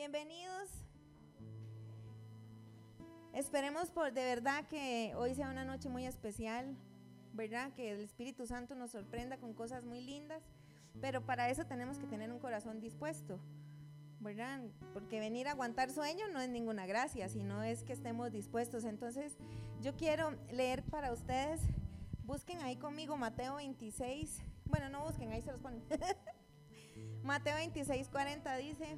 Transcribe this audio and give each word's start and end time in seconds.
Bienvenidos. 0.00 0.70
Esperemos 3.34 3.90
por 3.90 4.14
de 4.14 4.24
verdad 4.24 4.66
que 4.66 5.12
hoy 5.14 5.34
sea 5.34 5.50
una 5.50 5.66
noche 5.66 5.90
muy 5.90 6.06
especial, 6.06 6.74
¿verdad? 7.34 7.70
Que 7.74 7.90
el 7.90 8.00
Espíritu 8.00 8.46
Santo 8.46 8.74
nos 8.74 8.92
sorprenda 8.92 9.36
con 9.36 9.52
cosas 9.52 9.84
muy 9.84 10.00
lindas, 10.00 10.42
pero 11.02 11.26
para 11.26 11.50
eso 11.50 11.66
tenemos 11.66 11.98
que 11.98 12.06
tener 12.06 12.32
un 12.32 12.38
corazón 12.38 12.80
dispuesto, 12.80 13.38
¿verdad? 14.20 14.62
Porque 14.94 15.20
venir 15.20 15.48
a 15.48 15.50
aguantar 15.50 15.90
sueño 15.90 16.28
no 16.28 16.40
es 16.40 16.48
ninguna 16.48 16.86
gracia, 16.86 17.28
sino 17.28 17.62
es 17.62 17.82
que 17.82 17.92
estemos 17.92 18.32
dispuestos. 18.32 18.84
Entonces, 18.84 19.36
yo 19.82 19.94
quiero 19.98 20.30
leer 20.50 20.82
para 20.82 21.12
ustedes, 21.12 21.60
busquen 22.24 22.62
ahí 22.62 22.76
conmigo 22.76 23.18
Mateo 23.18 23.56
26, 23.56 24.40
bueno, 24.64 24.88
no 24.88 25.04
busquen, 25.04 25.30
ahí 25.30 25.42
se 25.42 25.52
los 25.52 25.60
ponen. 25.60 25.84
Mateo 27.22 27.56
26, 27.56 28.08
40 28.08 28.56
dice, 28.56 28.96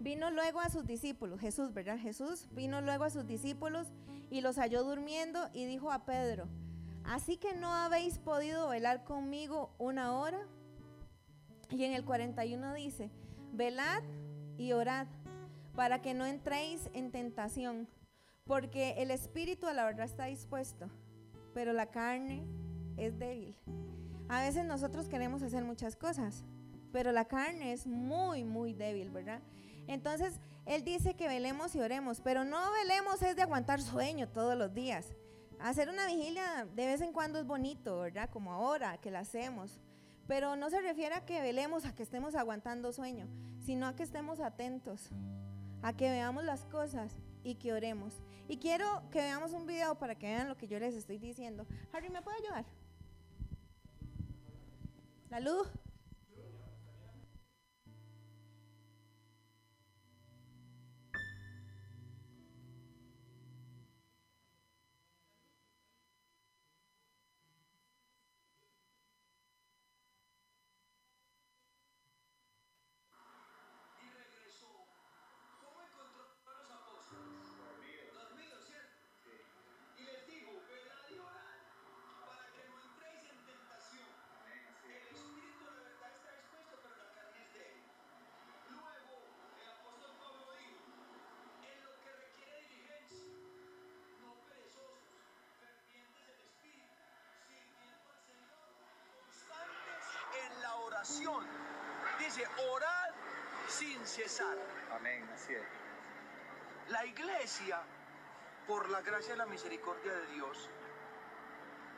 Vino 0.00 0.30
luego 0.30 0.60
a 0.60 0.70
sus 0.70 0.86
discípulos, 0.86 1.40
Jesús, 1.40 1.74
¿verdad? 1.74 1.98
Jesús 1.98 2.48
vino 2.52 2.80
luego 2.80 3.04
a 3.04 3.10
sus 3.10 3.26
discípulos 3.26 3.88
y 4.30 4.40
los 4.40 4.56
halló 4.56 4.84
durmiendo 4.84 5.48
y 5.52 5.64
dijo 5.64 5.90
a 5.90 6.04
Pedro, 6.04 6.46
así 7.04 7.36
que 7.36 7.54
no 7.54 7.72
habéis 7.72 8.18
podido 8.18 8.68
velar 8.68 9.04
conmigo 9.04 9.74
una 9.78 10.16
hora. 10.16 10.38
Y 11.70 11.84
en 11.84 11.92
el 11.92 12.04
41 12.04 12.74
dice, 12.74 13.10
velad 13.52 14.02
y 14.56 14.72
orad 14.72 15.06
para 15.74 16.00
que 16.00 16.14
no 16.14 16.26
entréis 16.26 16.88
en 16.92 17.10
tentación, 17.10 17.88
porque 18.44 18.94
el 18.98 19.10
espíritu 19.10 19.66
a 19.66 19.74
la 19.74 19.84
verdad 19.84 20.06
está 20.06 20.26
dispuesto, 20.26 20.88
pero 21.54 21.72
la 21.72 21.86
carne 21.86 22.44
es 22.96 23.18
débil. 23.18 23.56
A 24.28 24.42
veces 24.42 24.64
nosotros 24.64 25.08
queremos 25.08 25.42
hacer 25.42 25.64
muchas 25.64 25.96
cosas, 25.96 26.44
pero 26.92 27.12
la 27.12 27.26
carne 27.26 27.72
es 27.72 27.86
muy, 27.86 28.44
muy 28.44 28.74
débil, 28.74 29.10
¿verdad? 29.10 29.40
Entonces, 29.88 30.38
Él 30.66 30.84
dice 30.84 31.14
que 31.14 31.26
velemos 31.26 31.74
y 31.74 31.80
oremos, 31.80 32.20
pero 32.20 32.44
no 32.44 32.58
velemos 32.72 33.20
es 33.22 33.34
de 33.34 33.42
aguantar 33.42 33.80
sueño 33.80 34.28
todos 34.28 34.56
los 34.56 34.72
días. 34.74 35.14
Hacer 35.58 35.88
una 35.88 36.06
vigilia 36.06 36.68
de 36.76 36.86
vez 36.86 37.00
en 37.00 37.12
cuando 37.12 37.40
es 37.40 37.46
bonito, 37.46 38.00
¿verdad? 38.00 38.30
Como 38.30 38.52
ahora 38.52 38.98
que 38.98 39.10
la 39.10 39.20
hacemos. 39.20 39.80
Pero 40.28 40.56
no 40.56 40.68
se 40.68 40.82
refiere 40.82 41.14
a 41.14 41.24
que 41.24 41.40
velemos, 41.40 41.86
a 41.86 41.94
que 41.94 42.02
estemos 42.02 42.34
aguantando 42.34 42.92
sueño, 42.92 43.26
sino 43.58 43.86
a 43.86 43.96
que 43.96 44.02
estemos 44.02 44.40
atentos, 44.40 45.08
a 45.82 45.96
que 45.96 46.10
veamos 46.10 46.44
las 46.44 46.66
cosas 46.66 47.16
y 47.42 47.54
que 47.54 47.72
oremos. 47.72 48.22
Y 48.46 48.58
quiero 48.58 49.02
que 49.10 49.20
veamos 49.20 49.54
un 49.54 49.66
video 49.66 49.94
para 49.98 50.16
que 50.16 50.26
vean 50.26 50.48
lo 50.48 50.58
que 50.58 50.68
yo 50.68 50.78
les 50.78 50.94
estoy 50.94 51.18
diciendo. 51.18 51.66
Harry, 51.92 52.10
¿me 52.10 52.20
puede 52.20 52.36
ayudar? 52.44 52.66
La 55.30 55.40
luz. 55.40 55.66
Dice, 102.18 102.44
orad 102.72 103.10
sin 103.68 104.04
cesar. 104.06 104.56
Amén, 104.94 105.28
así 105.34 105.54
es. 105.54 105.62
La 106.88 107.04
iglesia, 107.04 107.80
por 108.66 108.88
la 108.90 109.02
gracia 109.02 109.34
y 109.34 109.38
la 109.38 109.46
misericordia 109.46 110.12
de 110.12 110.26
Dios, 110.34 110.68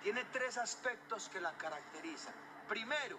tiene 0.02 0.24
tres 0.32 0.58
aspectos 0.58 1.28
que 1.28 1.40
la 1.40 1.52
caracterizan. 1.52 2.34
Primero, 2.68 3.18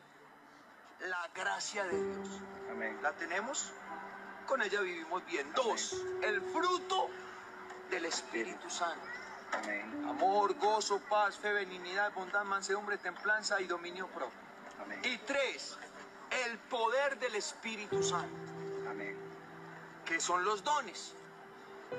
la 1.02 1.30
gracia 1.34 1.86
de 1.86 2.04
Dios. 2.04 2.42
Amén. 2.70 3.00
¿La 3.02 3.14
tenemos? 3.14 3.72
Con 4.46 4.62
ella 4.62 4.82
vivimos 4.82 5.26
bien. 5.26 5.52
Dos, 5.54 5.96
el 6.22 6.42
fruto 6.42 7.10
del 7.90 8.06
Espíritu 8.06 8.70
Santo. 8.70 9.06
Amén. 9.54 10.06
Amor, 10.08 10.56
gozo, 10.56 11.00
paz, 11.10 11.38
fe, 11.38 11.52
benignidad, 11.54 12.14
bondad, 12.14 12.44
mansedumbre, 12.44 12.98
templanza 12.98 13.60
y 13.62 13.68
dominio 13.68 14.08
propio. 14.08 14.40
Amén. 14.82 15.02
Y 15.04 15.18
tres, 15.20 15.78
el 16.32 16.58
poder 16.58 17.20
del 17.20 17.36
Espíritu 17.36 18.02
Santo, 18.02 18.52
Amén. 18.90 19.18
que 20.06 20.20
son 20.20 20.44
los 20.44 20.64
dones. 20.64 21.14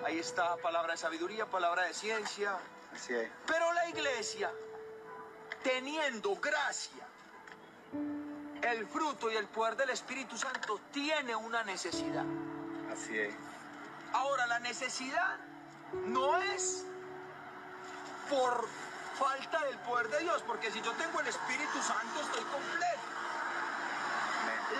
Ahí 0.04 0.18
está 0.18 0.56
palabra 0.56 0.92
de 0.92 0.98
sabiduría, 0.98 1.46
palabra 1.46 1.84
de 1.84 1.94
ciencia. 1.94 2.58
Así 2.94 3.14
es. 3.14 3.30
Pero 3.46 3.72
la 3.74 3.88
iglesia, 3.88 4.50
teniendo 5.62 6.34
gracia, 6.36 7.06
el 8.62 8.86
fruto 8.86 9.30
y 9.30 9.36
el 9.36 9.46
poder 9.48 9.76
del 9.76 9.90
Espíritu 9.90 10.36
Santo, 10.38 10.80
tiene 10.92 11.36
una 11.36 11.62
necesidad. 11.64 12.24
Así 12.90 13.18
es. 13.18 13.34
Ahora, 14.12 14.46
la 14.46 14.60
necesidad 14.60 15.36
no 16.06 16.38
es 16.38 16.84
por 18.30 18.66
falta 19.18 19.64
del 19.66 19.78
poder 19.78 20.08
de 20.08 20.20
Dios, 20.20 20.42
porque 20.46 20.70
si 20.70 20.80
yo 20.80 20.92
tengo 20.92 21.20
el 21.20 21.28
Espíritu 21.28 21.82
Santo 21.82 22.20
estoy 22.20 22.44
completo. 22.44 23.01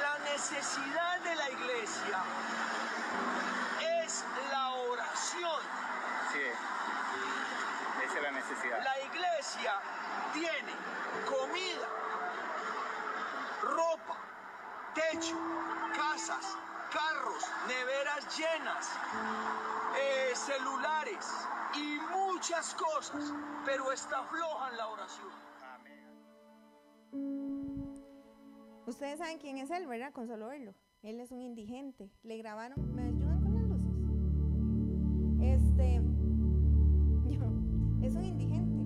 La 0.01 0.19
necesidad 0.33 1.21
de 1.21 1.35
la 1.35 1.51
iglesia 1.51 2.23
es 4.05 4.25
la 4.51 4.71
oración. 4.71 5.61
Es. 6.35 8.05
Esa 8.05 8.17
es 8.17 8.23
la 8.23 8.31
necesidad. 8.31 8.83
La 8.83 8.99
iglesia 9.01 9.75
tiene 10.33 10.73
comida, 11.27 11.89
ropa, 13.63 14.17
techo, 14.95 15.37
casas, 15.95 16.57
carros, 16.93 17.45
neveras 17.69 18.39
llenas, 18.39 18.89
eh, 19.97 20.33
celulares 20.35 21.27
y 21.75 21.99
muchas 22.11 22.75
cosas, 22.75 23.33
pero 23.65 23.93
está 23.93 24.23
floja 24.25 24.71
en 24.71 24.77
la 24.77 24.89
oración. 24.89 25.52
Ustedes 28.87 29.19
saben 29.19 29.38
quién 29.38 29.59
es 29.59 29.70
él, 29.70 29.87
¿verdad? 29.87 30.12
Con 30.12 30.26
solo 30.26 30.48
verlo. 30.48 30.75
Él 31.03 31.20
es 31.20 31.31
un 31.31 31.41
indigente. 31.41 32.10
Le 32.22 32.37
grabaron, 32.37 32.94
¿me 32.94 33.03
ayudan 33.03 33.41
con 33.41 33.54
las 33.54 33.65
luces? 33.65 33.94
Este, 35.41 35.97
es 38.06 38.16
un 38.16 38.25
indigente. 38.25 38.82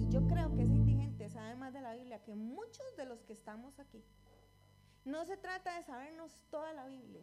Y 0.00 0.08
yo 0.12 0.26
creo 0.26 0.52
que 0.54 0.62
ese 0.62 0.74
indigente 0.74 1.28
sabe 1.28 1.54
más 1.54 1.72
de 1.72 1.82
la 1.82 1.94
Biblia 1.94 2.20
que 2.22 2.34
muchos 2.34 2.96
de 2.96 3.06
los 3.06 3.22
que 3.22 3.32
estamos 3.32 3.78
aquí. 3.78 4.02
No 5.04 5.24
se 5.24 5.36
trata 5.36 5.76
de 5.76 5.84
sabernos 5.84 6.40
toda 6.50 6.72
la 6.72 6.86
Biblia. 6.86 7.22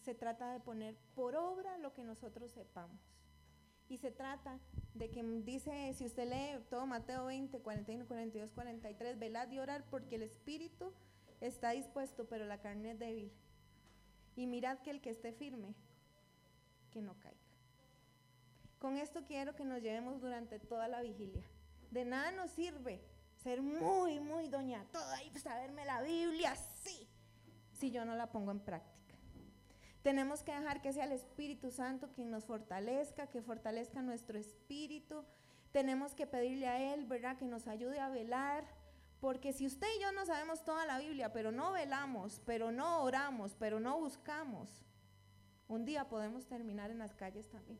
Se 0.00 0.14
trata 0.14 0.52
de 0.52 0.60
poner 0.60 0.98
por 1.14 1.34
obra 1.34 1.78
lo 1.78 1.94
que 1.94 2.04
nosotros 2.04 2.52
sepamos. 2.52 3.00
Y 3.92 3.98
se 3.98 4.10
trata 4.10 4.58
de 4.94 5.10
que 5.10 5.22
dice, 5.22 5.92
si 5.92 6.06
usted 6.06 6.26
lee 6.26 6.64
todo 6.70 6.86
Mateo 6.86 7.26
20, 7.26 7.60
41, 7.60 8.06
42, 8.06 8.50
43, 8.52 9.18
velad 9.18 9.50
y 9.50 9.58
orar 9.58 9.84
porque 9.90 10.14
el 10.14 10.22
espíritu 10.22 10.94
está 11.42 11.72
dispuesto, 11.72 12.24
pero 12.26 12.46
la 12.46 12.58
carne 12.62 12.92
es 12.92 12.98
débil. 12.98 13.30
Y 14.34 14.46
mirad 14.46 14.78
que 14.78 14.92
el 14.92 15.02
que 15.02 15.10
esté 15.10 15.34
firme, 15.34 15.74
que 16.90 17.02
no 17.02 17.20
caiga. 17.20 17.36
Con 18.78 18.96
esto 18.96 19.26
quiero 19.26 19.54
que 19.54 19.66
nos 19.66 19.82
llevemos 19.82 20.22
durante 20.22 20.58
toda 20.58 20.88
la 20.88 21.02
vigilia. 21.02 21.44
De 21.90 22.06
nada 22.06 22.32
nos 22.32 22.50
sirve 22.52 23.04
ser 23.42 23.60
muy, 23.60 24.20
muy 24.20 24.48
doña 24.48 24.86
toda 24.90 25.22
y 25.22 25.38
saberme 25.38 25.84
la 25.84 26.00
Biblia, 26.00 26.56
sí, 26.82 27.06
si 27.74 27.90
yo 27.90 28.06
no 28.06 28.16
la 28.16 28.32
pongo 28.32 28.52
en 28.52 28.60
práctica. 28.60 28.91
Tenemos 30.02 30.42
que 30.42 30.52
dejar 30.52 30.82
que 30.82 30.92
sea 30.92 31.04
el 31.04 31.12
Espíritu 31.12 31.70
Santo 31.70 32.10
quien 32.12 32.30
nos 32.30 32.44
fortalezca, 32.44 33.28
que 33.28 33.40
fortalezca 33.40 34.02
nuestro 34.02 34.38
espíritu. 34.38 35.24
Tenemos 35.70 36.14
que 36.14 36.26
pedirle 36.26 36.66
a 36.68 36.94
Él, 36.94 37.06
¿verdad?, 37.06 37.36
que 37.36 37.46
nos 37.46 37.68
ayude 37.68 38.00
a 38.00 38.08
velar. 38.08 38.64
Porque 39.20 39.52
si 39.52 39.66
usted 39.66 39.86
y 39.96 40.02
yo 40.02 40.10
no 40.10 40.26
sabemos 40.26 40.64
toda 40.64 40.84
la 40.84 40.98
Biblia, 40.98 41.32
pero 41.32 41.52
no 41.52 41.70
velamos, 41.70 42.40
pero 42.44 42.72
no 42.72 43.02
oramos, 43.04 43.54
pero 43.56 43.78
no 43.78 44.00
buscamos, 44.00 44.68
un 45.68 45.84
día 45.84 46.08
podemos 46.08 46.44
terminar 46.46 46.90
en 46.90 46.98
las 46.98 47.14
calles 47.14 47.48
también. 47.48 47.78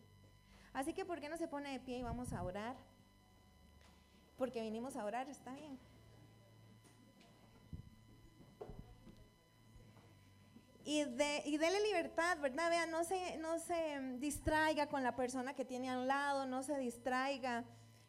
Así 0.72 0.94
que, 0.94 1.04
¿por 1.04 1.20
qué 1.20 1.28
no 1.28 1.36
se 1.36 1.48
pone 1.48 1.72
de 1.72 1.80
pie 1.80 1.98
y 1.98 2.02
vamos 2.02 2.32
a 2.32 2.42
orar? 2.44 2.76
Porque 4.36 4.62
vinimos 4.62 4.96
a 4.96 5.04
orar, 5.04 5.28
está 5.28 5.52
bien. 5.52 5.78
Y, 10.84 11.04
de, 11.04 11.42
y 11.46 11.58
dele 11.58 11.80
libertad, 11.82 12.38
¿verdad? 12.40 12.70
Vea, 12.70 12.86
no 12.86 13.04
se, 13.04 13.36
no 13.38 13.58
se 13.58 14.00
distraiga 14.18 14.88
con 14.88 15.02
la 15.02 15.14
persona 15.14 15.54
que 15.54 15.64
tiene 15.64 15.90
al 15.90 16.06
lado, 16.06 16.46
no 16.46 16.62
se 16.62 16.76
distraiga 16.78 17.64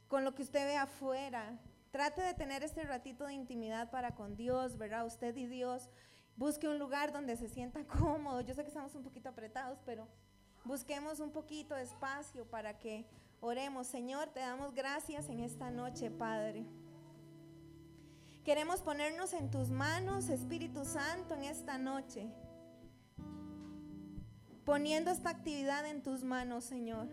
con 0.07 0.23
lo 0.23 0.33
que 0.35 0.43
usted 0.43 0.65
ve 0.65 0.77
afuera. 0.77 1.59
Trate 1.91 2.21
de 2.21 2.33
tener 2.33 2.63
este 2.63 2.83
ratito 2.83 3.25
de 3.25 3.33
intimidad 3.33 3.91
para 3.91 4.15
con 4.15 4.35
Dios, 4.35 4.77
¿verdad? 4.77 5.05
Usted 5.05 5.35
y 5.35 5.45
Dios. 5.45 5.89
Busque 6.35 6.67
un 6.67 6.79
lugar 6.79 7.11
donde 7.11 7.37
se 7.37 7.47
sienta 7.47 7.83
cómodo. 7.99 8.41
Yo 8.41 8.53
sé 8.53 8.63
que 8.63 8.69
estamos 8.69 8.95
un 8.95 9.03
poquito 9.03 9.29
apretados, 9.29 9.79
pero 9.85 10.07
busquemos 10.65 11.19
un 11.19 11.31
poquito 11.31 11.75
de 11.75 11.83
espacio 11.83 12.45
para 12.45 12.79
que 12.79 13.05
oremos. 13.41 13.87
Señor, 13.87 14.29
te 14.29 14.39
damos 14.39 14.73
gracias 14.73 15.29
en 15.29 15.39
esta 15.39 15.69
noche, 15.69 16.09
Padre. 16.09 16.65
Queremos 18.43 18.81
ponernos 18.81 19.31
en 19.33 19.49
tus 19.51 19.69
manos, 19.69 20.29
Espíritu 20.29 20.83
Santo, 20.83 21.35
en 21.35 21.43
esta 21.43 21.77
noche. 21.77 22.29
Poniendo 24.65 25.11
esta 25.11 25.29
actividad 25.29 25.85
en 25.85 26.01
tus 26.01 26.23
manos, 26.23 26.63
Señor. 26.63 27.09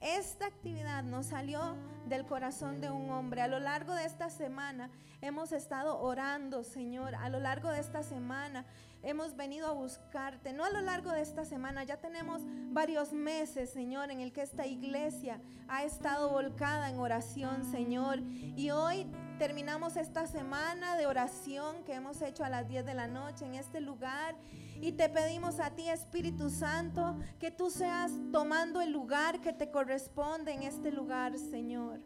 Esta 0.00 0.46
actividad 0.46 1.02
nos 1.02 1.26
salió 1.26 1.76
del 2.08 2.24
corazón 2.24 2.80
de 2.80 2.90
un 2.90 3.10
hombre. 3.10 3.42
A 3.42 3.48
lo 3.48 3.58
largo 3.58 3.92
de 3.92 4.06
esta 4.06 4.30
semana 4.30 4.90
hemos 5.20 5.52
estado 5.52 6.00
orando, 6.00 6.64
Señor. 6.64 7.14
A 7.14 7.28
lo 7.28 7.40
largo 7.40 7.68
de 7.68 7.80
esta 7.80 8.02
semana 8.02 8.64
hemos 9.02 9.36
venido 9.36 9.66
a 9.68 9.72
buscarte. 9.72 10.54
No 10.54 10.64
a 10.64 10.70
lo 10.70 10.80
largo 10.80 11.10
de 11.10 11.20
esta 11.20 11.44
semana, 11.44 11.84
ya 11.84 11.98
tenemos 11.98 12.40
varios 12.72 13.12
meses, 13.12 13.68
Señor, 13.68 14.10
en 14.10 14.20
el 14.20 14.32
que 14.32 14.40
esta 14.40 14.66
iglesia 14.66 15.42
ha 15.68 15.84
estado 15.84 16.30
volcada 16.30 16.88
en 16.88 16.98
oración, 16.98 17.70
Señor. 17.70 18.20
Y 18.56 18.70
hoy 18.70 19.06
terminamos 19.40 19.96
esta 19.96 20.26
semana 20.26 20.98
de 20.98 21.06
oración 21.06 21.82
que 21.84 21.94
hemos 21.94 22.20
hecho 22.20 22.44
a 22.44 22.50
las 22.50 22.68
10 22.68 22.84
de 22.84 22.92
la 22.92 23.06
noche 23.06 23.46
en 23.46 23.54
este 23.54 23.80
lugar. 23.80 24.36
Y 24.82 24.92
te 24.92 25.08
pedimos 25.08 25.60
a 25.60 25.70
ti, 25.70 25.88
Espíritu 25.88 26.50
Santo, 26.50 27.16
que 27.38 27.50
tú 27.50 27.70
seas 27.70 28.12
tomando 28.32 28.82
el 28.82 28.92
lugar 28.92 29.40
que 29.40 29.54
te 29.54 29.70
corresponde 29.70 30.52
en 30.52 30.64
este 30.64 30.92
lugar, 30.92 31.38
Señor. 31.38 32.00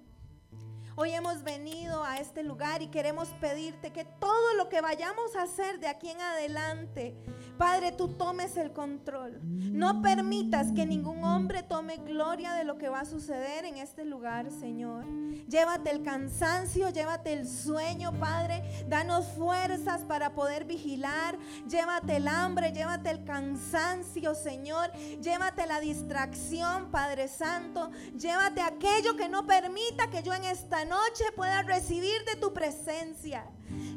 Hoy 0.97 1.11
hemos 1.11 1.43
venido 1.43 2.05
a 2.05 2.19
este 2.19 2.45
lugar 2.45 2.81
y 2.81 2.87
queremos 2.87 3.29
pedirte 3.41 3.91
que 3.93 4.05
todo 4.05 4.55
lo 4.57 4.69
que 4.69 4.81
vayamos 4.81 5.35
a 5.35 5.43
hacer 5.43 5.81
de 5.81 5.89
aquí 5.89 6.09
en 6.09 6.21
adelante, 6.21 7.17
Padre, 7.59 7.91
tú 7.91 8.09
tomes 8.09 8.57
el 8.57 8.73
control. 8.73 9.41
No 9.43 10.03
permitas 10.03 10.71
que 10.71 10.87
ningún 10.87 11.25
hombre 11.25 11.65
tome 11.65 11.97
gloria 11.97 12.53
de 12.53 12.63
lo 12.63 12.79
que 12.79 12.89
va 12.89 13.01
a 13.01 13.05
suceder 13.05 13.65
en 13.65 13.79
este 13.79 14.05
lugar, 14.05 14.53
Señor. 14.53 15.05
Llévate 15.49 15.91
el 15.91 16.05
cansancio, 16.05 16.91
llévate 16.91 17.33
el 17.33 17.49
sueño, 17.49 18.13
Padre. 18.21 18.63
Danos 18.89 19.27
fuerzas 19.33 20.03
para 20.03 20.35
poder 20.35 20.65
vigilar. 20.65 21.37
Llévate 21.69 22.17
el 22.17 22.29
hambre, 22.29 22.73
llévate 22.73 23.11
el 23.11 23.25
cansancio, 23.25 24.37
Señor. 24.37 24.93
Llévate 25.21 25.67
la 25.67 25.81
distracción, 25.81 26.93
Padre 26.93 27.27
Santo. 27.27 27.91
Llévate 28.17 28.61
aquello 28.61 29.17
que 29.17 29.29
no 29.29 29.45
permita 29.45 30.09
que 30.09 30.23
yo 30.23 30.33
en 30.35 30.45
esta 30.45 30.84
noche 30.85 31.25
pueda 31.35 31.63
recibir 31.63 32.25
de 32.25 32.37
tu 32.37 32.53
presencia. 32.53 33.45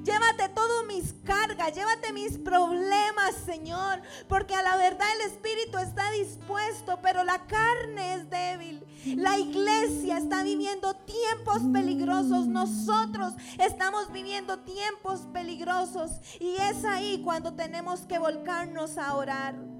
Llévate 0.03 0.49
todas 0.55 0.85
mis 0.87 1.13
cargas, 1.25 1.73
llévate 1.75 2.13
mis 2.13 2.37
problemas, 2.37 3.35
Señor, 3.45 4.01
porque 4.29 4.55
a 4.55 4.61
la 4.61 4.77
verdad 4.77 5.07
el 5.15 5.31
Espíritu 5.31 5.77
está 5.77 6.09
dispuesto, 6.11 6.99
pero 7.01 7.23
la 7.23 7.45
carne 7.45 8.13
es 8.13 8.29
débil. 8.29 8.85
La 9.17 9.37
iglesia 9.37 10.17
está 10.17 10.43
viviendo 10.43 10.95
tiempos 10.95 11.61
peligrosos, 11.73 12.47
nosotros 12.47 13.33
estamos 13.59 14.11
viviendo 14.11 14.59
tiempos 14.59 15.27
peligrosos 15.33 16.11
y 16.39 16.55
es 16.55 16.85
ahí 16.85 17.21
cuando 17.23 17.53
tenemos 17.53 18.01
que 18.01 18.17
volcarnos 18.17 18.97
a 18.97 19.15
orar. 19.15 19.76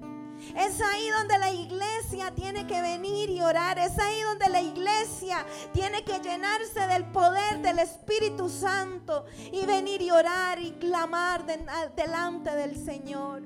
Es 0.56 0.80
ahí 0.80 1.08
donde 1.10 1.38
la 1.38 1.50
iglesia 1.50 2.32
tiene 2.34 2.66
que 2.66 2.80
venir 2.80 3.30
y 3.30 3.40
orar. 3.40 3.78
Es 3.78 3.98
ahí 3.98 4.20
donde 4.22 4.48
la 4.48 4.62
iglesia 4.62 5.44
tiene 5.72 6.04
que 6.04 6.20
llenarse 6.20 6.86
del 6.86 7.04
poder 7.06 7.60
del 7.60 7.78
Espíritu 7.78 8.48
Santo 8.48 9.26
y 9.52 9.66
venir 9.66 10.02
y 10.02 10.10
orar 10.10 10.60
y 10.60 10.72
clamar 10.72 11.44
delante 11.94 12.54
del 12.54 12.76
Señor. 12.76 13.42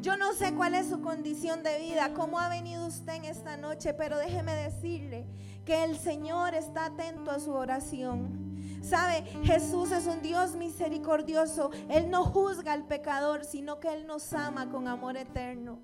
Yo 0.00 0.18
no 0.18 0.34
sé 0.34 0.52
cuál 0.54 0.74
es 0.74 0.88
su 0.88 1.00
condición 1.00 1.62
de 1.62 1.78
vida, 1.78 2.12
cómo 2.12 2.38
ha 2.38 2.50
venido 2.50 2.86
usted 2.86 3.14
en 3.14 3.24
esta 3.24 3.56
noche, 3.56 3.94
pero 3.94 4.18
déjeme 4.18 4.54
decirle 4.54 5.24
que 5.64 5.82
el 5.82 5.98
Señor 5.98 6.54
está 6.54 6.86
atento 6.86 7.30
a 7.30 7.40
su 7.40 7.52
oración. 7.52 8.54
Sabe, 8.82 9.24
Jesús 9.44 9.92
es 9.92 10.06
un 10.06 10.20
Dios 10.20 10.56
misericordioso. 10.56 11.70
Él 11.88 12.10
no 12.10 12.22
juzga 12.24 12.74
al 12.74 12.84
pecador, 12.86 13.46
sino 13.46 13.80
que 13.80 13.88
Él 13.88 14.06
nos 14.06 14.30
ama 14.34 14.70
con 14.70 14.88
amor 14.88 15.16
eterno. 15.16 15.78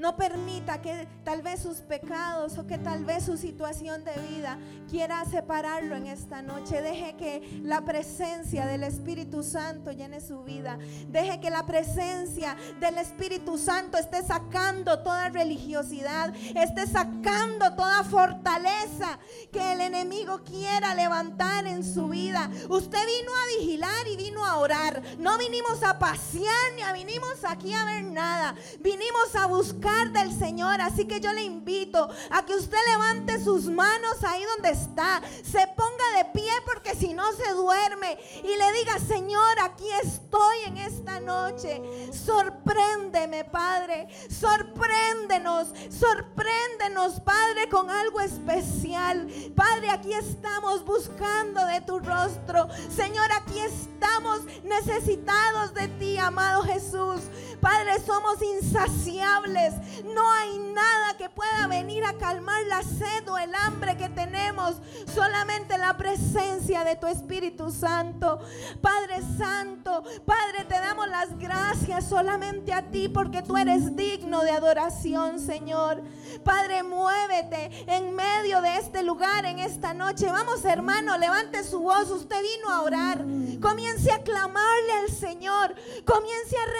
No 0.00 0.16
permita 0.16 0.80
que 0.80 1.06
tal 1.24 1.42
vez 1.42 1.60
sus 1.60 1.82
pecados 1.82 2.56
o 2.56 2.66
que 2.66 2.78
tal 2.78 3.04
vez 3.04 3.22
su 3.22 3.36
situación 3.36 4.02
de 4.02 4.14
vida 4.30 4.58
quiera 4.88 5.22
separarlo 5.26 5.94
en 5.94 6.06
esta 6.06 6.40
noche. 6.40 6.80
Deje 6.80 7.16
que 7.16 7.60
la 7.62 7.84
presencia 7.84 8.64
del 8.64 8.82
Espíritu 8.84 9.42
Santo 9.42 9.92
llene 9.92 10.22
su 10.22 10.42
vida. 10.42 10.78
Deje 11.08 11.38
que 11.40 11.50
la 11.50 11.66
presencia 11.66 12.56
del 12.80 12.96
Espíritu 12.96 13.58
Santo 13.58 13.98
esté 13.98 14.22
sacando 14.22 15.00
toda 15.00 15.28
religiosidad, 15.28 16.34
esté 16.56 16.86
sacando 16.86 17.74
toda 17.74 18.02
fortaleza 18.02 19.18
que 19.52 19.72
el 19.74 19.82
enemigo 19.82 20.40
quiera 20.44 20.94
levantar 20.94 21.66
en 21.66 21.84
su 21.84 22.08
vida. 22.08 22.50
Usted 22.70 23.06
vino 23.06 23.32
a 23.34 23.58
vigilar 23.58 24.08
y 24.08 24.16
vino 24.16 24.46
a 24.46 24.56
orar. 24.56 25.02
No 25.18 25.36
vinimos 25.36 25.82
a 25.82 25.98
pasear 25.98 26.72
ni 26.74 26.80
a 26.80 26.94
vinimos 26.94 27.44
aquí 27.44 27.74
a 27.74 27.84
ver 27.84 28.04
nada. 28.04 28.54
Vinimos 28.80 29.34
a 29.34 29.44
buscar 29.44 29.89
del 30.12 30.36
Señor. 30.36 30.80
Así 30.80 31.04
que 31.04 31.20
yo 31.20 31.32
le 31.32 31.42
invito 31.42 32.08
a 32.30 32.44
que 32.44 32.54
usted 32.54 32.78
levante 32.92 33.42
sus 33.42 33.66
manos 33.66 34.22
ahí 34.24 34.42
donde 34.54 34.70
está. 34.70 35.20
Se 35.42 35.66
ponga 35.76 36.18
de 36.18 36.24
pie 36.32 36.50
porque 36.64 36.94
si 36.94 37.12
no 37.12 37.30
se 37.32 37.52
duerme. 37.52 38.18
Y 38.42 38.56
le 38.56 38.72
diga, 38.78 38.98
Señor, 38.98 39.58
aquí 39.62 39.86
estoy 40.02 40.58
en 40.66 40.76
esta 40.78 41.20
noche. 41.20 41.82
Sorpréndeme, 42.12 43.44
Padre. 43.44 44.08
Sorpréndenos. 44.30 45.68
Sorpréndenos, 45.90 47.20
Padre, 47.20 47.68
con 47.68 47.90
algo 47.90 48.20
especial. 48.20 49.28
Padre, 49.54 49.90
aquí 49.90 50.12
estamos 50.12 50.84
buscando 50.84 51.64
de 51.66 51.80
tu 51.82 51.98
rostro. 51.98 52.68
Señor, 52.94 53.30
aquí 53.32 53.58
estamos 53.58 54.40
necesitados 54.64 55.74
de 55.74 55.88
ti, 55.88 56.16
amado 56.18 56.62
Jesús. 56.62 57.20
Padre, 57.60 58.00
somos 58.04 58.40
insaciables. 58.42 59.74
No 60.04 60.30
hay 60.32 60.58
nada 60.58 61.16
que 61.16 61.28
pueda 61.28 61.66
venir 61.66 62.04
a 62.04 62.14
calmar 62.14 62.62
la 62.66 62.82
sed 62.82 63.28
o 63.28 63.38
el 63.38 63.54
hambre 63.54 63.96
que 63.96 64.08
tenemos. 64.08 64.76
Solamente 65.14 65.76
la 65.78 65.96
presencia 65.96 66.84
de 66.84 66.96
tu 66.96 67.06
Espíritu 67.06 67.70
Santo. 67.70 68.40
Padre 68.80 69.20
Santo, 69.36 70.02
Padre, 70.24 70.64
te 70.68 70.74
damos 70.74 71.08
las 71.08 71.38
gracias 71.38 72.08
solamente 72.08 72.72
a 72.72 72.90
ti 72.90 73.08
porque 73.08 73.42
tú 73.42 73.56
eres 73.56 73.96
digno 73.96 74.42
de 74.42 74.50
adoración, 74.50 75.38
Señor. 75.38 76.02
Padre, 76.44 76.82
muévete 76.82 77.84
en 77.86 78.14
medio 78.14 78.60
de 78.62 78.76
este 78.76 79.02
lugar 79.02 79.44
en 79.44 79.58
esta 79.58 79.94
noche. 79.94 80.26
Vamos, 80.26 80.64
hermano, 80.64 81.18
levante 81.18 81.64
su 81.64 81.80
voz. 81.80 82.10
Usted 82.10 82.40
vino 82.42 82.70
a 82.70 82.82
orar. 82.82 83.18
Comience 83.60 84.10
a 84.10 84.22
clamarle 84.22 84.92
al 85.02 85.10
Señor. 85.10 85.74
Comience 86.04 86.56
a 86.56 86.70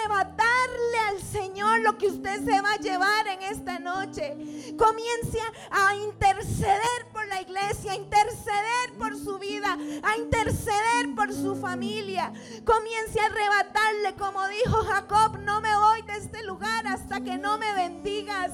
al 1.09 1.21
Señor 1.21 1.81
lo 1.81 1.97
que 1.97 2.07
usted 2.07 2.43
se 2.43 2.61
va 2.61 2.73
a 2.73 2.77
llevar 2.77 3.27
en 3.27 3.41
esta 3.43 3.79
noche. 3.79 4.35
Comience 4.77 5.39
a 5.69 5.95
interceder 5.95 7.07
por 7.11 7.27
la 7.27 7.41
iglesia, 7.41 7.93
a 7.93 7.95
interceder 7.95 8.93
por 8.97 9.17
su 9.17 9.37
vida, 9.39 9.77
a 10.03 10.17
interceder 10.17 11.10
su 11.33 11.55
familia. 11.55 12.31
Comience 12.65 13.19
a 13.19 13.25
arrebatarle, 13.25 14.15
como 14.17 14.47
dijo 14.47 14.83
Jacob, 14.83 15.39
no 15.39 15.61
me 15.61 15.75
voy 15.75 16.01
de 16.03 16.17
este 16.17 16.43
lugar 16.43 16.87
hasta 16.87 17.21
que 17.21 17.37
no 17.37 17.57
me 17.57 17.73
bendigas. 17.73 18.51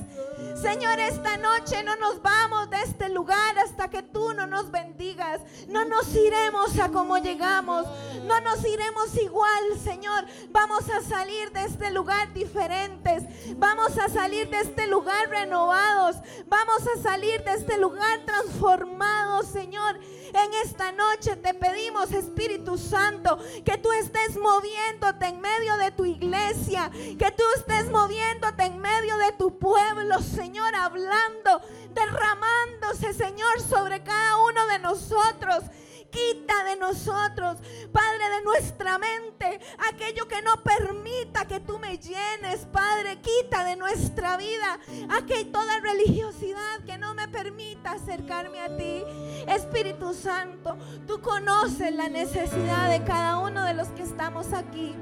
Señor, 0.61 0.99
esta 0.99 1.37
noche 1.37 1.83
no 1.83 1.95
nos 1.97 2.21
vamos 2.21 2.69
de 2.69 2.81
este 2.81 3.09
lugar 3.09 3.57
hasta 3.59 3.89
que 3.89 4.01
tú 4.03 4.33
no 4.33 4.47
nos 4.47 4.71
bendigas. 4.71 5.41
No 5.67 5.85
nos 5.85 6.13
iremos 6.15 6.77
a 6.79 6.89
como 6.89 7.17
llegamos. 7.17 7.85
No 8.23 8.39
nos 8.41 8.65
iremos 8.65 9.15
igual, 9.15 9.79
Señor. 9.83 10.25
Vamos 10.49 10.89
a 10.89 11.01
salir 11.01 11.51
de 11.51 11.63
este 11.63 11.91
lugar 11.91 12.33
diferentes. 12.33 13.23
Vamos 13.57 13.97
a 13.97 14.09
salir 14.09 14.49
de 14.49 14.59
este 14.61 14.87
lugar 14.87 15.29
renovados. 15.29 16.17
Vamos 16.47 16.81
a 16.95 17.01
salir 17.01 17.43
de 17.43 17.53
este 17.53 17.77
lugar 17.77 18.19
transformados, 18.25 19.47
Señor. 19.47 19.99
En 20.33 20.53
esta 20.65 20.91
noche 20.91 21.35
te 21.35 21.53
pedimos, 21.53 22.11
Espíritu 22.11 22.66
Santo, 22.75 23.37
que 23.63 23.77
tú 23.77 23.91
estés 23.91 24.35
moviéndote 24.35 25.27
en 25.27 25.39
medio 25.39 25.77
de 25.77 25.91
tu 25.91 26.05
iglesia, 26.05 26.89
que 26.91 27.31
tú 27.31 27.43
estés 27.55 27.89
moviéndote 27.91 28.63
en 28.63 28.79
medio 28.79 29.15
de 29.17 29.31
tu 29.33 29.57
pueblo, 29.59 30.19
Señor, 30.21 30.73
hablando, 30.75 31.61
derramándose, 31.93 33.13
Señor, 33.13 33.61
sobre 33.61 34.01
cada 34.03 34.37
uno 34.37 34.65
de 34.67 34.79
nosotros. 34.79 35.63
Quita 36.09 36.63
de 36.63 36.75
nosotros, 36.77 37.57
Padre, 37.91 38.29
de 38.37 38.43
nuestra 38.43 38.97
mente 38.97 39.59
aquello 39.89 40.27
que 40.27 40.41
no 40.41 40.63
permita 40.63 41.45
que 41.45 41.59
tú 41.59 41.79
me 41.79 41.97
llenes, 41.97 42.65
Padre. 42.71 43.19
Quita 43.19 43.63
de 43.63 43.75
nuestra 43.75 44.37
vida 44.37 44.79
aquella 45.09 45.51
toda 45.51 45.79
religiosidad 45.79 46.79
que 46.85 46.97
no 46.97 47.13
me 47.13 47.27
permita 47.27 47.93
acercarme 47.93 48.59
a 48.59 48.75
ti. 48.75 49.03
Espíritu 49.47 50.13
Santo, 50.13 50.77
tú 51.05 51.21
conoces 51.21 51.93
la 51.93 52.09
necesidad 52.09 52.89
de 52.89 53.03
cada 53.03 53.39
uno 53.39 53.63
de 53.63 53.73
los 53.73 53.87
que 53.89 54.03
estamos 54.03 54.53
aquí. 54.53 54.95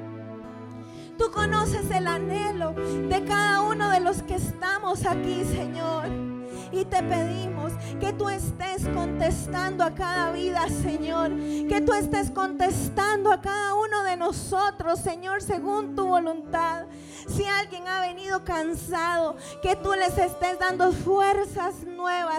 Tú 1.18 1.32
conoces 1.32 1.90
el 1.92 2.08
anhelo 2.08 2.74
de 2.74 3.24
cada 3.24 3.62
uno 3.62 3.90
de 3.90 4.02
los 4.02 4.22
que 4.24 4.36
estamos 4.36 5.06
aquí, 5.06 5.46
Señor. 5.46 6.35
Y 6.76 6.84
te 6.84 7.02
pedimos 7.04 7.72
que 8.02 8.12
tú 8.12 8.28
estés 8.28 8.86
contestando 8.94 9.82
a 9.82 9.96
cada 9.96 10.34
vida, 10.34 10.68
Señor. 10.68 11.32
Que 11.70 11.80
tú 11.80 11.94
estés 11.94 12.32
contestando 12.32 13.32
a 13.32 13.40
cada 13.40 13.76
uno 13.76 14.04
de 14.04 14.18
nosotros, 14.18 15.00
Señor, 15.00 15.42
según 15.42 15.96
tu 15.96 16.06
voluntad. 16.06 16.88
Si 17.30 17.46
alguien 17.46 17.88
ha 17.88 18.02
venido 18.02 18.44
cansado, 18.44 19.38
que 19.62 19.78
tú 19.78 19.94
les 19.94 20.18
estés 20.18 20.60
dando 20.60 20.92
fuerzas 20.92 21.86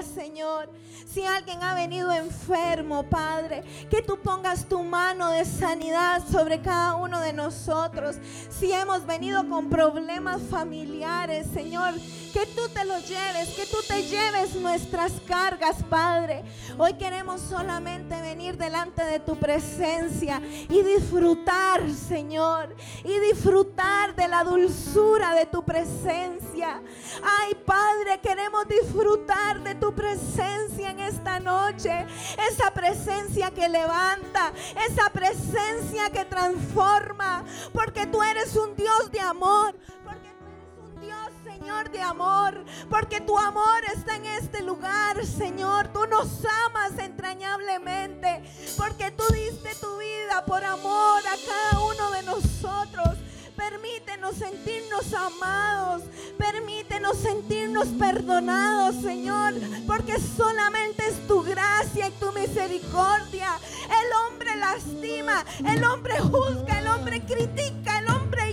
Señor. 0.03 0.69
Si 1.13 1.25
alguien 1.25 1.63
ha 1.63 1.75
venido 1.75 2.13
enfermo, 2.13 3.03
Padre, 3.05 3.63
que 3.89 4.03
tú 4.03 4.19
pongas 4.19 4.69
tu 4.69 4.83
mano 4.83 5.31
de 5.31 5.45
sanidad 5.45 6.23
sobre 6.31 6.61
cada 6.61 6.97
uno 6.97 7.21
de 7.21 7.33
nosotros. 7.33 8.17
Si 8.51 8.71
hemos 8.73 9.07
venido 9.07 9.49
con 9.49 9.71
problemas 9.71 10.43
familiares, 10.43 11.47
Señor, 11.55 11.95
que 12.33 12.45
tú 12.55 12.69
te 12.69 12.85
los 12.85 13.09
lleves, 13.09 13.49
que 13.57 13.65
tú 13.65 13.79
te 13.89 14.03
lleves 14.03 14.55
nuestras 14.57 15.13
cargas, 15.27 15.77
Padre. 15.89 16.45
Hoy 16.77 16.93
queremos 16.95 17.41
solamente 17.41 18.21
venir 18.21 18.59
delante 18.59 19.03
de 19.05 19.21
tu 19.21 19.37
presencia 19.37 20.43
y 20.69 20.83
disfrutar, 20.83 21.91
Señor, 21.91 22.77
y 23.05 23.19
disfrutar 23.21 24.15
de 24.15 24.29
la 24.29 24.45
dulzura 24.45 25.35
de 25.35 25.47
tu 25.47 25.65
presencia. 25.65 26.83
Ay, 27.23 27.55
Padre, 27.65 28.21
queremos 28.23 28.69
disfrutar 28.69 29.56
de 29.65 29.75
tu 29.75 29.95
presencia 29.95 30.91
en 30.91 31.01
esta 31.01 31.41
noche. 31.41 32.07
Esa 32.51 32.71
presencia 32.73 33.51
que 33.51 33.69
levanta, 33.69 34.53
esa 34.89 35.11
presencia 35.11 36.11
que 36.11 36.25
transforma, 36.25 37.45
porque 37.73 38.07
tú 38.07 38.23
eres 38.23 38.55
un 38.57 38.75
Dios 38.77 39.11
de 39.11 39.21
amor, 39.21 39.75
porque 40.05 40.31
tú 40.39 40.47
eres 40.47 40.79
un 40.79 41.01
Dios, 41.01 41.31
Señor, 41.45 41.91
de 41.91 42.01
amor, 42.03 42.65
porque 42.89 43.21
tu 43.21 43.39
amor 43.39 43.83
está 43.95 44.17
en 44.17 44.27
este 44.27 44.63
lugar, 44.63 45.25
Señor. 45.25 45.89
Tú 45.89 46.07
nos 46.07 46.45
amas 46.67 46.99
entrañablemente, 46.99 48.43
porque 48.77 49.11
tú 49.11 49.25
diste 49.33 49.75
tu 49.81 49.99
vida 49.99 50.45
por 50.47 50.65
amor 50.65 51.21
a 51.27 51.37
cada 51.47 51.85
uno 51.85 52.11
de 52.13 52.23
nosotros. 52.23 53.26
Permítenos 53.57 54.37
sentirnos 54.37 55.13
amados. 55.15 56.03
Permítenos 56.39 57.17
sentirnos 57.19 57.89
perdonados, 57.89 58.97
Señor. 59.03 59.55
Porque 59.87 60.19
solamente 60.37 61.09
es 61.09 61.27
tu 61.27 61.43
gracia 61.43 62.09
y 62.09 62.13
tu 62.13 62.31
misericordia. 62.33 63.59
El 63.85 64.13
hombre 64.13 64.57
lastima, 64.57 65.45
el 65.67 65.83
hombre 65.85 66.19
juzga, 66.21 66.81
el 66.81 66.87
hombre 66.89 67.25
critica, 67.25 67.99
el 67.99 68.09
hombre. 68.09 68.46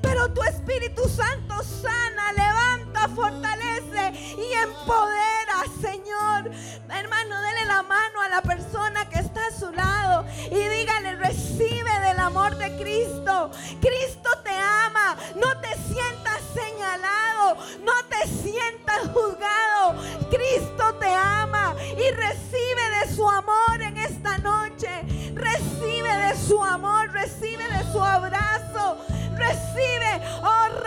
Pero 0.00 0.32
tu 0.32 0.42
Espíritu 0.42 1.08
Santo 1.08 1.62
sana, 1.62 2.32
levanta, 2.32 3.08
fortalece 3.08 4.12
y 4.36 4.52
empodera, 4.52 5.64
Señor. 5.80 6.50
Hermano, 6.90 7.40
dele 7.42 7.64
la 7.66 7.82
mano 7.82 8.20
a 8.20 8.28
la 8.28 8.42
persona 8.42 9.08
que 9.08 9.18
está 9.18 9.46
a 9.46 9.58
su 9.58 9.70
lado 9.72 10.24
y 10.50 10.68
dígale, 10.68 11.16
recibe 11.16 12.00
del 12.00 12.18
amor 12.20 12.56
de 12.56 12.76
Cristo. 12.76 13.50
Cristo 13.80 14.30
te 14.42 14.50
ama. 14.50 15.16
No 15.36 15.60
te 15.60 15.74
sientas 15.92 16.40
señalado, 16.54 17.56
no 17.84 17.92
te 18.08 18.26
sientas 18.28 19.08
juzgado. 19.12 19.94
Cristo 20.30 20.94
te 21.00 21.12
ama 21.14 21.74
y 21.80 22.10
recibe 22.10 22.82
de 23.00 23.14
su 23.14 23.28
amor 23.28 23.80
en 23.80 23.96
esta 23.96 24.38
noche. 24.38 24.88
Recibe 25.34 26.16
de 26.16 26.36
su 26.36 26.62
amor, 26.62 27.10
recibe 27.12 27.64
de 27.64 27.92
su 27.92 28.02
abrazo. 28.02 28.98
Recibe, 29.38 30.20
oh 30.42 30.77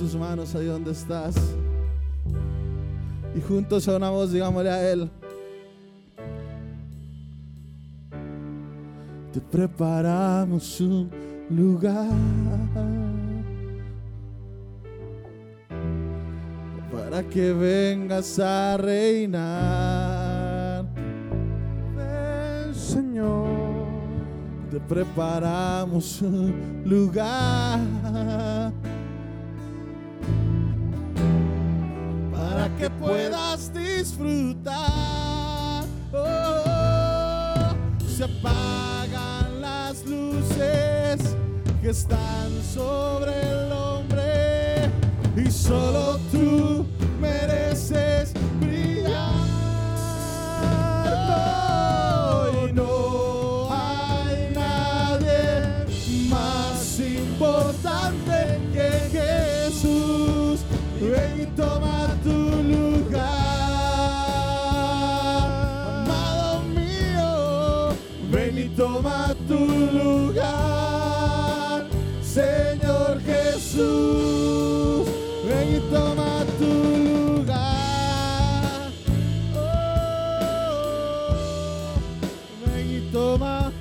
tus 0.00 0.16
manos 0.16 0.54
ahí 0.54 0.64
donde 0.64 0.92
estás. 0.92 1.34
Y 3.36 3.40
juntos 3.42 3.86
a 3.86 3.96
una 3.96 4.08
voz 4.08 4.32
digámosle 4.32 4.70
a 4.70 4.90
Él. 4.90 5.10
Te 9.30 9.40
preparamos 9.42 10.80
un 10.80 11.10
lugar 11.50 12.08
para 16.90 17.22
que 17.22 17.52
vengas 17.52 18.38
a 18.38 18.78
reinar. 18.78 19.26
Ven, 21.94 22.74
Señor. 22.74 23.50
Te 24.70 24.80
preparamos 24.80 26.22
un 26.22 26.82
lugar 26.86 28.69
que 32.80 32.88
puedas 32.88 33.70
disfrutar. 33.74 34.74
Oh, 36.14 37.74
se 38.08 38.24
apagan 38.24 39.60
las 39.60 40.06
luces 40.06 41.36
que 41.82 41.90
están 41.90 42.50
sobre 42.62 43.32
el 43.38 43.70
hombre 43.70 44.90
y 45.36 45.50
solo 45.50 46.18
tú 46.32 46.86
mereces 47.20 48.32
brillar. 48.60 49.20
Oh, 51.04 52.66
y 52.66 52.72
no 52.72 53.68
hay 53.70 54.54
nadie 54.54 55.84
más 56.30 56.98
importante 56.98 58.58
que 58.72 58.88
Jesús. 59.12 60.60
Ven 60.98 61.42
y 61.42 61.46
toma 61.56 61.99
toma 69.00 69.34
tu 69.48 69.56
lugar, 69.96 71.86
Señor 72.22 73.18
Jesús. 73.22 75.08
Ven 75.46 75.76
y 75.76 75.80
toma 75.90 76.44
tu 76.58 76.72
lugar. 77.08 78.90
Oh, 79.56 81.32
ven 82.66 82.86
y 82.90 83.00
toma. 83.10 83.72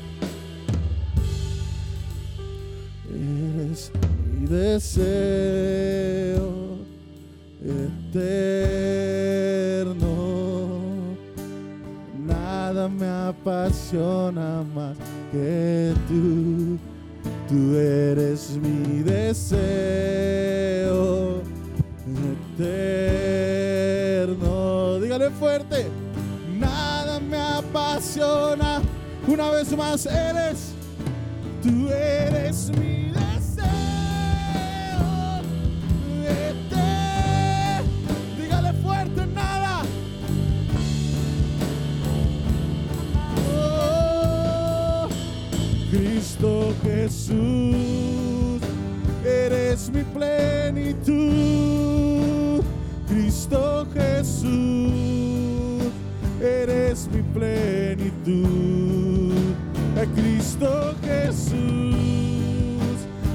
Eres 3.10 3.92
mi 4.32 4.46
deseo 4.48 6.48
eterno. 8.16 10.14
Nada 12.26 12.88
me 12.88 13.08
apasiona 13.08 14.64
más 14.74 14.96
que 15.32 15.94
tú. 16.08 16.78
Tú 17.48 17.76
eres 17.76 18.58
mi 18.58 19.02
deseo 19.02 19.60
eterno. 24.20 25.00
Dígale 25.00 25.30
fuerte. 25.32 25.88
Nada 26.60 27.20
me 27.20 27.38
apasiona. 27.38 28.82
Una 29.28 29.50
vez 29.50 29.76
más, 29.76 30.06
eres. 30.06 30.74
Tú 31.64 31.90
eres 31.90 32.70
mi 32.70 32.89
Cristo 46.40 46.74
Jesús, 46.84 48.62
eres 49.26 49.92
mi 49.92 50.04
plenitud. 50.06 51.12
Cristo 53.10 53.86
Jesús, 53.94 55.92
eres 56.42 57.10
mi 57.12 57.22
plenitud. 57.34 58.34
Cristo 60.16 60.96
Jesús, 61.04 61.52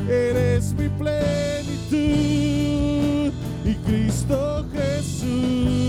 eres 0.09 0.73
mi 0.73 0.89
plenitud. 0.89 2.01
Y 3.67 3.75
Cristo 3.85 4.65
Jesús, 4.73 5.84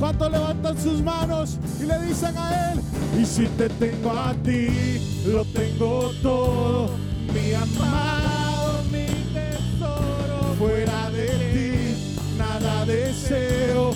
¿Cuántos 0.00 0.32
levantan 0.32 0.78
sus 0.82 1.02
manos 1.02 1.58
y 1.78 1.84
le 1.84 1.98
dicen 2.00 2.34
a 2.38 2.72
Él? 2.72 2.80
Y 3.20 3.26
si 3.26 3.44
te 3.58 3.68
tengo 3.68 4.10
a 4.10 4.32
ti, 4.42 4.98
lo 5.26 5.44
tengo 5.44 6.10
todo. 6.22 6.88
Mi 7.34 7.52
amado, 7.52 8.82
mi 8.90 9.04
tesoro. 9.34 10.54
Fuera 10.58 11.10
de 11.10 11.28
ti, 11.52 12.38
nada 12.38 12.86
deseo. 12.86 13.92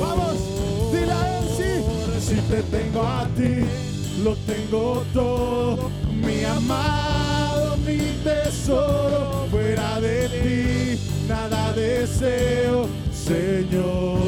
Vamos, 0.00 0.38
dile 0.92 1.12
a 1.12 1.38
Él 1.38 1.44
sí. 1.56 2.34
Si 2.34 2.40
te 2.42 2.62
tengo 2.62 3.02
a 3.02 3.26
ti, 3.36 3.66
lo 4.22 4.36
tengo 4.46 5.04
todo. 5.12 5.90
Mi 6.24 6.44
amado, 6.44 7.76
mi 7.78 7.98
tesoro. 8.22 9.48
Fuera 9.50 10.00
de 10.00 10.28
ti, 10.28 11.28
nada 11.28 11.72
deseo, 11.72 12.86
Señor. 13.24 14.18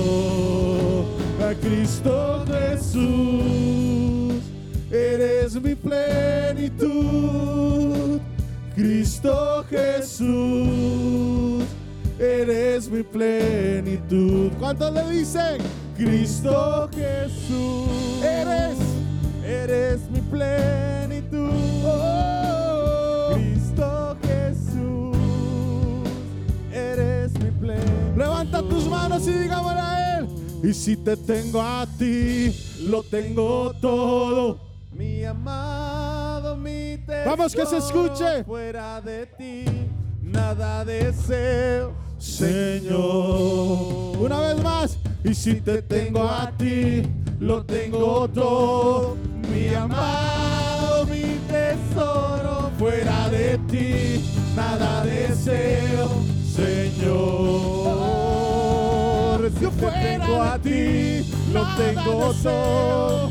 A 1.38 1.54
Cristo 1.54 2.44
Jesús, 2.46 4.42
eres 4.90 5.60
mi 5.60 5.74
plenitud. 5.74 6.86
Cristo 8.74 9.64
Jesús, 9.68 11.64
eres 12.18 12.88
mi 12.88 13.02
plenitud. 13.02 14.50
¿Cuántos 14.58 14.92
le 14.94 15.10
dicen? 15.10 15.58
Cristo 15.96 16.88
Jesús, 16.94 18.22
eres, 18.24 18.78
eres 19.44 20.10
mi 20.10 20.20
plenitud. 20.22 20.95
Levanta 28.56 28.74
tus 28.74 28.88
manos 28.88 29.28
y 29.28 29.32
digámosle 29.32 29.80
a 29.80 30.18
Él. 30.18 30.28
Y 30.62 30.72
si 30.72 30.96
te 30.96 31.16
tengo 31.16 31.60
a 31.60 31.86
ti, 31.98 32.56
lo 32.88 33.02
tengo 33.02 33.74
todo. 33.80 34.58
Mi 34.92 35.24
amado, 35.24 36.56
mi 36.56 36.96
tesoro. 37.06 37.30
Vamos 37.30 37.54
que 37.54 37.66
se 37.66 37.76
escuche. 37.76 38.44
Fuera 38.44 39.00
de 39.02 39.26
ti, 39.26 39.64
nada 40.22 40.84
deseo, 40.86 41.92
Señor. 42.18 44.16
Una 44.18 44.40
vez 44.40 44.62
más. 44.62 44.98
Y 45.22 45.34
si 45.34 45.60
te 45.60 45.82
tengo 45.82 46.22
a 46.22 46.50
ti, 46.56 47.02
lo 47.38 47.62
tengo 47.64 48.26
todo. 48.28 49.16
Mi 49.52 49.74
amado, 49.74 51.04
mi 51.06 51.38
tesoro. 51.48 52.70
Fuera 52.78 53.28
de 53.28 53.58
ti, 53.68 54.24
nada 54.56 55.04
deseo, 55.04 56.08
Señor. 56.54 58.15
Yo 59.46 59.70
fuera 59.70 60.02
tengo 60.02 60.42
a 60.42 60.58
ti, 60.58 61.24
lo 61.52 61.64
tengo 61.76 62.34
todo. 62.42 63.30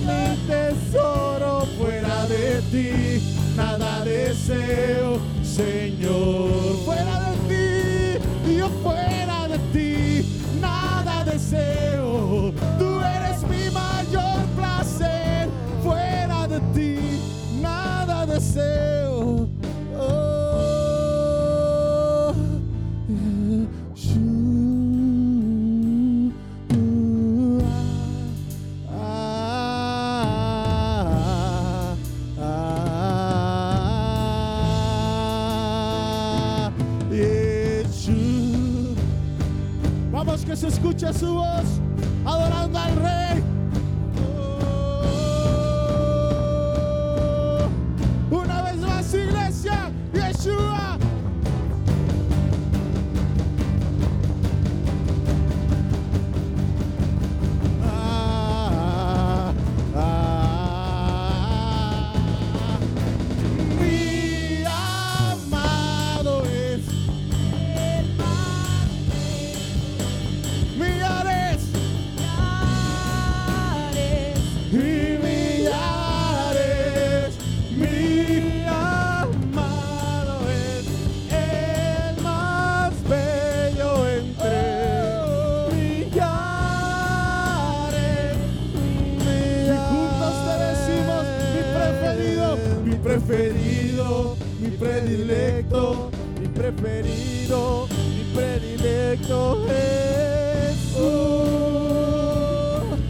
Mi 0.00 0.36
tesoro 0.46 1.66
fuera 1.78 2.24
de 2.26 2.62
ti, 2.72 3.34
nada 3.54 4.02
deseo, 4.02 5.20
Señor. 5.42 6.74
Fuera 6.86 7.20
de 7.20 7.36
ti, 7.50 8.56
yo 8.56 8.70
fuera 8.82 9.46
de 9.46 9.58
ti, 9.74 10.58
nada 10.58 11.22
deseo. 11.24 12.54
Tú 12.78 13.00
eres 13.00 13.42
mi 13.42 13.70
mayor 13.70 14.40
placer. 14.56 15.50
Fuera 15.84 16.48
de 16.48 16.60
ti, 16.72 17.20
nada 17.60 18.24
deseo. 18.24 19.09
Escuche 40.80 41.12
su 41.12 41.34
voz, 41.34 41.78
adorando 42.24 42.78
al 42.78 42.96
Rey. 42.96 43.19
Preferido, 94.00 94.36
mi 94.60 94.70
predilecto, 94.70 96.10
mi 96.40 96.48
preferido, 96.48 97.88
mi 97.90 98.24
predilecto 98.34 99.66
Jesús. 99.66 101.00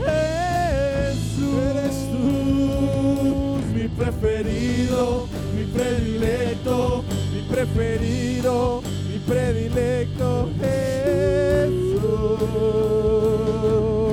Jesús. 0.05 1.55
Eres 1.71 1.97
tú, 2.11 3.59
mi 3.75 3.89
preferido, 3.89 5.29
mi 5.55 5.65
predilecto, 5.65 7.05
mi 7.33 7.43
preferido, 7.43 8.83
mi 9.09 9.19
predilecto 9.19 10.49
Jesús. 10.61 12.01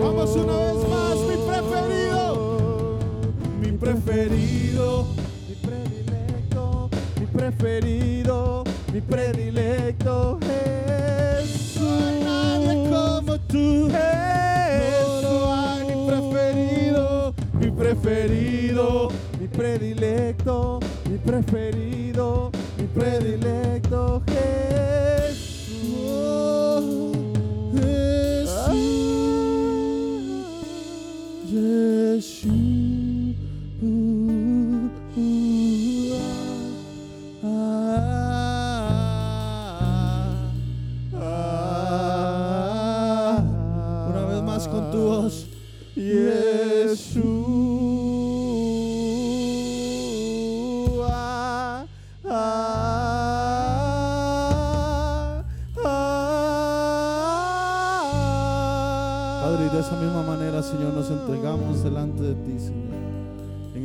Vamos 0.03 0.35
una 0.35 0.57
vez 0.57 0.89
más, 0.89 1.17
mi 1.27 1.37
preferido, 1.47 2.97
mi 3.61 3.71
preferido, 3.71 4.56
Jesús. 10.07 11.81
No 11.81 11.89
hay 12.07 12.19
nadie 12.23 12.89
como 12.89 13.33
tú, 13.41 13.89
Jesús. 13.91 15.23
No, 15.23 15.31
no 15.31 15.53
hay 15.53 15.85
mi 15.85 15.95
preferido, 16.07 17.33
mi 17.59 17.71
preferido, 17.71 19.09
mi 19.39 19.47
predilecto, 19.47 20.79
mi 21.09 21.17
preferido, 21.17 22.51
mi 22.77 22.85
predilecto 22.87 24.21
Jesús. 24.27 25.26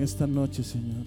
Esta 0.03 0.27
noche, 0.27 0.63
Señor. 0.63 1.07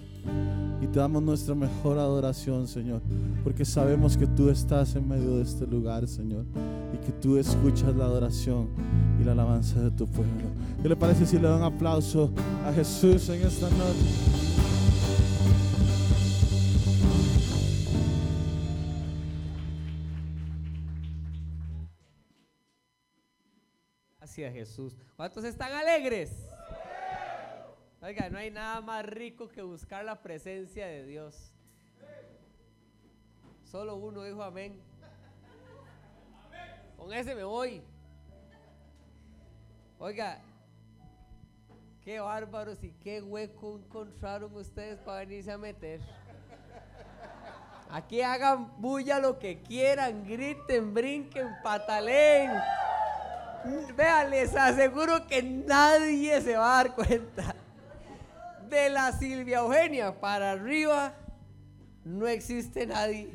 Y 0.80 0.86
te 0.86 0.98
damos 0.98 1.22
nuestra 1.22 1.54
mejor 1.54 1.98
adoración, 1.98 2.66
Señor, 2.66 3.00
porque 3.44 3.64
sabemos 3.64 4.16
que 4.16 4.26
tú 4.26 4.50
estás 4.50 4.94
en 4.94 5.08
medio 5.08 5.36
de 5.36 5.42
este 5.42 5.66
lugar, 5.66 6.06
Señor, 6.06 6.44
y 6.92 6.98
que 7.04 7.12
tú 7.12 7.36
escuchas 7.36 7.94
la 7.94 8.04
adoración 8.04 8.68
y 9.20 9.24
la 9.24 9.32
alabanza 9.32 9.80
de 9.80 9.90
tu 9.90 10.06
pueblo. 10.06 10.50
¿Qué 10.82 10.88
le 10.88 10.96
parece 10.96 11.26
si 11.26 11.36
le 11.38 11.48
dan 11.48 11.58
un 11.58 11.64
aplauso 11.64 12.30
a 12.64 12.72
Jesús 12.72 13.28
en 13.28 13.46
esta 13.46 13.68
noche? 13.70 14.00
Hacia 24.20 24.52
Jesús. 24.52 24.94
¿Cuántos 25.16 25.44
están 25.44 25.72
alegres? 25.72 26.46
Oiga, 28.06 28.30
no 28.30 28.38
hay 28.38 28.52
nada 28.52 28.80
más 28.82 29.04
rico 29.04 29.48
que 29.48 29.62
buscar 29.62 30.04
la 30.04 30.22
presencia 30.22 30.86
de 30.86 31.04
Dios. 31.06 31.52
Solo 33.64 33.96
uno 33.96 34.22
dijo 34.22 34.44
amén. 34.44 34.80
Con 36.96 37.12
ese 37.12 37.34
me 37.34 37.42
voy. 37.42 37.82
Oiga, 39.98 40.40
qué 42.00 42.20
bárbaros 42.20 42.80
y 42.84 42.92
qué 42.92 43.20
hueco 43.20 43.76
encontraron 43.76 44.54
ustedes 44.54 45.00
para 45.00 45.18
venirse 45.18 45.50
a 45.50 45.58
meter. 45.58 46.00
Aquí 47.90 48.22
hagan 48.22 48.80
bulla 48.80 49.18
lo 49.18 49.40
que 49.40 49.60
quieran, 49.62 50.24
griten, 50.24 50.94
brinquen, 50.94 51.48
pataleen. 51.60 52.52
Vean, 53.96 54.30
les 54.30 54.54
aseguro 54.54 55.26
que 55.26 55.42
nadie 55.42 56.40
se 56.40 56.56
va 56.56 56.78
a 56.78 56.84
dar 56.84 56.94
cuenta. 56.94 57.65
De 58.68 58.90
la 58.90 59.12
Silvia 59.12 59.58
Eugenia 59.58 60.18
para 60.20 60.52
arriba 60.52 61.14
no 62.04 62.26
existe 62.26 62.86
nadie. 62.86 63.30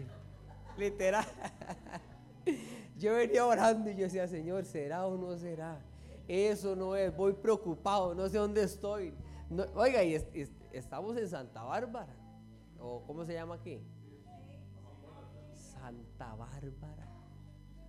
Literal. 0.78 1.26
Yo 2.98 3.16
venía 3.16 3.46
orando 3.46 3.90
y 3.90 3.96
yo 3.96 4.04
decía, 4.04 4.28
Señor, 4.28 4.64
¿será 4.66 5.06
o 5.08 5.18
no 5.18 5.36
será? 5.38 5.80
Eso 6.28 6.76
no 6.76 6.96
es, 6.96 7.16
voy 7.16 7.34
preocupado, 7.34 8.14
no 8.14 8.30
sé 8.30 8.38
dónde 8.38 8.62
estoy. 8.64 9.14
No- 9.50 9.66
oiga, 9.76 10.04
y 10.04 10.14
es- 10.16 10.28
es- 10.34 10.52
estamos 10.72 11.18
en 11.18 11.28
Santa 11.28 11.64
Bárbara. 11.64 12.14
¿O 12.80 13.02
cómo 13.08 13.26
se 13.26 13.34
llama 13.34 13.56
aquí? 13.56 13.82
Santa 15.56 16.36
Bárbara. 16.36 17.08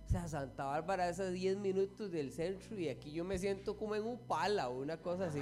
O 0.05 0.09
sea, 0.09 0.27
Santa 0.27 0.65
Bárbara 0.65 1.09
es 1.09 1.19
a 1.19 1.29
10 1.29 1.57
minutos 1.57 2.11
del 2.11 2.31
centro 2.31 2.77
y 2.79 2.89
aquí 2.89 3.11
yo 3.11 3.23
me 3.23 3.37
siento 3.37 3.77
como 3.77 3.95
en 3.95 4.05
un 4.05 4.17
pala 4.17 4.69
o 4.69 4.79
una 4.81 4.97
cosa 4.97 5.25
así. 5.25 5.41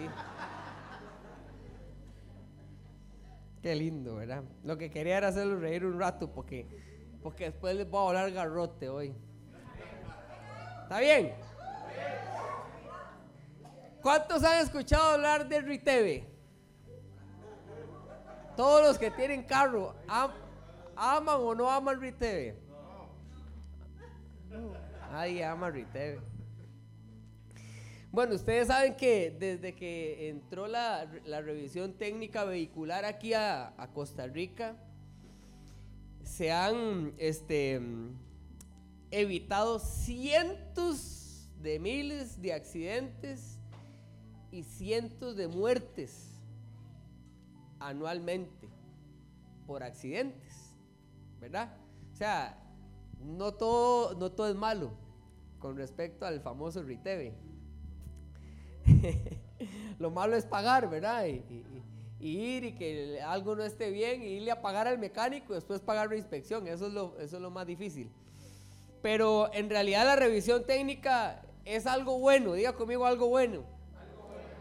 Qué 3.61 3.75
lindo, 3.75 4.15
¿verdad? 4.15 4.43
Lo 4.63 4.77
que 4.77 4.89
quería 4.89 5.17
era 5.17 5.27
hacerlo 5.27 5.59
reír 5.59 5.85
un 5.85 5.99
rato 5.99 6.31
porque, 6.31 6.65
porque 7.21 7.45
después 7.45 7.75
les 7.75 7.89
voy 7.89 8.03
a 8.05 8.09
hablar 8.09 8.31
garrote 8.31 8.89
hoy. 8.89 9.13
¿Está 10.83 10.99
bien? 10.99 11.33
¿Cuántos 14.01 14.43
han 14.43 14.61
escuchado 14.61 15.13
hablar 15.13 15.47
de 15.47 15.61
Riteve? 15.61 16.27
Todos 18.57 18.83
los 18.87 18.97
que 18.97 19.11
tienen 19.11 19.43
carro, 19.43 19.95
am- 20.07 20.31
¿aman 20.95 21.35
o 21.39 21.53
no 21.55 21.69
aman 21.69 22.01
Riteve? 22.01 22.57
Nadie 25.11 25.45
ama 25.45 25.69
Riteve. 25.69 26.19
Bueno, 28.11 28.35
ustedes 28.35 28.67
saben 28.67 28.97
que 28.97 29.31
desde 29.39 29.73
que 29.73 30.27
entró 30.27 30.67
la, 30.67 31.05
revisión 31.05 31.93
técnica 31.93 32.43
vehicular 32.43 33.05
aquí 33.05 33.33
a, 33.33 33.73
Costa 33.93 34.27
Rica, 34.27 34.75
se 36.21 36.51
han 36.51 37.13
este, 37.17 37.79
evitado 39.11 39.79
cientos 39.79 41.47
de 41.61 41.79
miles 41.79 42.41
de 42.41 42.51
accidentes 42.51 43.59
y 44.51 44.63
cientos 44.63 45.37
de 45.37 45.47
muertes 45.47 46.33
anualmente 47.79 48.67
por 49.65 49.83
accidentes, 49.83 50.75
¿verdad? 51.39 51.77
O 52.11 52.15
sea, 52.17 52.61
no 53.23 53.53
todo, 53.53 54.15
no 54.15 54.33
todo 54.33 54.49
es 54.49 54.55
malo 54.55 54.91
con 55.59 55.77
respecto 55.77 56.25
al 56.25 56.41
famoso 56.41 56.83
Riteve. 56.83 57.50
Lo 59.99 60.09
malo 60.11 60.35
es 60.35 60.45
pagar, 60.45 60.89
¿verdad? 60.89 61.25
Y, 61.25 61.31
y- 61.49 61.65
y 62.19 62.37
ir 62.37 62.63
y 62.65 62.73
que 62.75 63.19
algo 63.21 63.55
no 63.55 63.63
esté 63.63 63.89
bien 63.89 64.21
y 64.21 64.27
irle 64.27 64.51
a 64.51 64.61
pagar 64.61 64.87
al 64.87 64.99
mecánico 64.99 65.53
y 65.53 65.55
después 65.55 65.79
pagar 65.81 66.07
la 66.09 66.15
inspección. 66.17 66.67
Eso 66.67 66.85
es 66.85 66.93
lo, 66.93 67.17
eso 67.19 67.37
es 67.37 67.41
lo 67.41 67.49
más 67.49 67.65
difícil. 67.65 68.11
Pero 69.01 69.51
en 69.53 69.71
realidad 69.71 70.05
la 70.05 70.15
revisión 70.15 70.63
técnica 70.63 71.41
es 71.65 71.87
algo 71.87 72.19
bueno, 72.19 72.53
diga 72.53 72.73
conmigo 72.73 73.07
algo 73.07 73.27
bueno. 73.27 73.63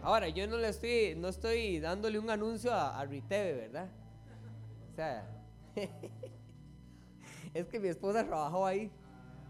Ahora, 0.02 0.30
yo 0.30 0.46
no 0.46 0.56
le 0.56 0.70
estoy, 0.70 1.14
no 1.18 1.28
estoy 1.28 1.78
dándole 1.80 2.18
un 2.18 2.30
anuncio 2.30 2.72
a, 2.72 2.98
a 2.98 3.04
Riteve, 3.04 3.52
¿verdad? 3.68 3.88
O 4.90 4.94
sea, 4.96 5.28
es 7.52 7.66
que 7.66 7.78
mi 7.78 7.88
esposa 7.88 8.24
trabajó 8.26 8.64
ahí, 8.66 8.90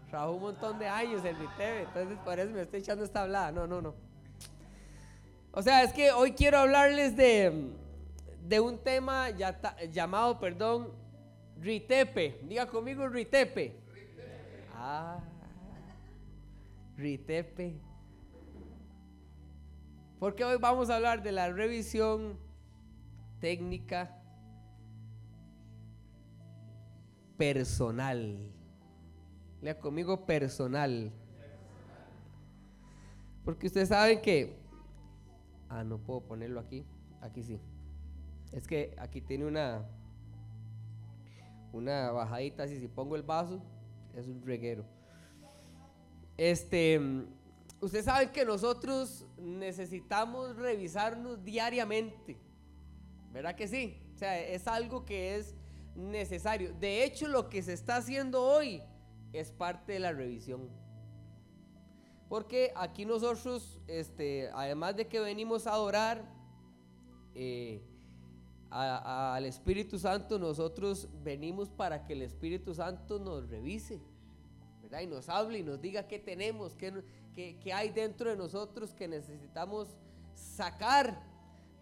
trabajó 0.09 0.33
un 0.33 0.41
montón 0.41 0.79
de 0.79 0.87
años 0.87 1.23
en 1.23 1.39
Riteve, 1.39 1.83
entonces 1.83 2.17
por 2.25 2.37
eso 2.39 2.51
me 2.51 2.61
estoy 2.63 2.81
echando 2.81 3.05
esta 3.05 3.21
hablada. 3.21 3.51
No, 3.53 3.67
no, 3.67 3.81
no. 3.81 3.95
O 5.53 5.61
sea, 5.61 5.83
es 5.83 5.91
que 5.91 6.11
hoy 6.11 6.31
quiero 6.31 6.59
hablarles 6.59 7.17
de, 7.17 7.71
de 8.47 8.59
un 8.61 8.77
tema 8.77 9.29
llamado, 9.91 10.39
perdón, 10.39 10.93
Ritepe. 11.59 12.39
Diga 12.43 12.67
conmigo 12.67 13.09
Ritepe. 13.09 13.75
Ah, 14.73 15.19
Ritepe. 16.95 17.75
Porque 20.19 20.45
hoy 20.45 20.57
vamos 20.57 20.89
a 20.89 20.95
hablar 20.95 21.21
de 21.21 21.33
la 21.33 21.51
revisión 21.51 22.39
técnica 23.41 24.17
personal. 27.35 28.53
Lea 29.61 29.77
conmigo 29.77 30.25
personal. 30.25 31.11
Porque 33.43 33.67
ustedes 33.67 33.89
saben 33.89 34.21
que... 34.21 34.60
Ah, 35.71 35.85
no 35.85 35.97
puedo 35.97 36.19
ponerlo 36.19 36.59
aquí. 36.59 36.85
Aquí 37.21 37.43
sí. 37.43 37.57
Es 38.51 38.67
que 38.67 38.93
aquí 38.97 39.21
tiene 39.21 39.45
una... 39.45 39.87
Una 41.71 42.11
bajadita 42.11 42.63
así. 42.63 42.77
Si 42.77 42.89
pongo 42.89 43.15
el 43.15 43.23
vaso, 43.23 43.63
es 44.13 44.27
un 44.27 44.41
reguero. 44.45 44.83
Este... 46.37 46.99
Ustedes 47.79 48.05
saben 48.05 48.29
que 48.29 48.45
nosotros 48.45 49.25
necesitamos 49.37 50.57
revisarnos 50.57 51.43
diariamente. 51.43 52.37
¿Verdad 53.31 53.55
que 53.55 53.67
sí? 53.67 53.97
O 54.13 54.17
sea, 54.17 54.39
es 54.39 54.67
algo 54.67 55.05
que 55.05 55.37
es 55.37 55.55
necesario. 55.95 56.73
De 56.73 57.05
hecho, 57.05 57.27
lo 57.27 57.49
que 57.49 57.63
se 57.63 57.73
está 57.73 57.95
haciendo 57.95 58.43
hoy 58.43 58.83
es 59.33 59.51
parte 59.51 59.93
de 59.93 59.99
la 59.99 60.11
revisión. 60.11 60.69
Porque 62.31 62.71
aquí 62.77 63.03
nosotros, 63.03 63.77
este, 63.87 64.49
además 64.53 64.95
de 64.95 65.05
que 65.05 65.19
venimos 65.19 65.67
a 65.67 65.73
adorar 65.73 66.23
eh, 67.35 67.81
al 68.69 69.43
Espíritu 69.43 69.99
Santo, 69.99 70.39
nosotros 70.39 71.09
venimos 71.25 71.67
para 71.67 72.05
que 72.05 72.13
el 72.13 72.21
Espíritu 72.21 72.73
Santo 72.73 73.19
nos 73.19 73.49
revise, 73.49 73.99
¿verdad? 74.81 75.01
Y 75.01 75.07
nos 75.07 75.27
hable 75.27 75.59
y 75.59 75.63
nos 75.63 75.81
diga 75.81 76.07
qué 76.07 76.19
tenemos, 76.19 76.77
qué, 76.77 77.73
hay 77.73 77.89
dentro 77.89 78.29
de 78.29 78.37
nosotros 78.37 78.93
que 78.93 79.09
necesitamos 79.09 79.89
sacar 80.33 81.21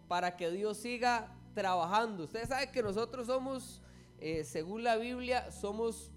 para 0.08 0.36
que 0.36 0.50
Dios 0.50 0.78
siga 0.78 1.32
trabajando. 1.54 2.24
Ustedes 2.24 2.48
saben 2.48 2.72
que 2.72 2.82
nosotros 2.82 3.28
somos 3.28 3.80
eh, 4.18 4.42
según 4.42 4.82
la 4.82 4.96
Biblia, 4.96 5.52
somos 5.52 6.10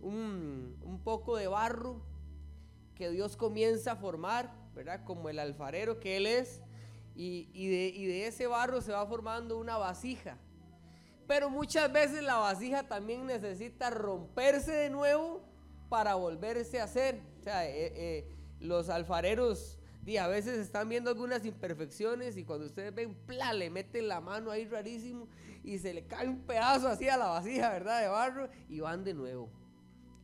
un, 0.00 1.02
poco 1.04 1.36
de 1.36 1.48
barro 1.48 2.13
que 2.94 3.10
Dios 3.10 3.36
comienza 3.36 3.92
a 3.92 3.96
formar, 3.96 4.52
¿verdad? 4.74 5.04
Como 5.04 5.28
el 5.28 5.38
alfarero 5.38 6.00
que 6.00 6.16
Él 6.16 6.26
es, 6.26 6.60
y, 7.16 7.68
de, 7.68 7.92
y 7.94 8.06
de 8.06 8.26
ese 8.26 8.46
barro 8.46 8.80
se 8.80 8.92
va 8.92 9.06
formando 9.06 9.56
una 9.58 9.76
vasija. 9.76 10.36
Pero 11.26 11.48
muchas 11.48 11.92
veces 11.92 12.22
la 12.22 12.36
vasija 12.36 12.86
también 12.86 13.26
necesita 13.26 13.90
romperse 13.90 14.72
de 14.72 14.90
nuevo 14.90 15.42
para 15.88 16.16
volverse 16.16 16.80
a 16.80 16.84
hacer. 16.84 17.20
O 17.40 17.42
sea, 17.42 17.68
eh, 17.68 17.92
eh, 17.94 18.28
los 18.60 18.88
alfareros 18.88 19.78
a 20.20 20.26
veces 20.28 20.58
están 20.58 20.88
viendo 20.88 21.10
algunas 21.10 21.44
imperfecciones 21.46 22.36
y 22.36 22.44
cuando 22.44 22.66
ustedes 22.66 22.94
ven, 22.94 23.14
¡pla! 23.26 23.52
le 23.54 23.70
meten 23.70 24.06
la 24.06 24.20
mano 24.20 24.50
ahí 24.50 24.66
rarísimo 24.66 25.28
y 25.62 25.78
se 25.78 25.94
le 25.94 26.04
cae 26.06 26.28
un 26.28 26.40
pedazo 26.40 26.88
así 26.88 27.08
a 27.08 27.16
la 27.16 27.26
vasija, 27.26 27.70
¿verdad? 27.70 28.02
De 28.02 28.08
barro 28.08 28.48
y 28.68 28.80
van 28.80 29.02
de 29.02 29.14
nuevo. 29.14 29.48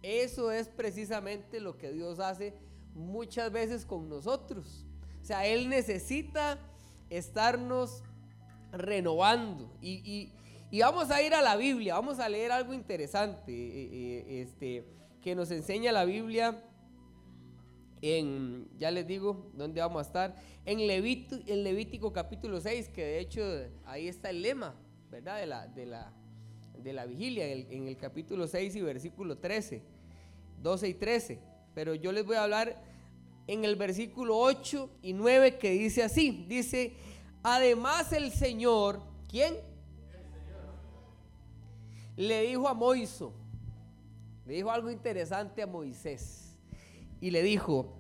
Eso 0.02 0.50
es 0.50 0.68
precisamente 0.68 1.60
lo 1.60 1.76
que 1.76 1.92
Dios 1.92 2.20
hace 2.20 2.54
muchas 2.94 3.52
veces 3.52 3.84
con 3.84 4.08
nosotros. 4.08 4.84
O 5.22 5.24
sea, 5.24 5.46
Él 5.46 5.68
necesita 5.68 6.58
estarnos 7.10 8.02
renovando. 8.72 9.70
Y, 9.82 10.32
vamos 10.80 11.10
a 11.10 11.22
ir 11.22 11.34
a 11.34 11.42
la 11.42 11.56
Biblia, 11.56 11.94
vamos 11.94 12.18
a 12.20 12.28
leer 12.28 12.52
algo 12.52 12.72
interesante 12.72 13.52
eh, 13.52 13.88
eh, 13.92 14.42
este, 14.42 14.84
que 15.20 15.34
nos 15.34 15.50
enseña 15.50 15.92
la 15.92 16.04
Biblia 16.04 16.64
en, 18.02 18.68
ya 18.78 18.90
les 18.90 19.06
digo, 19.06 19.50
¿dónde 19.54 19.80
vamos 19.80 20.00
a 20.00 20.06
estar? 20.06 20.36
En, 20.64 20.86
Levítico, 20.86 22.12
capítulo 22.12 22.60
6, 22.60 22.88
que 22.88 23.04
de 23.04 23.18
hecho 23.20 23.42
ahí 23.84 24.08
está 24.08 24.30
el 24.30 24.42
lema, 24.42 24.74
¿verdad? 25.10 25.38
De 25.38 25.46
la, 25.46 25.66
de 25.66 25.86
la, 25.86 26.12
de 26.82 26.92
la 26.92 27.06
vigilia, 27.06 27.46
en 27.46 27.88
el, 27.88 27.96
capítulo 27.96 28.46
6 28.46 28.76
y 28.76 28.80
versículo 28.80 29.38
13, 29.38 29.82
12 30.62 30.88
y 30.88 30.94
13. 30.94 31.38
Pero 31.74 31.94
yo 31.94 32.12
les 32.12 32.24
voy 32.24 32.36
a 32.36 32.44
hablar 32.44 32.82
en 33.46 33.64
el 33.64 33.76
versículo 33.76 34.38
8 34.38 34.90
y 35.02 35.12
9 35.12 35.58
que 35.58 35.70
dice 35.72 36.02
así, 36.02 36.44
dice, 36.48 36.94
además 37.42 38.12
el 38.12 38.30
Señor, 38.32 39.00
¿quién? 39.28 39.56
Le 42.16 42.42
dijo 42.42 42.68
a 42.68 42.74
Moisés, 42.74 43.28
le 44.46 44.54
dijo 44.54 44.70
algo 44.70 44.90
interesante 44.90 45.62
a 45.62 45.66
Moisés 45.66 46.58
y 47.20 47.30
le 47.30 47.42
dijo, 47.42 47.94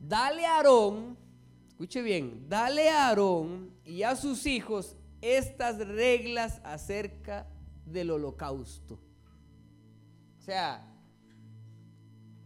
dale 0.00 0.44
a 0.46 0.56
Aarón, 0.56 1.16
escuche 1.68 2.02
bien, 2.02 2.48
dale 2.48 2.90
a 2.90 3.08
Aarón 3.08 3.70
y 3.84 4.02
a 4.02 4.16
sus 4.16 4.46
hijos 4.46 4.96
estas 5.20 5.78
reglas 5.78 6.60
acerca 6.64 7.46
del 7.86 8.10
holocausto. 8.10 8.98
O 10.38 10.42
sea, 10.42 10.86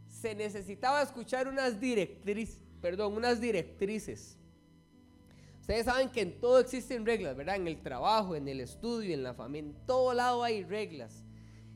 se 0.08 0.34
necesitaba 0.34 1.02
escuchar 1.02 1.48
unas 1.48 1.80
directrices, 1.80 2.62
perdón, 2.80 3.14
unas 3.14 3.40
directrices. 3.40 4.38
Ustedes 5.60 5.84
saben 5.86 6.10
que 6.10 6.22
en 6.22 6.40
todo 6.40 6.58
existen 6.58 7.06
reglas, 7.06 7.36
¿verdad? 7.36 7.56
En 7.56 7.68
el 7.68 7.80
trabajo, 7.80 8.34
en 8.34 8.48
el 8.48 8.60
estudio, 8.60 9.14
en 9.14 9.22
la 9.22 9.34
familia, 9.34 9.70
en 9.70 9.86
todo 9.86 10.14
lado 10.14 10.42
hay 10.42 10.64
reglas. 10.64 11.24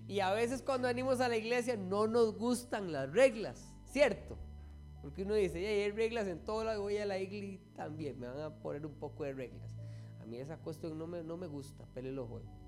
Y 0.07 0.21
a 0.21 0.33
veces 0.33 0.63
cuando 0.63 0.89
venimos 0.89 1.21
a 1.21 1.29
la 1.29 1.37
iglesia 1.37 1.77
no 1.77 2.07
nos 2.07 2.37
gustan 2.37 2.93
las 2.93 3.11
reglas. 3.13 3.75
¿Cierto? 3.87 4.37
Porque 5.01 5.23
uno 5.23 5.35
dice, 5.35 5.59
hay 5.59 5.91
reglas 5.93 6.27
en 6.27 6.43
todo 6.45 6.65
lado, 6.65 6.83
voy 6.83 6.97
a 6.97 7.07
la 7.07 7.19
iglesia 7.19 7.61
también, 7.77 8.19
me 8.19 8.27
van 8.27 8.41
a 8.41 8.51
poner 8.59 8.85
un 8.85 8.95
poco 8.95 9.25
de 9.25 9.35
reglas. 9.35 9.71
A 10.21 10.27
mí 10.27 10.39
esa 10.39 10.57
cuestión 10.57 10.99
no 10.99 11.07
me, 11.07 11.23
no 11.23 11.37
me 11.37 11.47
gusta, 11.47 11.85
pele 11.95 12.11
juegos. 12.11 12.64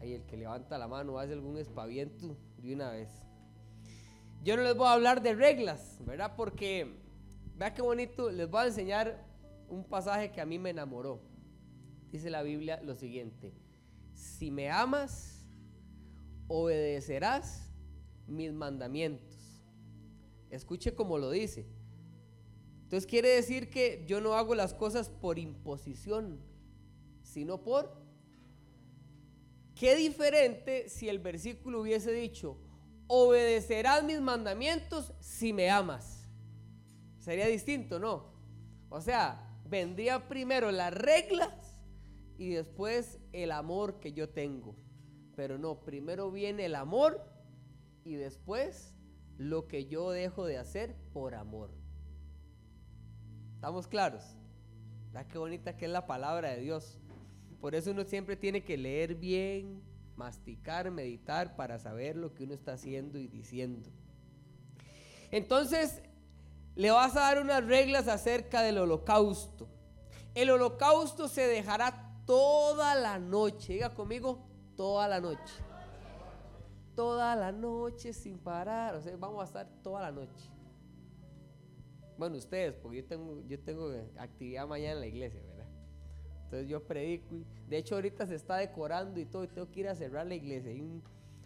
Ahí 0.00 0.14
el 0.14 0.24
que 0.24 0.36
levanta 0.38 0.78
la 0.78 0.88
mano 0.88 1.18
hace 1.18 1.34
algún 1.34 1.58
espaviento 1.58 2.34
de 2.56 2.74
una 2.74 2.90
vez. 2.90 3.10
Yo 4.42 4.56
no 4.56 4.62
les 4.62 4.74
voy 4.74 4.86
a 4.86 4.94
hablar 4.94 5.20
de 5.22 5.34
reglas, 5.34 5.98
¿verdad? 6.06 6.34
Porque, 6.36 6.96
vea 7.56 7.74
qué 7.74 7.82
bonito, 7.82 8.30
les 8.30 8.48
voy 8.48 8.62
a 8.62 8.66
enseñar 8.68 9.22
un 9.68 9.84
pasaje 9.84 10.32
que 10.32 10.40
a 10.40 10.46
mí 10.46 10.58
me 10.58 10.70
enamoró. 10.70 11.20
Dice 12.10 12.30
la 12.30 12.42
Biblia 12.42 12.80
lo 12.82 12.94
siguiente, 12.94 13.52
si 14.14 14.50
me 14.50 14.70
amas, 14.70 15.46
obedecerás 16.48 17.70
mis 18.26 18.52
mandamientos. 18.52 19.62
Escuche 20.48 20.94
como 20.94 21.18
lo 21.18 21.30
dice. 21.30 21.66
Entonces 22.84 23.08
quiere 23.08 23.28
decir 23.28 23.68
que 23.68 24.04
yo 24.08 24.22
no 24.22 24.34
hago 24.34 24.54
las 24.54 24.72
cosas 24.72 25.10
por 25.10 25.38
imposición, 25.38 26.40
sino 27.22 27.62
por... 27.62 27.99
Qué 29.80 29.96
diferente 29.96 30.90
si 30.90 31.08
el 31.08 31.20
versículo 31.20 31.80
hubiese 31.80 32.12
dicho, 32.12 32.58
obedecerás 33.06 34.04
mis 34.04 34.20
mandamientos 34.20 35.14
si 35.20 35.54
me 35.54 35.70
amas. 35.70 36.28
Sería 37.18 37.46
distinto, 37.46 37.98
¿no? 37.98 38.26
O 38.90 39.00
sea, 39.00 39.58
vendría 39.64 40.28
primero 40.28 40.70
las 40.70 40.92
reglas 40.92 41.78
y 42.36 42.50
después 42.50 43.20
el 43.32 43.52
amor 43.52 44.00
que 44.00 44.12
yo 44.12 44.28
tengo. 44.28 44.76
Pero 45.34 45.56
no, 45.56 45.80
primero 45.80 46.30
viene 46.30 46.66
el 46.66 46.74
amor 46.74 47.24
y 48.04 48.16
después 48.16 48.94
lo 49.38 49.66
que 49.66 49.86
yo 49.86 50.10
dejo 50.10 50.44
de 50.44 50.58
hacer 50.58 50.94
por 51.14 51.34
amor. 51.34 51.70
¿Estamos 53.54 53.88
claros? 53.88 54.36
¿Verdad 55.06 55.26
qué 55.32 55.38
bonita 55.38 55.78
que 55.78 55.86
es 55.86 55.90
la 55.90 56.06
palabra 56.06 56.50
de 56.50 56.60
Dios? 56.60 57.00
Por 57.60 57.74
eso 57.74 57.90
uno 57.90 58.04
siempre 58.04 58.36
tiene 58.36 58.64
que 58.64 58.76
leer 58.76 59.14
bien, 59.14 59.82
masticar, 60.16 60.90
meditar 60.90 61.56
para 61.56 61.78
saber 61.78 62.16
lo 62.16 62.34
que 62.34 62.44
uno 62.44 62.54
está 62.54 62.72
haciendo 62.72 63.18
y 63.18 63.28
diciendo. 63.28 63.90
Entonces, 65.30 66.02
le 66.74 66.90
vas 66.90 67.16
a 67.16 67.20
dar 67.20 67.40
unas 67.40 67.64
reglas 67.64 68.08
acerca 68.08 68.62
del 68.62 68.78
holocausto. 68.78 69.68
El 70.34 70.50
holocausto 70.50 71.28
se 71.28 71.46
dejará 71.46 72.12
toda 72.26 72.94
la 72.94 73.18
noche. 73.18 73.74
Diga 73.74 73.94
conmigo, 73.94 74.46
toda 74.76 75.06
la 75.08 75.20
noche 75.20 75.70
toda 77.00 77.34
la 77.34 77.50
noche 77.50 78.12
sin 78.12 78.38
parar. 78.38 78.94
O 78.94 79.00
sea, 79.00 79.16
vamos 79.16 79.40
a 79.40 79.44
estar 79.44 79.66
toda 79.82 80.02
la 80.02 80.12
noche. 80.12 80.50
Bueno, 82.18 82.36
ustedes, 82.36 82.74
porque 82.74 82.98
yo 82.98 83.06
tengo, 83.06 83.40
yo 83.46 83.58
tengo 83.58 83.90
actividad 84.18 84.66
mañana 84.68 84.92
en 84.92 85.00
la 85.00 85.06
iglesia. 85.06 85.40
Entonces 86.50 86.68
yo 86.68 86.82
predico. 86.82 87.36
y- 87.36 87.46
de 87.68 87.78
hecho, 87.78 87.94
ahorita 87.94 88.26
se 88.26 88.34
está 88.34 88.56
decorando 88.56 89.20
y 89.20 89.24
todo, 89.24 89.44
y 89.44 89.46
tengo 89.46 89.70
que 89.70 89.80
ir 89.80 89.88
a 89.88 89.94
cerrar 89.94 90.26
la 90.26 90.34
iglesia. 90.34 90.72
Hay 90.72 90.80
un- 90.80 91.00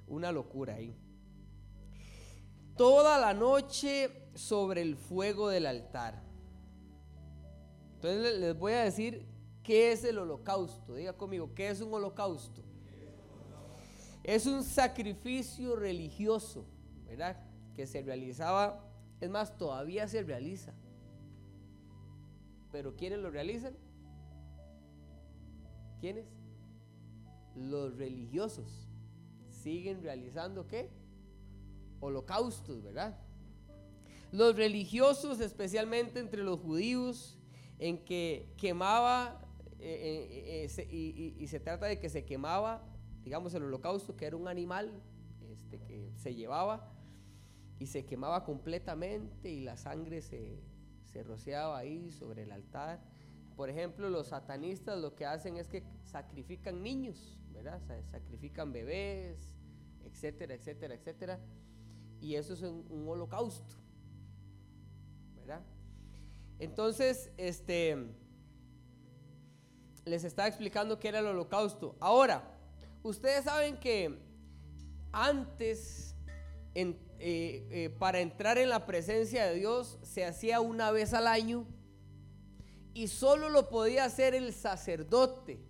una 0.08 0.32
locura 0.32 0.76
ahí. 0.76 0.96
Toda 2.74 3.18
la 3.20 3.34
noche 3.34 4.10
sobre 4.34 4.80
el 4.80 4.96
fuego 4.96 5.50
del 5.50 5.66
altar. 5.66 6.22
Entonces 7.96 8.22
le- 8.22 8.38
les 8.38 8.58
voy 8.58 8.72
a 8.72 8.84
decir 8.84 9.26
qué 9.62 9.92
es 9.92 10.04
el 10.04 10.16
holocausto. 10.18 10.94
Diga 10.94 11.12
conmigo, 11.12 11.54
¿qué 11.54 11.68
es 11.68 11.82
un 11.82 11.92
holocausto? 11.92 12.62
Es 14.22 14.46
un 14.46 14.64
sacrificio 14.64 15.76
religioso, 15.76 16.64
¿verdad? 17.06 17.36
Que 17.74 17.86
se 17.86 18.00
realizaba, 18.00 18.82
es 19.20 19.28
más, 19.28 19.58
todavía 19.58 20.08
se 20.08 20.22
realiza. 20.22 20.72
Pero 22.72 22.96
¿quiénes 22.96 23.18
lo 23.18 23.30
realizan? 23.30 23.76
¿Quiénes? 26.00 26.26
Los 27.54 27.96
religiosos. 27.96 28.88
Siguen 29.50 30.02
realizando 30.02 30.66
qué? 30.66 30.90
Holocaustos, 32.00 32.82
¿verdad? 32.82 33.18
Los 34.32 34.56
religiosos, 34.56 35.40
especialmente 35.40 36.18
entre 36.18 36.42
los 36.42 36.58
judíos, 36.60 37.38
en 37.78 38.04
que 38.04 38.52
quemaba, 38.56 39.40
eh, 39.78 40.66
eh, 40.66 40.68
eh, 40.76 41.34
y 41.38 41.46
se 41.46 41.60
trata 41.60 41.86
de 41.86 41.98
que 41.98 42.08
se 42.08 42.24
quemaba, 42.24 42.84
digamos, 43.22 43.54
el 43.54 43.62
holocausto, 43.62 44.16
que 44.16 44.26
era 44.26 44.36
un 44.36 44.48
animal 44.48 45.02
este, 45.40 45.80
que 45.80 46.12
se 46.16 46.34
llevaba 46.34 46.92
y 47.78 47.86
se 47.86 48.04
quemaba 48.04 48.44
completamente 48.44 49.50
y 49.50 49.60
la 49.60 49.76
sangre 49.76 50.20
se, 50.20 50.60
se 51.04 51.22
rociaba 51.22 51.78
ahí 51.78 52.10
sobre 52.10 52.42
el 52.42 52.52
altar. 52.52 53.02
Por 53.56 53.70
ejemplo, 53.70 54.10
los 54.10 54.28
satanistas 54.28 54.98
lo 54.98 55.14
que 55.14 55.26
hacen 55.26 55.56
es 55.56 55.68
que 55.68 55.84
sacrifican 56.04 56.82
niños, 56.82 57.38
¿verdad? 57.52 57.80
Sa- 57.86 58.02
Sacrifican 58.10 58.72
bebés, 58.72 59.54
etcétera, 60.04 60.54
etcétera, 60.54 60.94
etcétera. 60.94 61.40
Y 62.20 62.34
eso 62.34 62.54
es 62.54 62.62
un, 62.62 63.06
holocausto, 63.08 63.74
¿verdad? 65.36 65.60
Entonces, 66.58 67.30
este, 67.36 67.96
les 70.04 70.24
estaba 70.24 70.48
explicando 70.48 70.98
qué 70.98 71.08
era 71.08 71.20
el 71.20 71.26
holocausto. 71.26 71.96
Ahora, 72.00 72.56
ustedes 73.02 73.44
saben 73.44 73.78
que 73.78 74.18
antes, 75.12 76.16
eh, 76.74 76.96
eh, 77.20 77.90
para 77.98 78.20
entrar 78.20 78.58
en 78.58 78.68
la 78.68 78.86
presencia 78.86 79.46
de 79.46 79.54
Dios, 79.54 79.98
se 80.02 80.24
hacía 80.24 80.60
una 80.60 80.90
vez 80.90 81.14
al 81.14 81.26
año 81.26 81.66
y 82.94 83.08
solo 83.08 83.48
lo 83.48 83.68
podía 83.68 84.04
hacer 84.04 84.34
el 84.34 84.52
sacerdote 84.52 85.60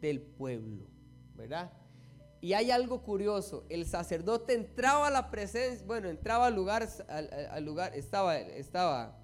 del 0.00 0.22
pueblo, 0.22 0.86
¿verdad? 1.36 1.70
Y 2.40 2.54
hay 2.54 2.70
algo 2.70 3.02
curioso, 3.02 3.66
el 3.68 3.84
sacerdote 3.84 4.54
entraba 4.54 5.08
a 5.08 5.10
la 5.10 5.30
presencia, 5.30 5.86
bueno, 5.86 6.08
entraba 6.08 6.46
al 6.46 6.54
lugar, 6.54 6.88
al, 7.08 7.64
lugar, 7.64 7.94
estaba, 7.94 8.38
estaba 8.38 9.18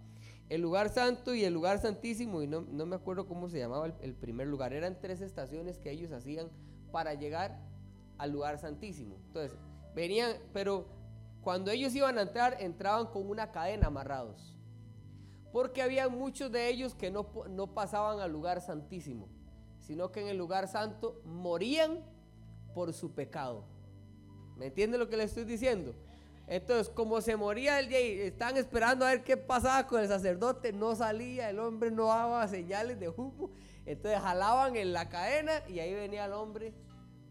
el 0.51 0.61
lugar 0.61 0.91
santo 0.91 1.35
y 1.35 1.43
el 1.45 1.55
lugar 1.55 1.81
santísimo, 1.81 2.43
y 2.43 2.47
no, 2.47 2.61
no 2.61 2.85
me 2.85 2.95
acuerdo 2.95 3.27
cómo 3.27 3.49
se 3.49 3.59
llamaba 3.59 3.87
el, 3.87 3.95
el 4.03 4.15
primer 4.15 4.47
lugar, 4.47 4.75
eran 4.75 5.01
tres 5.01 5.23
estaciones 5.23 5.79
que 5.79 5.91
ellos 5.91 6.13
hacían 6.13 6.51
para 6.93 7.15
llegar 7.15 7.59
al 8.19 8.33
lugar 8.33 8.59
santísimo. 8.59 9.17
Entonces, 9.29 9.59
venían, 9.95 10.35
pero 10.53 10.87
cuando 11.41 11.71
ellos 11.71 11.95
iban 11.95 12.19
a 12.19 12.23
entrar, 12.23 12.59
entraban 12.61 13.07
con 13.07 13.31
una 13.31 13.51
cadena 13.51 13.87
amarrados 13.87 14.56
porque 15.57 15.81
había 15.81 16.11
muchos 16.11 16.53
de 16.53 16.69
ellos 16.69 16.95
que 16.95 17.11
no, 17.11 17.27
no 17.49 17.73
pasaban 17.73 18.21
al 18.21 18.31
lugar 18.31 18.61
santísimo, 18.61 19.27
sino 19.79 20.13
que 20.13 20.21
en 20.21 20.29
el 20.29 20.37
lugar 20.37 20.69
santo 20.69 21.23
morían 21.25 22.05
por 22.75 22.93
su 22.93 23.15
pecado. 23.15 23.65
¿Me 24.59 24.67
entiende 24.67 24.99
lo 24.99 25.09
que 25.09 25.17
le 25.17 25.25
estoy 25.25 25.45
diciendo? 25.45 25.95
Entonces, 26.47 26.91
como 26.91 27.23
se 27.23 27.37
moría 27.37 27.81
el 27.81 27.89
día 27.89 28.03
y 28.03 28.21
estaban 28.21 28.59
esperando 28.59 29.07
a 29.07 29.13
ver 29.13 29.25
qué 29.25 29.39
pasaba 29.39 29.87
con 29.87 30.03
el 30.03 30.09
sacerdote, 30.09 30.75
no 30.75 30.95
salía, 30.95 31.49
el 31.49 31.59
hombre 31.59 31.91
no 31.91 32.09
daba 32.09 32.47
señales 32.49 33.01
de 33.01 33.09
humo, 33.09 33.51
entonces 33.87 34.21
jalaban 34.21 34.77
en 34.77 34.93
la 34.93 35.09
cadena 35.09 35.67
y 35.69 35.79
ahí 35.79 35.95
venía 35.95 36.27
el 36.27 36.35
hombre 36.35 36.75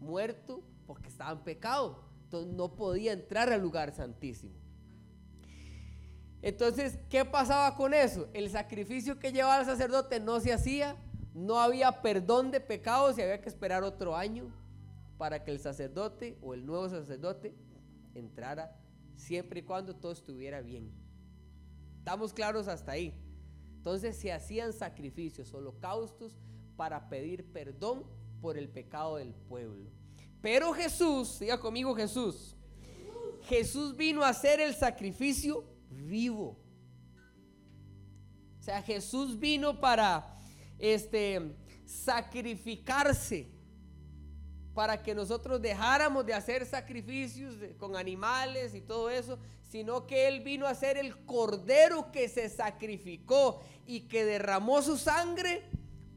muerto 0.00 0.64
porque 0.84 1.10
estaba 1.10 1.30
en 1.30 1.44
pecado, 1.44 2.02
entonces 2.24 2.52
no 2.52 2.74
podía 2.74 3.12
entrar 3.12 3.52
al 3.52 3.62
lugar 3.62 3.94
santísimo. 3.94 4.65
Entonces, 6.46 7.00
¿qué 7.10 7.24
pasaba 7.24 7.74
con 7.74 7.92
eso? 7.92 8.28
El 8.32 8.48
sacrificio 8.50 9.18
que 9.18 9.32
llevaba 9.32 9.58
el 9.58 9.66
sacerdote 9.66 10.20
no 10.20 10.38
se 10.38 10.52
hacía, 10.52 10.96
no 11.34 11.58
había 11.58 12.02
perdón 12.02 12.52
de 12.52 12.60
pecados 12.60 13.18
y 13.18 13.22
había 13.22 13.40
que 13.40 13.48
esperar 13.48 13.82
otro 13.82 14.14
año 14.14 14.48
para 15.18 15.42
que 15.42 15.50
el 15.50 15.58
sacerdote 15.58 16.38
o 16.40 16.54
el 16.54 16.64
nuevo 16.64 16.88
sacerdote 16.88 17.52
entrara 18.14 18.78
siempre 19.16 19.58
y 19.58 19.62
cuando 19.64 19.96
todo 19.96 20.12
estuviera 20.12 20.60
bien. 20.60 20.92
¿Estamos 21.98 22.32
claros 22.32 22.68
hasta 22.68 22.92
ahí? 22.92 23.12
Entonces 23.78 24.16
se 24.16 24.32
hacían 24.32 24.72
sacrificios, 24.72 25.52
holocaustos 25.52 26.38
para 26.76 27.08
pedir 27.08 27.44
perdón 27.46 28.04
por 28.40 28.56
el 28.56 28.68
pecado 28.68 29.16
del 29.16 29.34
pueblo. 29.34 29.90
Pero 30.40 30.72
Jesús, 30.72 31.40
diga 31.40 31.58
conmigo 31.58 31.92
Jesús, 31.96 32.54
Jesús 33.42 33.96
vino 33.96 34.22
a 34.22 34.28
hacer 34.28 34.60
el 34.60 34.76
sacrificio 34.76 35.74
vivo. 36.06 36.58
O 38.58 38.62
sea, 38.62 38.82
Jesús 38.82 39.38
vino 39.38 39.80
para 39.80 40.38
este 40.78 41.56
sacrificarse 41.84 43.56
para 44.76 45.02
que 45.02 45.14
nosotros 45.14 45.62
dejáramos 45.62 46.26
de 46.26 46.34
hacer 46.34 46.66
sacrificios 46.66 47.54
con 47.78 47.96
animales 47.96 48.74
y 48.74 48.82
todo 48.82 49.08
eso, 49.08 49.38
sino 49.62 50.06
que 50.06 50.28
Él 50.28 50.40
vino 50.40 50.66
a 50.66 50.74
ser 50.74 50.98
el 50.98 51.16
cordero 51.24 52.12
que 52.12 52.28
se 52.28 52.50
sacrificó 52.50 53.62
y 53.86 54.00
que 54.00 54.26
derramó 54.26 54.82
su 54.82 54.98
sangre 54.98 55.62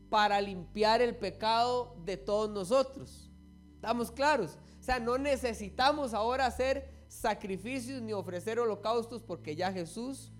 para 0.09 0.41
limpiar 0.41 1.01
el 1.01 1.15
pecado 1.15 1.95
de 2.03 2.17
todos 2.17 2.49
nosotros. 2.49 3.31
¿Estamos 3.75 4.11
claros? 4.11 4.57
O 4.77 4.83
sea, 4.83 4.99
no 4.99 5.17
necesitamos 5.17 6.13
ahora 6.13 6.45
hacer 6.45 6.98
sacrificios 7.09 8.01
ni 8.01 8.13
ofrecer 8.13 8.59
holocaustos 8.59 9.21
porque 9.21 9.55
ya 9.55 9.73
Jesús 9.73 10.31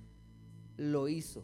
lo 0.77 1.09
hizo. 1.09 1.43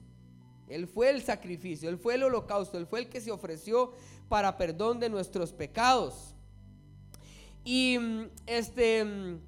Él 0.69 0.88
fue 0.88 1.09
el 1.09 1.21
sacrificio, 1.21 1.89
Él 1.89 1.97
fue 1.97 2.15
el 2.15 2.23
holocausto, 2.23 2.78
Él 2.78 2.88
fue 2.88 2.99
el 2.99 3.09
que 3.09 3.19
se 3.19 3.32
ofreció 3.32 3.91
para 4.30 4.57
perdón 4.57 4.99
de 4.99 5.09
nuestros 5.09 5.51
pecados. 5.51 6.36
Y 7.63 7.97
mm, 7.99 8.30
este, 8.45 9.03
mm, 9.03 9.39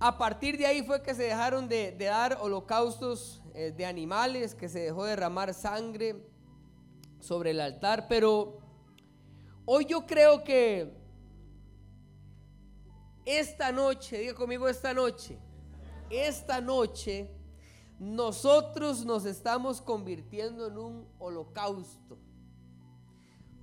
a 0.00 0.18
partir 0.18 0.58
de 0.58 0.66
ahí 0.66 0.82
fue 0.82 1.02
que 1.02 1.14
se 1.14 1.24
dejaron 1.24 1.68
de, 1.68 1.92
dar 1.92 2.38
holocaustos 2.40 3.42
eh, 3.54 3.72
de 3.76 3.86
animales, 3.86 4.54
que 4.54 4.68
se 4.68 4.80
dejó 4.80 5.04
derramar 5.04 5.54
sangre 5.54 6.16
sobre 7.20 7.50
el 7.50 7.60
altar. 7.60 8.06
Pero 8.08 8.58
hoy 9.64 9.84
yo 9.86 10.06
creo 10.06 10.44
que 10.44 11.05
esta 13.26 13.72
noche, 13.72 14.18
diga 14.18 14.34
conmigo 14.34 14.68
esta 14.68 14.94
noche, 14.94 15.38
esta 16.08 16.60
noche 16.60 17.28
nosotros 17.98 19.04
nos 19.04 19.24
estamos 19.24 19.80
convirtiendo 19.80 20.66
en 20.66 20.78
un 20.78 21.08
holocausto. 21.18 22.18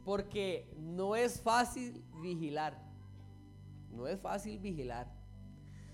Porque 0.03 0.69
no 0.77 1.15
es 1.15 1.39
fácil 1.39 2.03
vigilar. 2.21 2.77
No 3.89 4.07
es 4.07 4.19
fácil 4.19 4.59
vigilar. 4.59 5.07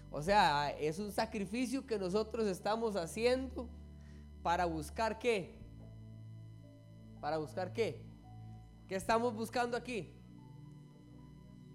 O 0.10 0.22
sea, 0.22 0.72
es 0.72 0.98
un 0.98 1.12
sacrificio 1.12 1.86
que 1.86 2.00
nosotros 2.00 2.48
estamos 2.48 2.96
haciendo 2.96 3.70
para 4.42 4.66
buscar 4.66 5.20
qué. 5.20 5.56
Para 7.22 7.38
buscar 7.38 7.74
qué. 7.74 8.02
¿Qué 8.88 8.96
estamos 8.96 9.36
buscando 9.36 9.78
aquí? 9.78 10.19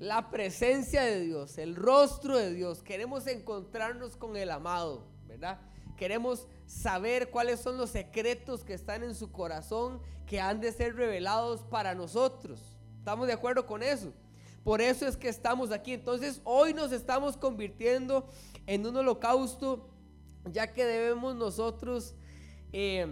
La 0.05 0.29
presencia 0.29 1.03
de 1.03 1.23
Dios, 1.23 1.57
el 1.57 1.75
rostro 1.75 2.37
de 2.37 2.53
Dios. 2.53 2.83
Queremos 2.83 3.27
encontrarnos 3.27 4.19
con 4.19 4.37
el 4.37 4.51
amado, 4.51 5.07
¿verdad? 5.27 5.59
Queremos 5.97 6.47
saber 6.67 7.31
cuáles 7.31 7.61
son 7.61 7.79
los 7.79 7.89
secretos 7.89 8.65
que 8.65 8.75
están 8.75 9.03
en 9.03 9.15
su 9.15 9.33
corazón 9.33 10.03
que 10.27 10.43
han 10.43 10.61
de 10.61 10.73
ser 10.73 10.95
revelados 10.95 11.63
para 11.63 11.95
nosotros. 11.95 12.61
¿Estamos 12.99 13.29
de 13.29 13.33
acuerdo 13.33 13.65
con 13.65 13.83
eso? 13.83 14.13
Por 14.63 14.83
eso 14.83 15.07
es 15.07 15.17
que 15.17 15.31
estamos 15.31 15.71
aquí. 15.71 15.95
Entonces 15.95 16.43
hoy 16.45 16.75
nos 16.75 16.93
estamos 16.93 17.39
convirtiendo 17.39 18.29
en 18.67 18.87
un 18.87 18.95
holocausto, 18.95 19.89
ya 20.53 20.71
que 20.71 20.85
debemos 20.85 21.35
nosotros, 21.35 22.15
eh, 22.75 23.07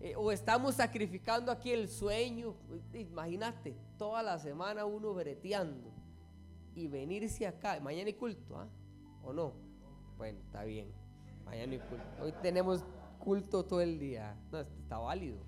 eh, 0.00 0.14
o 0.16 0.32
estamos 0.32 0.74
sacrificando 0.74 1.52
aquí 1.52 1.70
el 1.70 1.88
sueño. 1.88 2.56
Imagínate, 2.92 3.76
toda 3.96 4.20
la 4.24 4.40
semana 4.40 4.84
uno 4.84 5.14
breteando 5.14 5.97
y 6.78 6.86
venirse 6.86 7.46
acá. 7.46 7.80
Mañana 7.80 8.06
hay 8.06 8.14
culto, 8.14 8.56
¿ah? 8.56 8.68
¿O 9.24 9.32
no? 9.32 9.52
Bueno, 10.16 10.38
está 10.38 10.62
bien. 10.64 10.92
Mañana 11.44 11.72
hay 11.72 11.80
culto. 11.80 12.22
Hoy 12.22 12.32
tenemos 12.40 12.84
culto 13.18 13.64
todo 13.64 13.80
el 13.80 13.98
día. 13.98 14.36
No, 14.52 14.60
está 14.60 14.98
válido. 14.98 15.40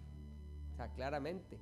O 0.72 0.76
sea, 0.76 0.92
claramente. 0.92 1.60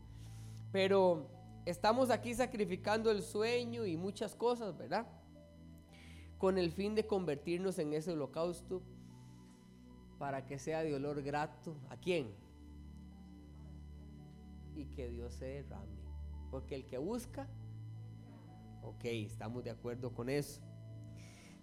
Pero 0.72 1.28
estamos 1.66 2.10
aquí 2.10 2.34
sacrificando 2.34 3.10
el 3.10 3.22
sueño 3.22 3.84
y 3.84 3.96
muchas 3.98 4.34
cosas, 4.34 4.76
¿verdad? 4.76 5.06
Con 6.38 6.56
el 6.56 6.72
fin 6.72 6.94
de 6.94 7.06
convertirnos 7.06 7.78
en 7.78 7.92
ese 7.92 8.12
holocausto 8.12 8.82
para 10.18 10.46
que 10.46 10.58
sea 10.58 10.82
de 10.82 10.94
olor 10.94 11.22
grato. 11.22 11.76
¿A 11.90 11.96
quién? 11.98 12.34
Y 14.74 14.86
que 14.86 15.10
Dios 15.10 15.34
se 15.34 15.44
derrame. 15.44 15.98
Porque 16.50 16.74
el 16.74 16.86
que 16.86 16.96
busca, 16.96 17.46
ok, 18.88 19.04
estamos 19.04 19.64
de 19.64 19.70
acuerdo 19.70 20.12
con 20.12 20.28
eso. 20.28 20.60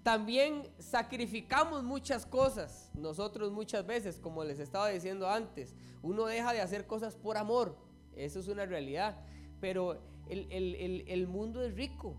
También 0.04 0.70
sacrificamos 0.78 1.84
muchas 1.84 2.26
cosas, 2.26 2.92
nosotros 2.94 3.52
muchas 3.52 3.86
veces, 3.88 4.20
como 4.20 4.44
les 4.44 4.60
estaba 4.60 4.90
diciendo 4.90 5.28
antes, 5.28 5.76
uno 6.04 6.28
deja 6.28 6.54
de 6.54 6.62
hacer 6.62 6.86
cosas 6.86 7.16
por 7.16 7.38
amor, 7.38 7.76
eso 8.16 8.40
es 8.40 8.48
una 8.48 8.66
realidad, 8.66 9.18
pero 9.60 10.00
el, 10.30 11.28
mundo 11.28 11.64
es 11.64 11.74
rico, 11.74 12.16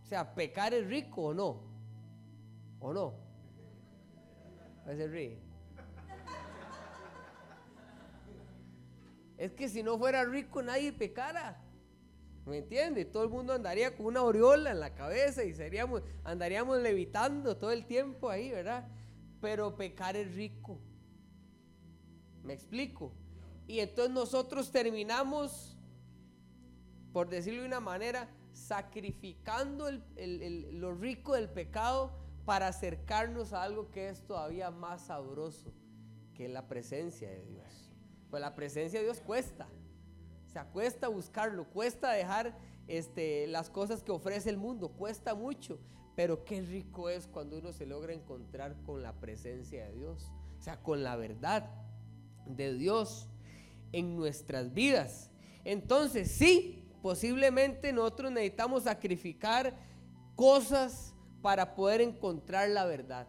o 0.00 0.06
sea, 0.06 0.34
pecar 0.34 0.74
es 0.74 0.86
rico 0.86 1.22
o 1.22 1.34
no, 1.34 1.60
o 2.78 2.92
no. 2.92 3.14
Se 4.86 5.06
ríe. 5.06 5.38
Es 9.38 9.52
que 9.54 9.68
si 9.68 9.82
no 9.82 9.98
fuera 9.98 10.24
rico 10.24 10.62
nadie 10.62 10.92
pecara. 10.92 11.61
¿Me 12.44 12.58
entiende? 12.58 13.04
Todo 13.04 13.22
el 13.22 13.30
mundo 13.30 13.52
andaría 13.52 13.96
con 13.96 14.06
una 14.06 14.20
aureola 14.20 14.72
en 14.72 14.80
la 14.80 14.94
cabeza 14.94 15.44
y 15.44 15.54
seríamos, 15.54 16.02
andaríamos 16.24 16.80
levitando 16.80 17.56
todo 17.56 17.70
el 17.70 17.86
tiempo 17.86 18.30
ahí, 18.30 18.50
¿verdad? 18.50 18.88
Pero 19.40 19.76
pecar 19.76 20.16
es 20.16 20.34
rico. 20.34 20.80
¿Me 22.42 22.52
explico? 22.52 23.12
Y 23.68 23.78
entonces 23.78 24.12
nosotros 24.12 24.72
terminamos, 24.72 25.76
por 27.12 27.28
decirlo 27.28 27.60
de 27.60 27.68
una 27.68 27.80
manera, 27.80 28.28
sacrificando 28.52 29.88
lo 30.16 30.94
rico 30.94 31.34
del 31.34 31.48
pecado 31.48 32.12
para 32.44 32.66
acercarnos 32.68 33.52
a 33.52 33.62
algo 33.62 33.90
que 33.90 34.08
es 34.08 34.26
todavía 34.26 34.70
más 34.72 35.06
sabroso, 35.06 35.72
que 36.34 36.48
la 36.48 36.66
presencia 36.66 37.30
de 37.30 37.44
Dios. 37.44 37.92
Pues 38.30 38.40
la 38.40 38.56
presencia 38.56 38.98
de 38.98 39.04
Dios 39.06 39.20
cuesta. 39.20 39.68
Se 40.52 40.60
cuesta 40.72 41.08
buscarlo, 41.08 41.64
cuesta 41.64 42.10
dejar 42.10 42.54
este, 42.86 43.46
las 43.46 43.70
cosas 43.70 44.02
que 44.02 44.12
ofrece 44.12 44.50
el 44.50 44.58
mundo, 44.58 44.90
cuesta 44.90 45.34
mucho, 45.34 45.78
pero 46.14 46.44
qué 46.44 46.60
rico 46.60 47.08
es 47.08 47.26
cuando 47.26 47.58
uno 47.58 47.72
se 47.72 47.86
logra 47.86 48.12
encontrar 48.12 48.76
con 48.84 49.02
la 49.02 49.14
presencia 49.14 49.86
de 49.86 49.92
Dios, 49.92 50.30
o 50.58 50.62
sea, 50.62 50.76
con 50.82 51.02
la 51.02 51.16
verdad 51.16 51.70
de 52.44 52.74
Dios 52.74 53.28
en 53.92 54.14
nuestras 54.16 54.74
vidas. 54.74 55.30
Entonces, 55.64 56.30
sí, 56.30 56.84
posiblemente 57.00 57.92
nosotros 57.92 58.30
necesitamos 58.30 58.82
sacrificar 58.84 59.74
cosas 60.36 61.14
para 61.40 61.74
poder 61.74 62.02
encontrar 62.02 62.68
la 62.68 62.84
verdad. 62.84 63.26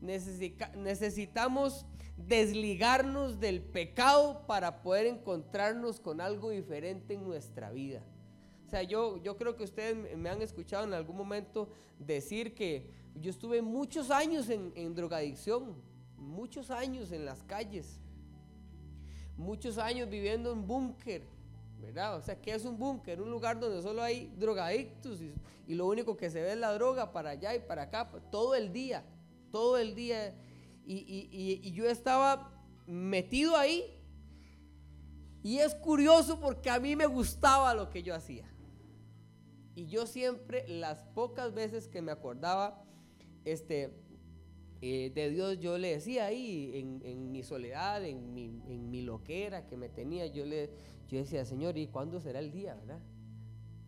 necesitamos 0.00 1.86
desligarnos 2.16 3.38
del 3.38 3.60
pecado 3.62 4.46
para 4.46 4.82
poder 4.82 5.06
encontrarnos 5.06 6.00
con 6.00 6.20
algo 6.20 6.50
diferente 6.50 7.14
en 7.14 7.24
nuestra 7.24 7.70
vida. 7.70 8.02
O 8.66 8.68
sea, 8.68 8.82
yo, 8.82 9.22
yo 9.22 9.36
creo 9.36 9.56
que 9.56 9.64
ustedes 9.64 10.16
me 10.16 10.28
han 10.28 10.42
escuchado 10.42 10.84
en 10.84 10.94
algún 10.94 11.16
momento 11.16 11.68
decir 11.98 12.54
que 12.54 12.90
yo 13.14 13.30
estuve 13.30 13.62
muchos 13.62 14.10
años 14.10 14.48
en, 14.48 14.72
en 14.74 14.94
drogadicción, 14.94 15.76
muchos 16.16 16.70
años 16.70 17.12
en 17.12 17.24
las 17.24 17.44
calles, 17.44 18.00
muchos 19.36 19.78
años 19.78 20.08
viviendo 20.08 20.52
en 20.52 20.66
búnker, 20.66 21.22
¿verdad? 21.80 22.16
O 22.16 22.22
sea, 22.22 22.40
¿qué 22.40 22.54
es 22.54 22.64
un 22.64 22.76
búnker? 22.76 23.20
Un 23.20 23.30
lugar 23.30 23.60
donde 23.60 23.82
solo 23.82 24.02
hay 24.02 24.32
drogadictos 24.36 25.20
y, 25.20 25.32
y, 25.68 25.74
lo 25.74 25.86
único 25.86 26.16
que 26.16 26.30
se 26.30 26.42
ve 26.42 26.52
es 26.52 26.58
la 26.58 26.72
droga 26.72 27.12
para 27.12 27.30
allá 27.30 27.54
y 27.54 27.60
para 27.60 27.82
acá, 27.82 28.10
todo 28.30 28.54
el 28.54 28.72
día, 28.72 29.04
todo 29.52 29.78
el 29.78 29.94
día 29.94 30.34
y, 30.86 31.72
yo 31.72 31.88
estaba 31.88 32.50
metido 32.86 33.56
ahí. 33.56 33.84
Y 35.42 35.58
es 35.58 35.74
curioso 35.74 36.40
porque 36.40 36.70
a 36.70 36.80
mí 36.80 36.96
me 36.96 37.06
gustaba 37.06 37.74
lo 37.74 37.90
que 37.90 38.02
yo 38.02 38.14
hacía. 38.14 38.48
Y 39.74 39.86
yo 39.86 40.06
siempre, 40.06 40.66
las 40.68 41.02
pocas 41.14 41.54
veces 41.54 41.86
que 41.86 42.02
me 42.02 42.10
acordaba 42.10 42.82
este, 43.44 43.92
eh, 44.80 45.12
de 45.14 45.30
Dios, 45.30 45.60
yo 45.60 45.78
le 45.78 45.90
decía 45.92 46.26
ahí, 46.26 46.72
en, 46.74 47.30
mi 47.30 47.42
soledad, 47.42 48.04
en 48.04 48.32
mi, 48.32 48.46
en 48.66 48.90
mi, 48.90 49.02
loquera 49.02 49.66
que 49.66 49.76
me 49.76 49.88
tenía, 49.88 50.26
yo, 50.26 50.46
le, 50.46 50.70
yo 51.08 51.18
decía, 51.18 51.44
Señor, 51.44 51.76
¿y 51.76 51.88
cuándo 51.88 52.20
será 52.20 52.38
el 52.40 52.50
día, 52.50 52.74
verdad? 52.74 53.00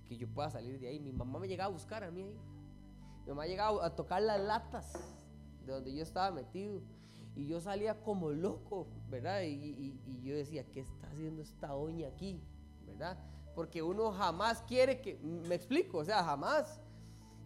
Que 0.07 0.17
yo 0.17 0.29
pueda 0.29 0.51
salir 0.51 0.79
de 0.79 0.89
ahí. 0.89 1.01
Mi 1.01 1.13
mamá 1.13 1.39
me 1.39 1.49
llegaba 1.49 1.71
a 1.71 1.73
buscar 1.73 2.05
a 2.05 2.11
mí 2.11 2.23
ahí. 2.23 2.39
Mi 3.23 3.29
mamá 3.31 3.47
llegaba 3.47 3.85
a 3.85 3.97
tocar 3.97 4.23
las 4.23 4.41
latas 4.41 5.18
de 5.69 5.75
donde 5.75 5.95
yo 5.95 6.03
estaba 6.03 6.31
metido. 6.31 6.81
Y 7.37 7.47
yo 7.47 7.61
salía 7.61 8.01
como 8.03 8.31
loco, 8.31 8.89
¿verdad? 9.09 9.43
Y, 9.45 9.95
yo 10.25 10.35
decía, 10.35 10.65
¿qué 10.73 10.81
está 10.81 11.07
haciendo 11.09 11.43
esta 11.43 11.69
doña 11.69 12.09
aquí? 12.09 12.41
¿Verdad? 12.87 13.17
Porque 13.55 13.83
uno 13.83 14.11
jamás 14.13 14.63
quiere 14.63 15.01
que, 15.01 15.19
me 15.23 15.55
explico, 15.55 15.99
o 15.99 16.05
sea, 16.05 16.25
jamás. 16.25 16.81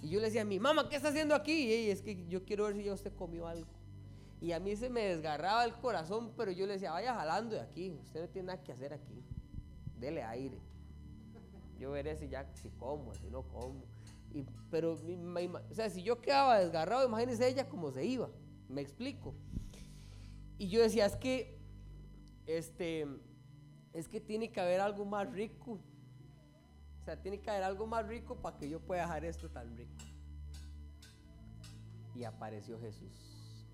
Y 0.01 0.09
yo 0.09 0.19
le 0.19 0.27
decía 0.27 0.43
a 0.43 0.47
mi 0.47 0.59
mamá, 0.59 0.89
¿qué 0.89 0.97
está 0.97 1.09
haciendo 1.09 1.35
aquí? 1.35 1.53
Y 1.53 1.91
es 1.91 2.01
que 2.01 2.27
yo 2.27 2.45
quiero 2.45 2.65
ver 2.65 2.77
si 2.77 2.85
ya 2.85 2.95
usted 2.95 3.15
comió 3.15 3.47
algo. 3.47 3.69
Y 4.41 4.53
a 4.53 4.59
mí 4.59 4.75
se 4.75 4.89
me 4.89 5.03
desgarraba 5.03 5.65
el 5.65 5.75
corazón, 5.75 6.33
pero 6.37 6.51
yo 6.51 6.67
le 6.67 6.73
decía, 6.73 6.91
vaya 6.91 7.15
jalando 7.15 7.55
de 7.55 7.61
aquí, 7.61 7.97
usted 8.03 8.23
no 8.23 8.29
tiene 8.29 8.47
nada 8.47 8.63
que 8.63 8.73
hacer 8.73 8.93
aquí. 8.93 9.23
Dele 9.99 10.23
aire. 10.25 10.59
Yo 11.79 11.93
veré 11.93 12.17
si 12.17 12.29
ya, 12.29 12.51
si 12.55 12.71
como, 12.71 13.15
si 13.15 13.29
no 13.31 13.43
como. 13.43 13.92
Pero, 14.71 14.95
o 14.95 15.75
sea, 15.75 15.91
si 15.91 16.03
yo 16.03 16.21
quedaba 16.21 16.59
desgarrado, 16.59 17.07
imagínese 17.07 17.47
ella 17.47 17.69
cómo 17.69 17.91
se 17.91 18.05
iba. 18.05 18.31
Me 18.69 18.81
explico. 18.81 19.35
Y 20.57 20.69
yo 20.69 20.81
decía, 20.81 21.07
es 21.07 21.17
que, 21.17 21.59
este, 22.47 23.07
es 23.93 24.09
que 24.09 24.21
tiene 24.21 24.51
que 24.51 24.61
haber 24.61 24.81
algo 24.81 25.05
más 25.05 25.31
rico. 25.31 25.79
O 27.01 27.05
sea, 27.05 27.21
tiene 27.21 27.41
que 27.41 27.51
haber 27.51 27.65
algo 27.65 27.87
más 27.87 28.07
rico 28.07 28.37
para 28.37 28.57
que 28.57 28.69
yo 28.69 28.81
pueda 28.81 29.03
dejar 29.03 29.25
esto 29.25 29.51
tan 29.51 29.77
rico. 29.77 29.93
Y 32.15 32.25
apareció 32.25 32.79
Jesús. 32.81 33.67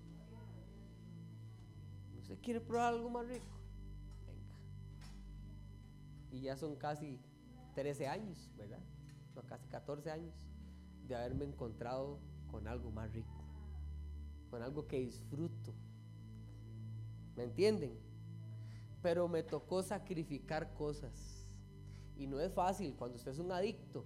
¿Usted 2.17 2.39
quiere 2.41 2.59
probar 2.59 2.93
algo 2.93 3.09
más 3.09 3.25
rico? 3.27 3.57
Venga. 4.27 4.55
Y 6.31 6.41
ya 6.41 6.57
son 6.57 6.75
casi 6.75 7.21
13 7.75 8.07
años, 8.07 8.51
¿verdad? 8.57 8.81
No, 9.35 9.43
casi 9.43 9.67
14 9.67 10.11
años 10.11 10.48
de 11.09 11.15
haberme 11.15 11.45
encontrado 11.45 12.19
con 12.51 12.67
algo 12.67 12.91
más 12.91 13.11
rico, 13.11 13.43
con 14.49 14.61
algo 14.61 14.87
que 14.87 14.99
disfruto. 14.99 15.73
¿Me 17.35 17.43
entienden? 17.43 17.97
Pero 19.01 19.27
me 19.27 19.43
tocó 19.43 19.81
sacrificar 19.81 20.73
cosas. 20.73 21.57
Y 22.15 22.27
no 22.27 22.39
es 22.39 22.53
fácil 22.53 22.95
cuando 22.95 23.17
usted 23.17 23.31
es 23.31 23.39
un 23.39 23.51
adicto. 23.51 24.05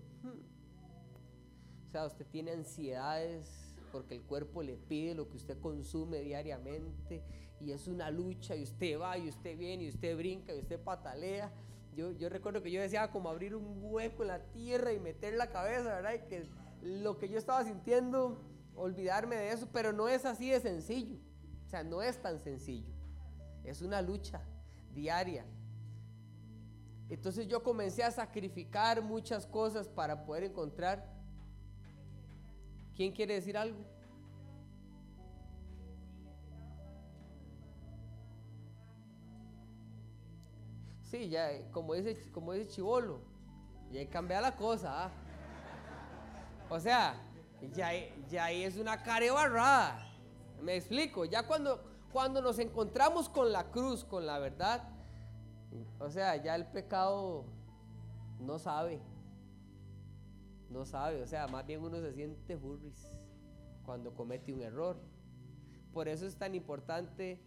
O 1.88 1.92
sea, 1.92 2.06
usted 2.06 2.26
tiene 2.28 2.52
ansiedades 2.52 3.76
porque 3.92 4.16
el 4.16 4.24
cuerpo 4.24 4.64
le 4.64 4.78
pide 4.78 5.14
lo 5.14 5.30
que 5.30 5.38
usted 5.38 5.60
consume 5.60 6.22
diariamente 6.22 7.24
y 7.60 7.72
es 7.72 7.88
una 7.88 8.10
lucha 8.10 8.56
y 8.56 8.64
usted 8.64 9.00
va 9.00 9.18
y 9.18 9.30
usted 9.30 9.58
viene 9.58 9.84
y 9.84 9.90
usted 9.90 10.18
brinca 10.18 10.54
y 10.54 10.60
usted 10.60 10.80
patalea. 10.80 11.52
Yo, 11.96 12.12
yo 12.12 12.30
recuerdo 12.30 12.64
que 12.64 12.72
yo 12.72 12.82
decía 12.82 13.12
como 13.12 13.30
abrir 13.30 13.56
un 13.56 13.78
hueco 13.84 14.24
en 14.24 14.30
la 14.30 14.40
tierra 14.52 14.94
y 14.94 15.00
meter 15.00 15.36
la 15.36 15.52
cabeza, 15.52 16.02
¿verdad? 16.02 16.28
Lo 16.84 17.18
que 17.18 17.30
yo 17.30 17.38
estaba 17.38 17.64
sintiendo, 17.64 18.38
olvidarme 18.76 19.38
de 19.38 19.52
eso, 19.52 19.70
pero 19.72 19.94
no 19.94 20.10
es 20.10 20.26
así 20.26 20.50
de 20.50 20.60
sencillo. 20.60 21.18
O 21.66 21.70
sea, 21.70 21.84
no 21.84 22.02
es 22.02 22.22
tan 22.22 22.40
sencillo. 22.40 22.94
Es 23.64 23.82
una 23.82 24.02
lucha 24.02 24.42
diaria. 24.94 25.46
Entonces 27.10 27.48
yo 27.48 27.64
comencé 27.64 28.04
a 28.04 28.12
sacrificar 28.12 29.02
muchas 29.02 29.46
cosas 29.46 29.88
para 29.88 30.26
poder 30.26 30.44
encontrar. 30.44 31.10
¿Quién 32.96 33.14
quiere 33.14 33.36
decir 33.36 33.58
algo? 33.58 33.80
Sí, 41.04 41.30
ya, 41.30 41.50
como 41.72 41.94
dice, 41.94 42.30
como 42.32 42.54
dice 42.54 42.68
Chivolo, 42.68 43.22
ya 43.92 44.08
cambia 44.10 44.42
la 44.42 44.56
cosa. 44.56 45.06
¿ah? 45.06 45.23
O 46.74 46.80
sea, 46.80 47.22
ya, 47.76 47.92
ya 48.32 48.50
es 48.50 48.78
una 48.78 49.04
cara 49.04 49.32
barrada. 49.32 50.12
Me 50.60 50.76
explico, 50.76 51.24
ya 51.24 51.46
cuando, 51.46 51.80
cuando 52.12 52.42
nos 52.42 52.58
encontramos 52.58 53.30
con 53.30 53.52
la 53.52 53.70
cruz, 53.70 54.04
con 54.04 54.26
la 54.26 54.40
verdad, 54.40 54.82
o 56.00 56.10
sea, 56.10 56.36
ya 56.38 56.56
el 56.56 56.66
pecado 56.66 57.46
no 58.40 58.58
sabe. 58.58 59.00
No 60.72 60.84
sabe, 60.84 61.22
o 61.22 61.28
sea, 61.28 61.48
más 61.48 61.64
bien 61.68 61.84
uno 61.84 62.02
se 62.02 62.12
siente 62.12 62.56
burris 62.56 63.20
cuando 63.86 64.16
comete 64.16 64.52
un 64.52 64.64
error. 64.64 64.98
por 65.94 66.08
eso 66.08 66.26
es 66.26 66.36
tan 66.36 66.56
importante 66.56 67.40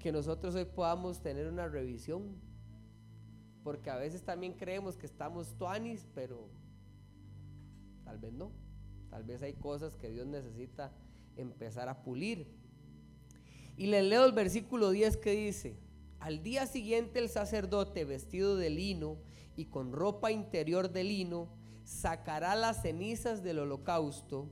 que 0.00 0.10
nosotros 0.10 0.52
hoy 0.56 0.64
podamos 0.64 1.22
tener 1.22 1.46
una 1.46 1.68
revisión. 1.68 2.42
Porque 3.62 3.88
a 3.88 3.96
veces 3.96 4.24
también 4.24 4.54
creemos 4.54 4.96
que 4.96 5.06
estamos 5.06 5.56
tuanis, 5.56 6.08
pero 6.12 6.57
tal 8.08 8.18
vez 8.18 8.32
no. 8.32 8.50
Tal 9.10 9.22
vez 9.22 9.42
hay 9.42 9.52
cosas 9.52 9.94
que 9.96 10.08
Dios 10.08 10.26
necesita 10.26 10.90
empezar 11.36 11.90
a 11.90 12.02
pulir. 12.02 12.46
Y 13.76 13.86
le 13.88 14.02
leo 14.02 14.24
el 14.24 14.32
versículo 14.32 14.90
10 14.90 15.18
que 15.18 15.32
dice, 15.32 15.76
al 16.18 16.42
día 16.42 16.66
siguiente 16.66 17.18
el 17.18 17.28
sacerdote 17.28 18.06
vestido 18.06 18.56
de 18.56 18.70
lino 18.70 19.18
y 19.56 19.66
con 19.66 19.92
ropa 19.92 20.32
interior 20.32 20.90
de 20.90 21.04
lino 21.04 21.50
sacará 21.84 22.56
las 22.56 22.80
cenizas 22.80 23.42
del 23.42 23.58
holocausto, 23.58 24.50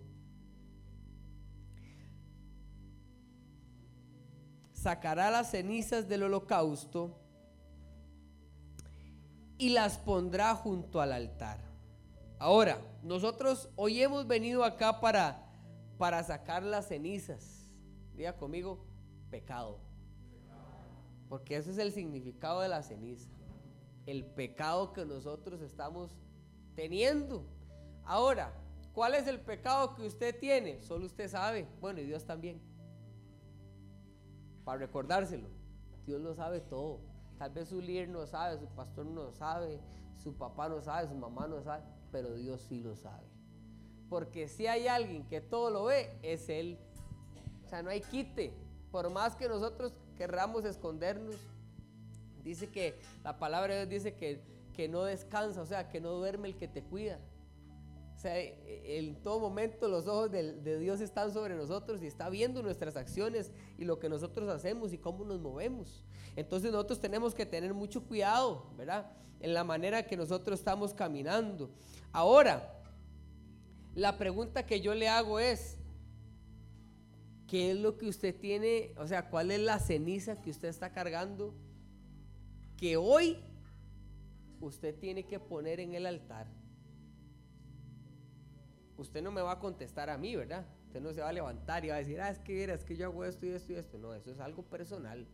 sacará 4.75 5.31
las 5.31 5.51
cenizas 5.51 6.09
del 6.09 6.25
holocausto 6.25 7.19
y 9.57 9.71
las 9.71 9.97
pondrá 9.97 10.55
junto 10.55 11.01
al 11.01 11.13
altar. 11.13 11.66
Ahora, 12.39 12.79
nosotros 13.03 13.71
hoy 13.77 14.03
hemos 14.03 14.27
venido 14.27 14.63
acá 14.63 15.01
para, 15.01 15.43
para 15.97 16.23
sacar 16.23 16.63
las 16.63 16.89
cenizas. 16.89 17.73
Diga 18.15 18.37
conmigo, 18.37 18.85
pecado. 19.31 19.79
Porque 21.29 21.57
ese 21.57 21.71
es 21.71 21.79
el 21.79 21.93
significado 21.93 22.61
de 22.61 22.69
la 22.69 22.83
ceniza. 22.83 23.31
El 24.05 24.25
pecado 24.25 24.93
que 24.93 25.05
nosotros 25.07 25.61
estamos 25.63 26.11
teniendo. 26.75 27.45
Ahora, 28.05 28.53
¿cuál 28.93 29.15
es 29.15 29.27
el 29.27 29.41
pecado 29.41 29.95
que 29.95 30.07
usted 30.07 30.39
tiene? 30.39 30.83
Solo 30.83 31.07
usted 31.07 31.29
sabe. 31.29 31.67
Bueno, 31.81 32.01
y 32.01 32.07
Dios 32.07 32.25
también. 32.25 32.61
Para 34.65 34.79
recordárselo. 34.79 35.49
Dios 36.07 36.21
lo 36.21 36.35
sabe 36.35 36.61
todo. 36.61 37.01
Tal 37.39 37.51
vez 37.51 37.69
su 37.69 37.81
líder 37.81 38.09
no 38.09 38.27
sabe, 38.27 38.59
su 38.59 38.67
pastor 38.67 39.07
no 39.07 39.33
sabe, 39.33 39.81
su 40.17 40.35
papá 40.35 40.69
no 40.69 40.81
sabe, 40.81 41.09
su 41.09 41.15
mamá 41.15 41.47
no 41.47 41.63
sabe, 41.63 41.83
pero 42.17 42.35
Dios 42.35 42.63
sí 42.67 42.81
lo 42.81 42.97
sabe. 42.97 43.27
Porque 44.09 44.49
si 44.49 44.67
hay 44.67 44.89
alguien 44.89 45.27
que 45.27 45.43
todo 45.43 45.69
lo 45.69 45.85
ve, 45.85 46.17
es 46.23 46.49
Él. 46.49 46.79
O 47.63 47.69
sea, 47.69 47.83
no 47.83 47.91
hay 47.91 48.01
quite. 48.01 48.55
Por 48.91 49.11
más 49.11 49.37
que 49.37 49.47
nosotros 49.47 49.93
querramos 50.17 50.65
escondernos, 50.65 51.35
dice 52.43 52.69
que 52.69 52.95
la 53.23 53.39
palabra 53.39 53.75
de 53.75 53.81
Dios 53.81 54.03
dice 54.03 54.17
que, 54.17 54.41
que 54.73 54.89
no 54.89 55.05
descansa, 55.05 55.61
o 55.61 55.67
sea, 55.67 55.91
que 55.91 56.01
no 56.01 56.13
duerme 56.13 56.49
el 56.49 56.57
que 56.57 56.69
te 56.69 56.83
cuida. 56.83 57.21
O 58.15 58.19
sea, 58.19 58.41
en 58.41 59.21
todo 59.21 59.39
momento 59.39 59.87
los 59.87 60.07
ojos 60.07 60.31
de, 60.31 60.55
de, 60.55 60.79
Dios 60.79 61.03
están 61.03 61.35
sobre 61.35 61.55
nosotros 61.55 62.03
y 62.03 62.07
está 62.07 62.31
viendo 62.31 62.63
nuestras 62.63 62.97
acciones 62.97 63.53
y 63.77 63.85
lo 63.85 63.99
que 63.99 64.09
nosotros 64.09 64.49
hacemos 64.49 64.95
y 64.95 64.99
cómo 64.99 65.23
nos 65.27 65.39
movemos. 65.39 66.03
Entonces 66.35 66.73
nosotros 66.73 66.99
tenemos 66.99 67.35
que 67.35 67.45
tener 67.45 67.75
mucho 67.75 68.03
cuidado, 68.05 68.71
¿verdad? 68.75 69.13
En 69.41 69.53
la 69.53 69.65
manera 69.65 70.07
que 70.07 70.17
nosotros 70.17 70.59
estamos 70.59 70.95
caminando. 70.95 71.69
Ahora, 72.13 72.83
la 73.95 74.19
pregunta 74.19 74.67
que 74.67 74.81
yo 74.81 74.95
le 74.95 75.09
hago 75.09 75.39
es, 75.39 75.77
¿qué 77.47 77.71
es 77.71 77.77
lo 77.79 77.99
que 77.99 78.09
usted 78.09 78.39
tiene? 78.39 78.95
O 78.99 79.07
sea, 79.07 79.29
¿cuál 79.31 79.51
es 79.51 79.61
la 79.61 79.79
ceniza 79.79 80.41
que 80.41 80.51
usted 80.51 80.69
está 80.69 80.93
cargando? 80.93 81.55
Que 82.77 82.97
hoy 82.97 83.39
usted 84.61 84.95
tiene 84.99 85.25
que 85.27 85.39
poner 85.39 85.81
en 85.81 85.95
el 85.95 86.07
altar 86.07 86.47
usted 88.99 89.23
no 89.23 89.31
me 89.31 89.43
va 89.43 89.53
a 89.53 89.59
contestar 89.59 90.11
a 90.11 90.19
mí, 90.19 90.37
¿verdad? 90.37 90.67
Usted 90.87 91.01
no 91.01 91.13
se 91.13 91.21
va 91.21 91.29
a 91.29 91.33
levantar 91.33 91.85
y 91.85 91.89
va 91.89 91.97
a 91.97 91.99
decir, 91.99 92.21
ah, 92.21 92.31
es 92.31 92.39
que 92.39 92.65
es 92.65 92.85
que 92.85 92.97
yo 92.97 93.07
hago 93.07 93.25
esto 93.25 93.47
y 93.47 93.51
esto 93.51 93.73
y 93.73 93.77
esto. 93.77 93.99
No, 93.99 94.15
eso 94.15 94.31
es 94.31 94.41
algo 94.41 94.63
personal. 94.63 95.27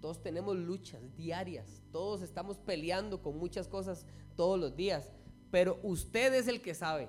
Todos 0.00 0.22
tenemos 0.22 0.56
luchas 0.56 1.16
diarias, 1.16 1.82
todos 1.90 2.22
estamos 2.22 2.58
peleando 2.58 3.22
con 3.22 3.38
muchas 3.38 3.66
cosas 3.66 4.06
todos 4.36 4.58
los 4.60 4.76
días, 4.76 5.10
pero 5.50 5.78
usted 5.82 6.34
es 6.34 6.48
el 6.48 6.60
que 6.60 6.74
sabe 6.74 7.08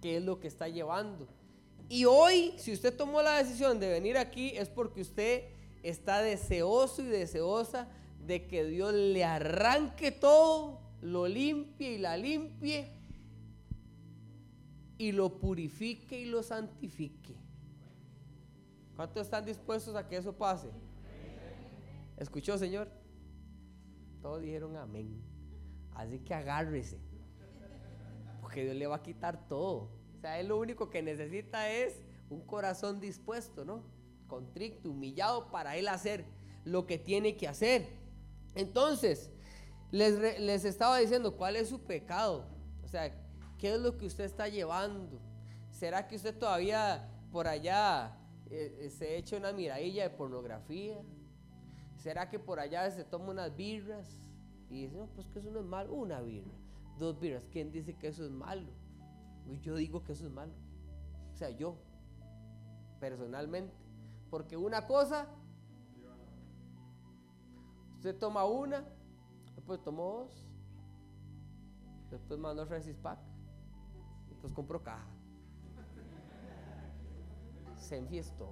qué 0.00 0.18
es 0.18 0.22
lo 0.22 0.40
que 0.40 0.48
está 0.48 0.68
llevando. 0.68 1.26
Y 1.88 2.04
hoy, 2.04 2.52
si 2.56 2.72
usted 2.72 2.96
tomó 2.96 3.22
la 3.22 3.38
decisión 3.38 3.78
de 3.78 3.88
venir 3.88 4.18
aquí, 4.18 4.50
es 4.56 4.68
porque 4.68 5.00
usted 5.00 5.44
está 5.82 6.20
deseoso 6.20 7.02
y 7.02 7.06
deseosa 7.06 7.88
de 8.26 8.46
que 8.46 8.64
Dios 8.64 8.92
le 8.92 9.24
arranque 9.24 10.10
todo, 10.10 10.80
lo 11.00 11.28
limpie 11.28 11.92
y 11.92 11.98
la 11.98 12.16
limpie 12.16 12.90
y 14.98 15.12
lo 15.12 15.38
purifique 15.38 16.18
y 16.18 16.24
lo 16.24 16.42
santifique. 16.42 17.36
¿Cuántos 18.96 19.22
están 19.22 19.44
dispuestos 19.44 19.94
a 19.94 20.08
que 20.08 20.16
eso 20.16 20.32
pase? 20.32 20.68
¿Escuchó, 22.16 22.56
Señor? 22.56 22.88
Todos 24.22 24.40
dijeron 24.40 24.76
amén. 24.76 25.22
Así 25.94 26.18
que 26.18 26.34
agárrese. 26.34 26.98
Porque 28.56 28.64
Dios 28.64 28.76
le 28.76 28.86
va 28.86 28.96
a 28.96 29.02
quitar 29.02 29.46
todo. 29.48 29.90
O 30.16 30.18
sea, 30.18 30.40
Él 30.40 30.48
lo 30.48 30.56
único 30.56 30.88
que 30.88 31.02
necesita 31.02 31.70
es 31.70 32.00
un 32.30 32.40
corazón 32.40 33.00
dispuesto, 33.00 33.66
¿no? 33.66 33.82
Contrito, 34.28 34.90
humillado 34.90 35.50
para 35.50 35.76
Él 35.76 35.88
hacer 35.88 36.24
lo 36.64 36.86
que 36.86 36.96
tiene 36.96 37.36
que 37.36 37.48
hacer. 37.48 37.86
Entonces, 38.54 39.30
les, 39.90 40.40
les 40.40 40.64
estaba 40.64 40.96
diciendo 40.96 41.36
cuál 41.36 41.56
es 41.56 41.68
su 41.68 41.82
pecado. 41.82 42.46
O 42.82 42.88
sea, 42.88 43.12
¿Qué 43.58 43.74
es 43.74 43.80
lo 43.80 43.96
que 43.96 44.06
usted 44.06 44.24
está 44.24 44.48
llevando? 44.48 45.18
¿Será 45.70 46.06
que 46.06 46.16
usted 46.16 46.38
todavía 46.38 47.08
por 47.32 47.48
allá 47.48 48.16
eh, 48.50 48.78
eh, 48.80 48.90
se 48.90 49.16
echa 49.16 49.36
una 49.36 49.52
miradilla 49.52 50.02
de 50.02 50.10
pornografía? 50.10 50.96
¿Será 51.96 52.28
que 52.28 52.38
por 52.38 52.60
allá 52.60 52.90
se 52.90 53.04
toma 53.04 53.30
unas 53.30 53.54
birras? 53.56 54.18
Y 54.68 54.82
dice, 54.82 54.96
no, 54.96 55.06
pues 55.14 55.28
que 55.28 55.38
eso 55.38 55.50
no 55.50 55.60
es 55.60 55.66
malo. 55.66 55.94
Una 55.94 56.20
birra, 56.20 56.52
dos 56.98 57.18
birras. 57.18 57.46
¿Quién 57.50 57.70
dice 57.72 57.94
que 57.94 58.08
eso 58.08 58.24
es 58.24 58.30
malo? 58.30 58.70
Pues 59.46 59.60
yo 59.60 59.76
digo 59.76 60.02
que 60.02 60.12
eso 60.12 60.26
es 60.26 60.32
malo. 60.32 60.52
O 61.32 61.36
sea, 61.36 61.50
yo, 61.50 61.76
personalmente. 63.00 63.74
Porque 64.30 64.56
una 64.56 64.86
cosa, 64.86 65.28
usted 67.94 68.18
toma 68.18 68.44
una, 68.44 68.84
después 69.54 69.82
tomó 69.82 70.24
dos, 70.24 70.46
después 72.10 72.38
mandó 72.40 72.66
Francis 72.66 72.96
Pack 72.96 73.18
pues 74.40 74.52
compró 74.54 74.82
caja. 74.82 75.06
Se 77.76 77.96
enfiestó. 77.96 78.50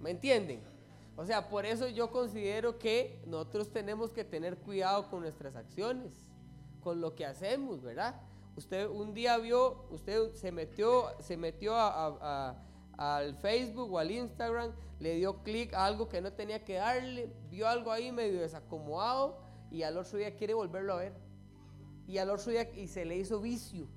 ¿Me 0.00 0.10
entienden? 0.10 0.62
O 1.16 1.24
sea, 1.24 1.48
por 1.48 1.64
eso 1.64 1.88
yo 1.88 2.10
considero 2.10 2.78
que 2.78 3.22
nosotros 3.26 3.70
tenemos 3.70 4.10
que 4.10 4.24
tener 4.24 4.58
cuidado 4.58 5.08
con 5.10 5.20
nuestras 5.20 5.56
acciones, 5.56 6.25
con 6.86 7.00
lo 7.00 7.16
que 7.16 7.26
hacemos, 7.26 7.82
¿verdad? 7.82 8.14
Usted 8.54 8.88
un 8.88 9.12
día 9.12 9.38
vio, 9.38 9.86
usted 9.90 10.32
se 10.34 10.52
metió, 10.52 11.06
se 11.18 11.36
metió 11.36 11.74
al 11.76 13.34
Facebook 13.42 13.92
o 13.92 13.98
al 13.98 14.12
Instagram, 14.12 14.70
le 15.00 15.16
dio 15.16 15.42
clic 15.42 15.74
a 15.74 15.84
algo 15.84 16.08
que 16.08 16.20
no 16.20 16.32
tenía 16.32 16.64
que 16.64 16.74
darle, 16.74 17.28
vio 17.50 17.66
algo 17.66 17.90
ahí 17.90 18.12
medio 18.12 18.40
desacomodado 18.40 19.36
y 19.72 19.82
al 19.82 19.98
otro 19.98 20.16
día 20.16 20.36
quiere 20.36 20.54
volverlo 20.54 20.92
a 20.92 20.98
ver. 20.98 21.12
Y 22.06 22.18
al 22.18 22.30
otro 22.30 22.52
día 22.52 22.70
y 22.76 22.86
se 22.86 23.04
le 23.04 23.16
hizo 23.16 23.40
vicio. 23.40 23.88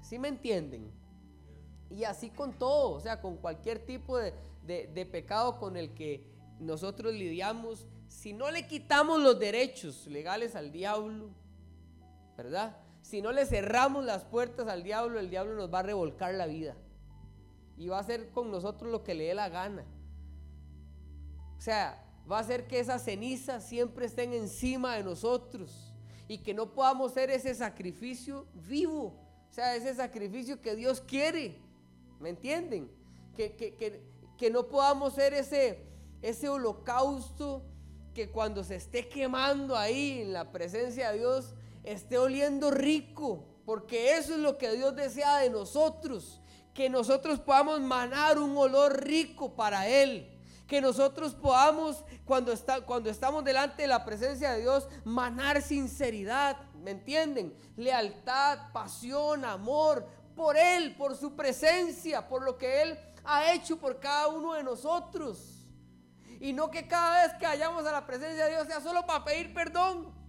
¿Sí 0.00 0.18
me 0.18 0.28
entienden? 0.28 0.90
Y 1.90 2.04
así 2.04 2.30
con 2.30 2.54
todo, 2.54 2.92
o 2.92 3.00
sea, 3.00 3.20
con 3.20 3.36
cualquier 3.36 3.84
tipo 3.84 4.16
de, 4.16 4.32
pecado 5.12 5.58
con 5.58 5.76
el 5.76 5.92
que 5.92 6.24
nosotros 6.60 7.12
lidiamos, 7.12 7.86
si 8.08 8.32
no 8.32 8.50
le 8.50 8.66
quitamos 8.66 9.20
los 9.20 9.38
derechos 9.38 10.06
legales 10.06 10.56
al 10.56 10.72
diablo, 10.72 11.41
¿verdad? 12.42 12.76
Si 13.02 13.20
no 13.20 13.32
le 13.32 13.46
cerramos 13.46 14.04
las 14.04 14.24
puertas 14.24 14.68
al 14.68 14.82
diablo, 14.82 15.18
el 15.18 15.30
diablo 15.30 15.54
nos 15.54 15.72
va 15.72 15.80
a 15.80 15.82
revolcar 15.82 16.34
la 16.34 16.46
vida. 16.46 16.76
Y 17.76 17.88
va 17.88 17.98
a 17.98 18.00
hacer 18.00 18.30
con 18.30 18.50
nosotros 18.50 18.90
lo 18.90 19.02
que 19.02 19.14
le 19.14 19.24
dé 19.24 19.34
la 19.34 19.48
gana. 19.48 19.84
O 21.56 21.60
sea, 21.60 22.04
va 22.30 22.38
a 22.38 22.40
hacer 22.40 22.66
que 22.66 22.80
esas 22.80 23.04
cenizas 23.04 23.66
siempre 23.66 24.06
estén 24.06 24.32
encima 24.32 24.96
de 24.96 25.04
nosotros 25.04 25.92
y 26.28 26.38
que 26.38 26.54
no 26.54 26.72
podamos 26.72 27.12
hacer 27.12 27.30
ese 27.30 27.54
sacrificio 27.54 28.46
vivo 28.54 29.22
o 29.52 29.54
sea, 29.54 29.76
ese 29.76 29.94
sacrificio 29.94 30.62
que 30.62 30.74
Dios 30.74 31.02
quiere. 31.02 31.58
¿Me 32.20 32.30
entienden? 32.30 32.90
Que, 33.36 33.54
que, 33.54 34.50
no 34.50 34.66
podamos 34.66 35.12
ser 35.12 35.34
ese, 35.34 35.84
ese 36.22 36.48
holocausto 36.48 37.62
que 38.14 38.30
cuando 38.30 38.64
se 38.64 38.76
esté 38.76 39.08
quemando 39.08 39.76
ahí 39.76 40.22
en 40.22 40.32
la 40.32 40.50
presencia 40.50 41.12
de 41.12 41.18
Dios 41.18 41.54
esté 41.84 42.18
oliendo 42.18 42.70
rico. 42.70 43.48
Porque 43.64 44.16
eso 44.16 44.34
es 44.34 44.40
lo 44.40 44.58
que 44.58 44.72
Dios 44.72 44.96
desea 44.96 45.38
de 45.38 45.50
nosotros. 45.50 46.40
Que 46.74 46.88
nosotros 46.88 47.40
podamos 47.40 47.80
manar 47.80 48.38
un 48.38 48.56
olor 48.56 49.04
rico 49.04 49.54
para 49.54 49.86
Él 49.86 50.32
que 50.72 50.80
nosotros 50.80 51.34
podamos, 51.34 52.02
cuando, 52.24 52.50
está, 52.50 52.80
cuando 52.80 53.10
estamos 53.10 53.44
delante 53.44 53.82
de 53.82 53.88
la 53.88 54.06
presencia 54.06 54.52
de 54.52 54.62
Dios, 54.62 54.88
manar 55.04 55.60
sinceridad, 55.60 56.56
¿me 56.76 56.92
entienden? 56.92 57.54
Lealtad, 57.76 58.72
pasión, 58.72 59.44
amor, 59.44 60.08
por 60.34 60.56
Él, 60.56 60.96
por 60.96 61.14
su 61.14 61.36
presencia, 61.36 62.26
por 62.26 62.42
lo 62.42 62.56
que 62.56 62.80
Él 62.80 62.98
ha 63.22 63.52
hecho 63.52 63.76
por 63.78 64.00
cada 64.00 64.28
uno 64.28 64.54
de 64.54 64.62
nosotros. 64.62 65.66
Y 66.40 66.54
no 66.54 66.70
que 66.70 66.88
cada 66.88 67.26
vez 67.26 67.34
que 67.34 67.44
vayamos 67.44 67.84
a 67.84 67.92
la 67.92 68.06
presencia 68.06 68.46
de 68.46 68.52
Dios 68.52 68.66
sea 68.66 68.80
solo 68.80 69.04
para 69.04 69.24
pedir 69.26 69.52
perdón. 69.52 70.21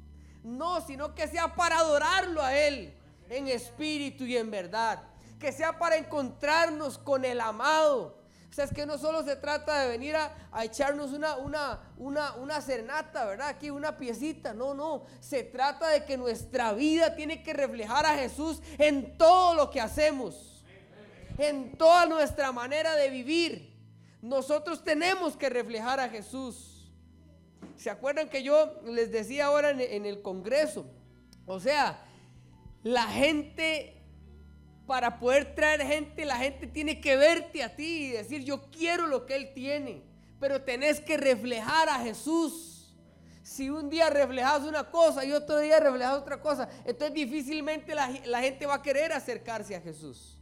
No, 0.44 0.82
sino 0.82 1.16
que 1.16 1.28
sea 1.28 1.56
para 1.56 1.78
adorarlo 1.78 2.42
a 2.42 2.56
Él 2.56 2.94
en 3.30 3.48
espíritu 3.48 4.26
y 4.26 4.38
en 4.38 4.52
verdad. 4.52 5.04
Que 5.40 5.52
sea 5.52 5.78
para 5.78 5.98
encontrarnos 5.98 6.98
con 6.98 7.26
el 7.26 7.42
amado. 7.42 8.24
O 8.54 8.56
sea, 8.56 8.66
es 8.66 8.72
que 8.74 8.86
no 8.86 9.00
solo 9.00 9.24
se 9.24 9.36
trata 9.36 9.80
de 9.80 9.88
venir 9.88 10.16
a, 10.16 10.32
echarnos 10.64 11.12
una, 11.12 11.38
una, 11.38 11.80
una, 11.98 12.34
una 12.36 12.62
serenata, 12.62 13.26
¿verdad? 13.26 13.48
Aquí 13.48 13.72
una 13.72 13.98
piecita. 13.98 14.54
No, 14.54 14.76
no. 14.76 15.06
Se 15.22 15.44
trata 15.44 15.90
de 15.90 16.06
que 16.06 16.18
nuestra 16.18 16.72
vida 16.74 17.16
tiene 17.16 17.42
que 17.42 17.54
reflejar 17.54 18.06
a 18.06 18.16
Jesús 18.16 18.62
en 18.78 19.18
todo 19.18 19.56
lo 19.56 19.72
que 19.72 19.82
hacemos. 19.82 20.64
En 21.40 21.76
toda 21.78 22.06
nuestra 22.06 22.52
manera 22.52 22.96
de 22.96 23.10
vivir. 23.10 23.74
Nosotros 24.22 24.84
tenemos 24.84 25.36
que 25.36 25.50
reflejar 25.50 26.00
a 26.00 26.08
Jesús. 26.08 26.73
¿Se 27.84 27.90
acuerdan 27.90 28.30
que 28.30 28.44
yo 28.44 28.80
les 28.86 29.12
decía 29.12 29.48
ahora 29.48 29.72
en 29.72 30.06
el 30.06 30.22
Congreso? 30.22 30.86
O 31.46 31.60
sea, 31.60 32.02
la 32.82 33.04
gente, 33.08 34.02
para 34.88 35.20
poder 35.20 35.54
traer 35.54 35.82
gente, 35.82 36.24
la 36.24 36.38
gente 36.38 36.66
tiene 36.66 37.02
que 37.02 37.18
verte 37.18 37.62
a 37.62 37.76
ti 37.76 38.06
y 38.06 38.12
decir, 38.12 38.46
yo 38.46 38.72
quiero 38.72 39.08
lo 39.08 39.26
que 39.26 39.36
Él 39.36 39.52
tiene. 39.54 40.02
Pero 40.40 40.62
tenés 40.62 41.02
que 41.02 41.18
reflejar 41.18 41.90
a 41.90 42.00
Jesús. 42.00 42.96
Si 43.42 43.70
un 43.70 43.90
día 43.90 44.10
reflejas 44.10 44.62
una 44.62 44.90
cosa 44.90 45.26
y 45.26 45.34
otro 45.34 45.60
día 45.60 45.78
reflejas 45.82 46.14
otra 46.14 46.40
cosa, 46.40 46.70
entonces 46.86 47.14
difícilmente 47.14 47.94
la, 47.94 48.10
la 48.24 48.40
gente 48.40 48.66
va 48.66 48.76
a 48.76 48.82
querer 48.82 49.12
acercarse 49.12 49.76
a 49.76 49.82
Jesús. 49.82 50.40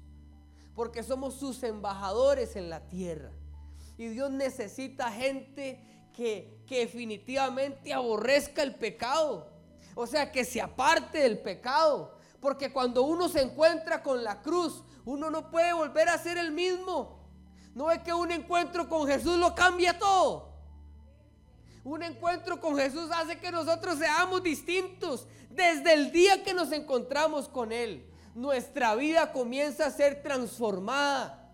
Porque 0.75 1.01
somos 1.01 1.39
sus 1.39 1.63
embajadores 1.63 2.55
en 2.55 2.69
la 2.69 2.87
tierra. 2.87 3.31
Y 3.97 4.09
Dios 4.09 4.29
necesita 4.29 5.11
gente 5.11 5.90
que, 6.13 6.59
definitivamente 6.67 7.93
aborrezca 7.93 8.63
el 8.63 8.75
pecado. 8.75 9.51
O 9.93 10.07
sea, 10.07 10.31
que 10.31 10.45
se 10.45 10.61
aparte 10.61 11.19
del 11.19 11.39
pecado. 11.39 12.17
Porque 12.39 12.71
cuando 12.71 13.03
uno 13.03 13.27
se 13.27 13.41
encuentra 13.41 14.01
con 14.01 14.23
la 14.23 14.41
cruz, 14.41 14.83
uno 15.03 15.29
no 15.29 15.51
puede 15.51 15.73
volver 15.73 16.07
a 16.07 16.17
ser 16.17 16.37
el 16.37 16.51
mismo. 16.51 17.19
No 17.75 17.91
es 17.91 17.99
que 18.03 18.13
un 18.13 18.31
encuentro 18.31 18.87
con 18.87 19.05
Jesús 19.05 19.37
lo 19.37 19.53
cambia 19.53 19.99
todo. 19.99 20.51
Un 21.83 22.03
encuentro 22.03 22.61
con 22.61 22.77
Jesús 22.77 23.09
hace 23.13 23.37
que 23.37 23.51
nosotros 23.51 23.97
seamos 23.97 24.43
distintos. 24.43 25.27
Desde 25.49 25.93
el 25.93 26.11
día 26.11 26.43
que 26.43 26.53
nos 26.53 26.71
encontramos 26.71 27.49
con 27.49 27.71
Él, 27.71 28.05
nuestra 28.35 28.95
vida 28.95 29.31
comienza 29.31 29.87
a 29.87 29.91
ser 29.91 30.21
transformada. 30.21 31.53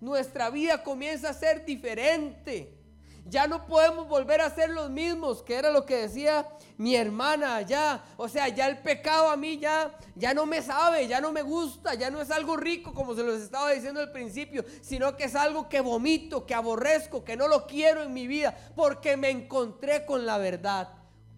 Nuestra 0.00 0.50
vida 0.50 0.82
comienza 0.82 1.30
a 1.30 1.34
ser 1.34 1.64
diferente. 1.64 2.81
Ya 3.24 3.46
no 3.46 3.66
podemos 3.66 4.08
volver 4.08 4.40
a 4.40 4.50
ser 4.50 4.70
los 4.70 4.90
mismos, 4.90 5.42
que 5.42 5.54
era 5.54 5.70
lo 5.70 5.86
que 5.86 5.96
decía 5.96 6.48
mi 6.76 6.96
hermana 6.96 7.56
allá. 7.56 8.02
O 8.16 8.28
sea, 8.28 8.48
ya 8.48 8.66
el 8.66 8.78
pecado 8.78 9.30
a 9.30 9.36
mí 9.36 9.58
ya, 9.58 9.96
ya 10.16 10.34
no 10.34 10.44
me 10.44 10.60
sabe, 10.60 11.06
ya 11.06 11.20
no 11.20 11.32
me 11.32 11.42
gusta, 11.42 11.94
ya 11.94 12.10
no 12.10 12.20
es 12.20 12.30
algo 12.30 12.56
rico 12.56 12.92
como 12.92 13.14
se 13.14 13.22
los 13.22 13.40
estaba 13.40 13.70
diciendo 13.70 14.00
al 14.00 14.10
principio, 14.10 14.64
sino 14.80 15.16
que 15.16 15.24
es 15.24 15.36
algo 15.36 15.68
que 15.68 15.80
vomito, 15.80 16.46
que 16.46 16.54
aborrezco, 16.54 17.24
que 17.24 17.36
no 17.36 17.46
lo 17.46 17.66
quiero 17.66 18.02
en 18.02 18.12
mi 18.12 18.26
vida, 18.26 18.56
porque 18.74 19.16
me 19.16 19.30
encontré 19.30 20.04
con 20.04 20.26
la 20.26 20.38
verdad, 20.38 20.88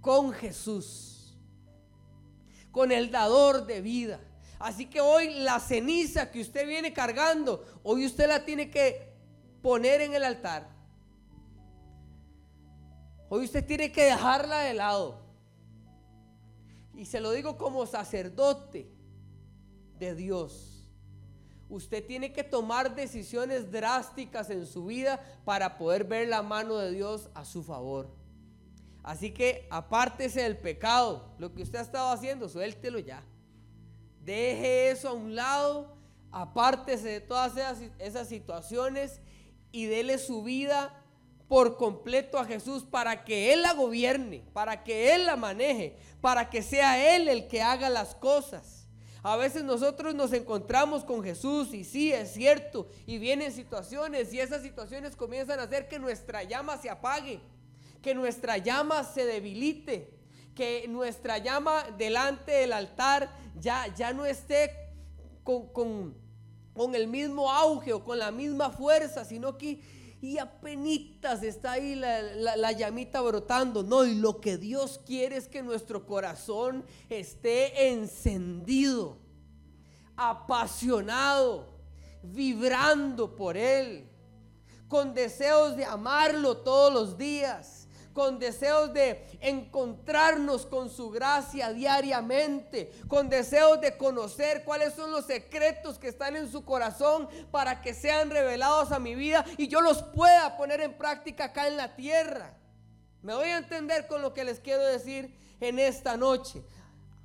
con 0.01 0.33
Jesús, 0.33 1.37
con 2.71 2.93
el 2.93 3.11
dador 3.11 3.67
de 3.67 3.83
vida. 3.83 4.21
Así 4.59 4.87
que 4.87 5.03
hoy 5.03 5.35
la 5.35 5.61
ceniza 5.61 6.31
que 6.31 6.41
usted 6.41 6.67
viene 6.67 6.95
cargando, 6.95 7.63
hoy 7.83 8.07
usted 8.07 8.27
la 8.27 8.47
tiene 8.47 8.71
que 8.71 9.13
poner 9.61 10.01
en 10.01 10.15
el 10.15 10.25
altar 10.25 10.74
Hoy 13.35 13.47
usted 13.47 13.67
tiene 13.67 13.91
que 13.91 14.05
dejarla 14.05 14.61
de 14.61 14.75
lado. 14.75 15.19
Y 16.95 17.05
se 17.05 17.19
lo 17.19 17.33
digo 17.33 17.59
como 17.59 17.85
sacerdote 17.85 18.89
de 19.99 20.15
Dios. 20.15 20.89
Usted 21.69 22.07
tiene 22.07 22.33
que 22.33 22.45
tomar 22.45 22.95
decisiones 22.95 23.73
drásticas 23.73 24.51
en 24.51 24.65
su 24.67 24.85
vida 24.85 25.21
para 25.45 25.79
poder 25.79 26.05
ver 26.05 26.29
la 26.29 26.43
mano 26.43 26.77
de 26.77 26.93
Dios 26.93 27.29
a 27.35 27.45
su 27.45 27.65
favor. 27.65 28.09
Así 29.03 29.33
que 29.33 29.67
apártese 29.69 30.43
del 30.43 30.57
pecado. 30.57 31.35
Lo 31.39 31.53
que 31.53 31.65
usted 31.65 31.81
ha 31.81 31.83
estado 31.83 32.13
haciendo, 32.13 32.49
suéltelo 32.49 33.01
ya. 33.01 33.21
Deje 34.25 34.93
eso 34.93 35.09
a 35.09 35.13
un 35.13 35.35
lado. 35.35 35.97
Apártese 36.31 37.09
de 37.09 37.21
todas 37.21 37.57
esas, 37.99 38.29
situaciones 38.29 39.21
y 39.73 39.87
dele 39.87 40.19
su 40.19 40.45
vida 40.45 41.04
por 41.49 41.77
completo 41.77 42.39
a 42.39 42.45
Jesús 42.45 42.85
para 42.85 43.25
que 43.25 43.53
Él 43.53 43.63
la 43.63 43.75
gobierne, 43.75 44.45
para 44.53 44.83
que 44.83 45.15
Él 45.15 45.27
la 45.27 45.37
maneje, 45.37 45.97
para 46.21 46.49
que 46.49 46.63
sea 46.63 47.15
Él 47.15 47.29
el 47.29 47.49
que 47.49 47.63
haga 47.63 47.91
las 47.91 48.15
cosas. 48.15 48.87
A 49.23 49.37
veces 49.37 49.65
nosotros 49.65 50.15
nos 50.15 50.33
encontramos 50.35 51.03
con 51.03 51.23
Jesús 51.23 51.73
y 51.73 51.85
sí, 51.85 52.13
es 52.13 52.33
cierto, 52.33 52.89
y 53.07 53.19
vienen 53.19 53.53
situaciones 53.53 54.33
y 54.35 54.41
esas 54.41 54.63
situaciones 54.63 55.17
comienzan 55.17 55.61
a 55.61 55.63
hacer 55.63 55.89
que 55.89 55.99
nuestra 55.99 56.43
llama 56.43 56.77
se 56.77 56.91
apague, 56.91 57.41
que 58.03 58.15
nuestra 58.15 58.59
llama 58.59 59.03
se 59.03 59.25
debilite, 59.25 60.11
que 60.55 60.87
nuestra 60.89 61.39
llama 61.39 61.87
delante 61.97 62.53
del 62.53 62.75
altar 62.75 63.31
ya, 63.59 63.87
ya 63.95 64.13
no 64.13 64.27
esté 64.27 64.71
con, 65.43 65.69
con, 65.69 66.15
con 66.75 66.95
el 66.95 67.07
mismo 67.07 67.51
auge 67.51 67.95
o 67.95 68.05
con 68.05 68.19
la 68.19 68.31
misma 68.31 68.71
fuerza, 68.71 69.25
sino 69.25 69.57
que 69.57 69.81
y 70.25 70.39
apenas 70.39 71.43
está 71.43 71.73
ahí 71.73 71.95
la, 71.95 72.73
llamita 72.73 73.21
brotando. 73.21 73.83
No, 73.83 74.07
y 74.07 74.15
lo 74.15 74.41
que 74.41 74.57
Dios 74.57 74.99
quiere 75.05 75.37
es 75.37 75.49
que 75.49 75.63
nuestro 75.63 76.07
corazón 76.07 76.83
esté 77.11 77.91
encendido, 77.91 79.19
apasionado, 80.17 81.75
vibrando 82.23 83.37
por 83.37 83.59
Él, 83.59 84.09
con 84.89 85.13
deseos 85.13 85.77
de 85.77 85.85
amarlo 85.85 86.57
todos 86.57 86.91
los 86.91 87.19
días 87.19 87.84
con 88.15 88.39
deseos 88.39 88.95
de 88.95 89.27
encontrarnos 89.41 90.65
con 90.65 90.89
su 90.89 91.11
gracia 91.11 91.73
diariamente, 91.73 92.93
con 93.09 93.29
deseos 93.29 93.81
de 93.81 93.97
conocer 93.97 94.65
cuáles 94.65 94.95
son 94.95 95.11
los 95.11 95.27
secretos 95.27 95.99
que 95.99 96.09
están 96.09 96.37
en 96.37 96.51
su 96.51 96.65
corazón 96.65 97.29
para 97.51 97.83
que 97.83 97.93
sean 97.93 98.31
revelados 98.31 98.93
a 98.93 99.01
mi 99.01 99.17
vida 99.17 99.45
y 99.59 99.67
yo 99.67 99.81
los 99.81 100.03
pueda 100.03 100.57
poner 100.57 100.81
en 100.81 100.97
práctica 100.97 101.47
acá 101.47 101.67
en 101.67 101.77
la 101.77 101.97
tierra. 101.97 102.57
Me 103.21 103.35
voy 103.35 103.49
a 103.49 103.59
entender 103.59 104.07
con 104.07 104.23
lo 104.23 104.33
que 104.33 104.45
les 104.45 104.61
quiero 104.61 104.85
decir 104.85 105.37
en 105.61 105.79
esta 105.81 106.17
noche. 106.17 106.63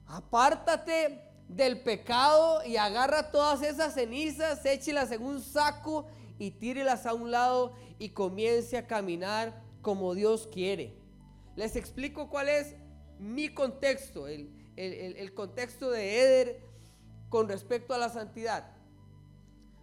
Apártate 0.08 1.22
del 1.48 1.82
pecado 1.82 2.64
y 2.66 2.78
agarra 2.78 3.32
todas 3.32 3.62
esas 3.62 3.94
cenizas, 3.94 4.66
échelas 4.66 5.12
en 5.12 5.22
un 5.22 5.42
saco 5.42 6.08
y 6.40 6.52
tírelas 6.52 7.06
a 7.06 7.14
un 7.14 7.30
lado 7.30 7.76
y 8.00 8.10
comience 8.10 8.78
a 8.78 8.88
caminar 8.88 9.69
como 9.82 10.16
Dios 10.16 10.48
quiere. 10.52 10.94
Les 11.56 11.76
explico 11.76 12.30
cuál 12.30 12.50
es 12.50 12.76
mi 13.20 13.50
contexto, 13.50 14.28
el, 14.28 15.34
contexto 15.36 15.92
de 15.92 16.22
Eder 16.22 16.62
con 17.30 17.50
respecto 17.50 17.94
a 17.94 17.98
la 17.98 18.10
santidad. 18.10 18.72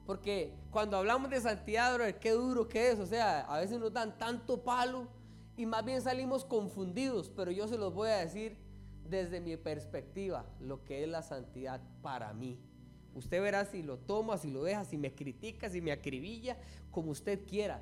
Porque 0.07 0.55
cuando 0.71 0.97
hablamos 0.97 1.31
de 1.31 1.41
santidad, 1.41 1.99
qué 2.19 2.31
duro 2.31 2.69
que 2.69 2.91
es. 2.91 2.99
O 2.99 3.07
sea, 3.07 3.41
a 3.41 3.59
veces 3.59 3.79
nos 3.79 3.93
dan 3.93 4.17
tanto 4.19 4.63
palo 4.63 5.09
y 5.57 5.67
más 5.67 5.85
bien 5.85 6.01
salimos 6.01 6.45
confundidos. 6.45 7.31
Pero 7.35 7.51
yo 7.51 7.69
se 7.69 7.77
los 7.77 7.93
voy 7.93 8.09
a 8.11 8.19
decir 8.19 8.57
desde 9.09 9.41
mi 9.41 9.57
perspectiva 9.57 10.47
lo 10.61 10.85
que 10.85 11.03
es 11.03 11.09
la 11.09 11.23
santidad 11.23 11.81
para 12.03 12.33
mí. 12.33 12.59
Usted 13.15 13.41
verá 13.41 13.65
si 13.65 13.83
lo 13.83 13.99
toma, 13.99 14.37
si 14.39 14.51
lo 14.51 14.63
deja, 14.63 14.85
si 14.85 14.99
me 14.99 15.15
critica, 15.15 15.71
si 15.71 15.81
me 15.81 15.91
acribilla, 15.91 16.57
como 16.91 17.11
usted 17.11 17.47
quiera. 17.47 17.81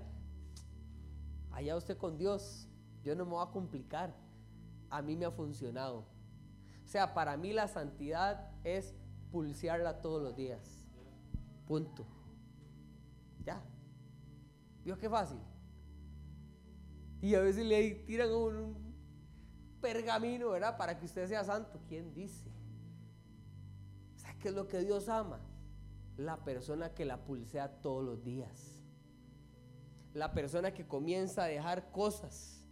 Allá 1.54 1.76
usted 1.76 1.96
con 1.96 2.18
Dios, 2.18 2.68
yo 3.04 3.14
no 3.14 3.24
me 3.24 3.30
voy 3.30 3.46
a 3.46 3.52
complicar. 3.52 4.12
A 4.90 5.02
mí 5.02 5.14
me 5.14 5.24
ha 5.24 5.30
funcionado. 5.30 6.04
O 6.84 6.88
sea, 6.88 7.14
para 7.14 7.36
mí 7.36 7.52
la 7.52 7.68
santidad 7.68 8.50
es 8.64 8.92
pulsearla 9.30 10.02
todos 10.02 10.20
los 10.20 10.34
días. 10.34 10.84
Punto. 11.66 12.04
Ya. 13.44 13.62
¿Vio 14.84 14.98
qué 14.98 15.08
fácil? 15.08 15.38
Y 17.22 17.36
a 17.36 17.40
veces 17.40 17.64
le 17.64 18.02
tiran 18.04 18.32
un 18.32 18.76
pergamino, 19.80 20.50
¿verdad? 20.50 20.76
Para 20.76 20.98
que 20.98 21.04
usted 21.04 21.28
sea 21.28 21.44
santo. 21.44 21.80
¿Quién 21.86 22.12
dice? 22.14 22.50
¿Sabe 24.16 24.38
qué 24.40 24.48
es 24.48 24.54
lo 24.54 24.66
que 24.66 24.80
Dios 24.80 25.08
ama? 25.08 25.38
La 26.16 26.44
persona 26.44 26.92
que 26.94 27.04
la 27.04 27.24
pulsea 27.24 27.80
todos 27.80 28.04
los 28.04 28.24
días 28.24 28.73
la 30.14 30.32
persona 30.32 30.72
que 30.72 30.86
comienza 30.86 31.44
a 31.44 31.46
dejar 31.46 31.90
cosas 31.90 32.66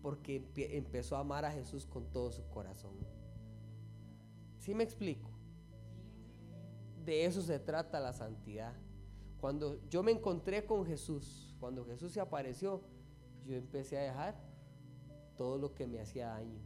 porque 0.00 0.48
empezó 0.54 1.16
a 1.16 1.20
amar 1.20 1.44
a 1.44 1.50
Jesús 1.50 1.86
con 1.86 2.10
todo 2.12 2.30
su 2.30 2.48
corazón. 2.48 2.94
¿Sí 4.58 4.74
me 4.74 4.84
explico? 4.84 5.38
de 7.08 7.24
eso 7.24 7.40
se 7.40 7.58
trata 7.58 8.00
la 8.00 8.12
santidad. 8.12 8.74
Cuando 9.40 9.80
yo 9.88 10.02
me 10.02 10.12
encontré 10.12 10.66
con 10.66 10.84
Jesús, 10.84 11.56
cuando 11.58 11.86
Jesús 11.86 12.12
se 12.12 12.20
apareció, 12.20 12.82
yo 13.46 13.56
empecé 13.56 13.96
a 13.96 14.02
dejar 14.02 14.38
todo 15.38 15.56
lo 15.56 15.74
que 15.74 15.86
me 15.86 16.00
hacía 16.00 16.28
daño. 16.28 16.60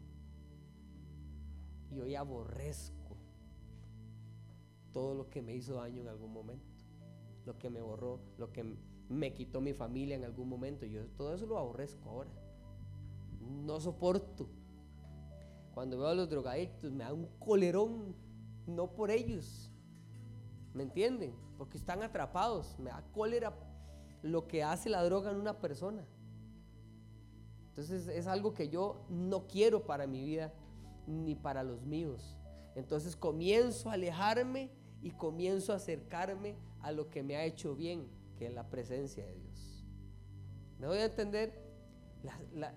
Y 1.93 2.01
hoy 2.01 2.17
aborrezco 2.17 3.17
todo 4.91 5.15
lo 5.15 5.31
que 5.31 5.43
me 5.43 5.55
hizo 5.55 5.75
daño 5.75 6.01
en 6.01 6.09
algún 6.09 6.33
momento, 6.33 6.75
lo 7.47 7.57
que 7.57 7.71
me 7.71 7.81
borró, 7.81 8.19
lo 8.37 8.53
que 8.53 8.65
me 9.13 9.33
quitó 9.33 9.61
mi 9.61 9.73
familia 9.73 10.17
en 10.17 10.25
algún 10.25 10.49
momento. 10.49 10.87
Yo 10.87 11.07
todo 11.17 11.35
eso 11.35 11.47
lo 11.47 11.59
aborrezco 11.59 12.09
ahora. 12.09 12.31
No 13.41 13.81
soporto. 13.81 14.49
Cuando 15.75 15.99
veo 15.99 16.09
a 16.09 16.15
los 16.15 16.29
drogadictos 16.29 16.93
me 16.93 17.05
da 17.05 17.13
un 17.13 17.29
colerón, 17.39 18.15
no 18.67 18.93
por 18.93 19.11
ellos. 19.11 19.71
¿Me 20.75 20.83
entienden? 20.83 21.35
Porque 21.59 21.77
están 21.77 22.03
atrapados. 22.03 22.79
Me 22.79 22.91
da 22.91 23.05
cólera 23.13 23.55
lo 24.23 24.47
que 24.47 24.63
hace 24.63 24.89
la 24.89 25.03
droga 25.05 25.31
en 25.31 25.37
una 25.37 25.59
persona. 25.61 26.07
Entonces 27.71 28.07
es 28.09 28.27
algo 28.27 28.55
que 28.55 28.69
yo 28.69 29.05
no 29.09 29.47
quiero 29.47 29.87
para 29.87 30.07
mi 30.07 30.23
vida 30.25 30.53
ni 31.07 31.35
para 31.35 31.63
los 31.63 31.85
míos. 31.85 32.37
Entonces 32.75 33.17
comienzo 33.17 33.91
a 33.91 33.95
alejarme 33.95 34.71
y 35.03 35.11
comienzo 35.11 35.73
a 35.73 35.77
acercarme 35.77 36.57
a 36.81 36.93
lo 36.93 37.09
que 37.11 37.23
me 37.23 37.37
ha 37.37 37.45
hecho 37.45 37.75
bien, 37.75 38.07
que 38.43 38.51
la 38.51 38.68
presencia 38.68 39.24
de 39.24 39.34
Dios. 39.34 39.84
¿Me 40.78 40.86
voy 40.86 40.99
a 40.99 41.05
entender? 41.05 41.62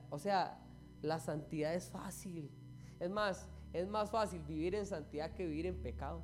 o 0.09 0.17
sea, 0.17 0.59
la 1.01 1.19
santidad 1.19 1.73
es 1.75 1.89
fácil. 1.89 2.51
Es 2.99 3.09
más, 3.09 3.47
es 3.73 3.87
más 3.87 4.09
fácil 4.09 4.41
vivir 4.43 4.75
en 4.75 4.85
santidad 4.85 5.33
que 5.33 5.45
vivir 5.45 5.65
en 5.65 5.81
pecado. 5.81 6.23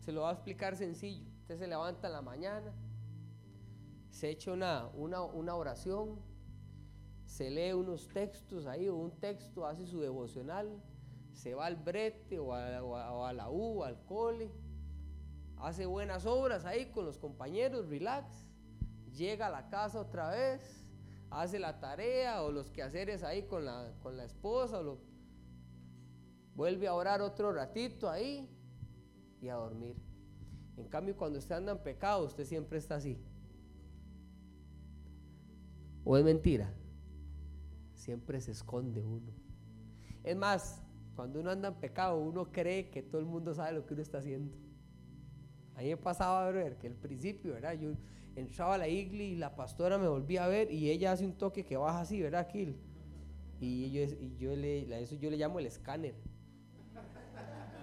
Se 0.00 0.12
lo 0.12 0.22
voy 0.22 0.30
a 0.30 0.32
explicar 0.32 0.76
sencillo. 0.76 1.26
Usted 1.40 1.58
se 1.58 1.66
levanta 1.66 2.06
en 2.06 2.12
la 2.14 2.22
mañana, 2.22 2.72
se 4.10 4.30
echa 4.30 4.52
una, 4.52 4.86
una, 4.88 5.54
oración, 5.54 6.18
se 7.26 7.50
lee 7.50 7.72
unos 7.72 8.08
textos 8.08 8.66
ahí 8.66 8.88
o 8.88 8.96
un 8.96 9.12
texto, 9.20 9.66
hace 9.66 9.86
su 9.86 10.00
devocional, 10.00 10.82
se 11.32 11.54
va 11.54 11.66
al 11.66 11.76
brete 11.76 12.38
o 12.38 12.54
a, 12.54 13.32
la 13.32 13.50
U, 13.50 13.84
al 13.84 14.02
cole, 14.04 14.50
hace 15.58 15.86
buenas 15.86 16.26
obras 16.26 16.64
ahí 16.64 16.86
con 16.86 17.04
los 17.04 17.18
compañeros, 17.18 17.88
relax, 17.88 18.44
llega 19.14 19.46
a 19.46 19.50
la 19.50 19.68
casa 19.68 20.00
otra 20.00 20.30
vez, 20.30 20.84
hace 21.30 21.58
la 21.58 21.80
tarea 21.80 22.42
o 22.42 22.52
los 22.52 22.70
quehaceres 22.70 23.22
ahí 23.22 23.42
con 23.44 23.64
la, 23.64 23.92
con 24.02 24.16
la 24.16 24.24
esposa, 24.24 24.80
o 24.80 24.98
vuelve 26.54 26.86
a 26.86 26.94
orar 26.94 27.20
otro 27.22 27.52
ratito 27.52 28.08
ahí 28.08 28.48
y 29.40 29.48
a 29.48 29.54
dormir. 29.54 29.96
En 30.76 30.88
cambio, 30.88 31.16
cuando 31.16 31.38
usted 31.38 31.54
anda 31.54 31.72
en 31.72 31.78
pecado, 31.78 32.24
usted 32.24 32.44
siempre 32.44 32.78
está 32.78 32.96
así. 32.96 33.18
¿O 36.04 36.16
es 36.16 36.24
mentira? 36.24 36.72
Siempre 37.94 38.40
se 38.40 38.50
esconde 38.50 39.02
uno. 39.02 39.32
Es 40.22 40.36
más, 40.36 40.82
cuando 41.14 41.40
uno 41.40 41.50
anda 41.50 41.68
en 41.68 41.74
pecado, 41.74 42.18
uno 42.18 42.50
cree 42.50 42.90
que 42.90 43.02
todo 43.02 43.20
el 43.20 43.26
mundo 43.26 43.54
sabe 43.54 43.72
lo 43.72 43.86
que 43.86 43.94
uno 43.94 44.02
está 44.02 44.18
haciendo. 44.18 44.56
A 45.76 45.80
mí 45.80 45.88
me 45.88 45.96
pasaba 45.96 46.46
a 46.46 46.50
ver 46.50 46.76
que 46.76 46.86
al 46.86 46.94
principio, 46.94 47.54
¿verdad? 47.54 47.74
Yo 47.74 47.92
entraba 48.36 48.74
a 48.74 48.78
la 48.78 48.88
iglesia 48.88 49.34
y 49.34 49.36
la 49.36 49.54
pastora 49.54 49.98
me 49.98 50.08
volvía 50.08 50.44
a 50.44 50.48
ver 50.48 50.70
y 50.70 50.90
ella 50.90 51.12
hace 51.12 51.24
un 51.24 51.34
toque 51.34 51.64
que 51.64 51.76
baja 51.76 52.00
así, 52.00 52.20
¿verdad, 52.20 52.48
Kill? 52.48 52.76
Y 53.60 53.90
yo, 54.38 54.54
le, 54.54 55.02
eso 55.02 55.14
yo 55.16 55.30
le 55.30 55.36
llamo 55.36 55.58
el 55.58 55.66
escáner. 55.66 56.14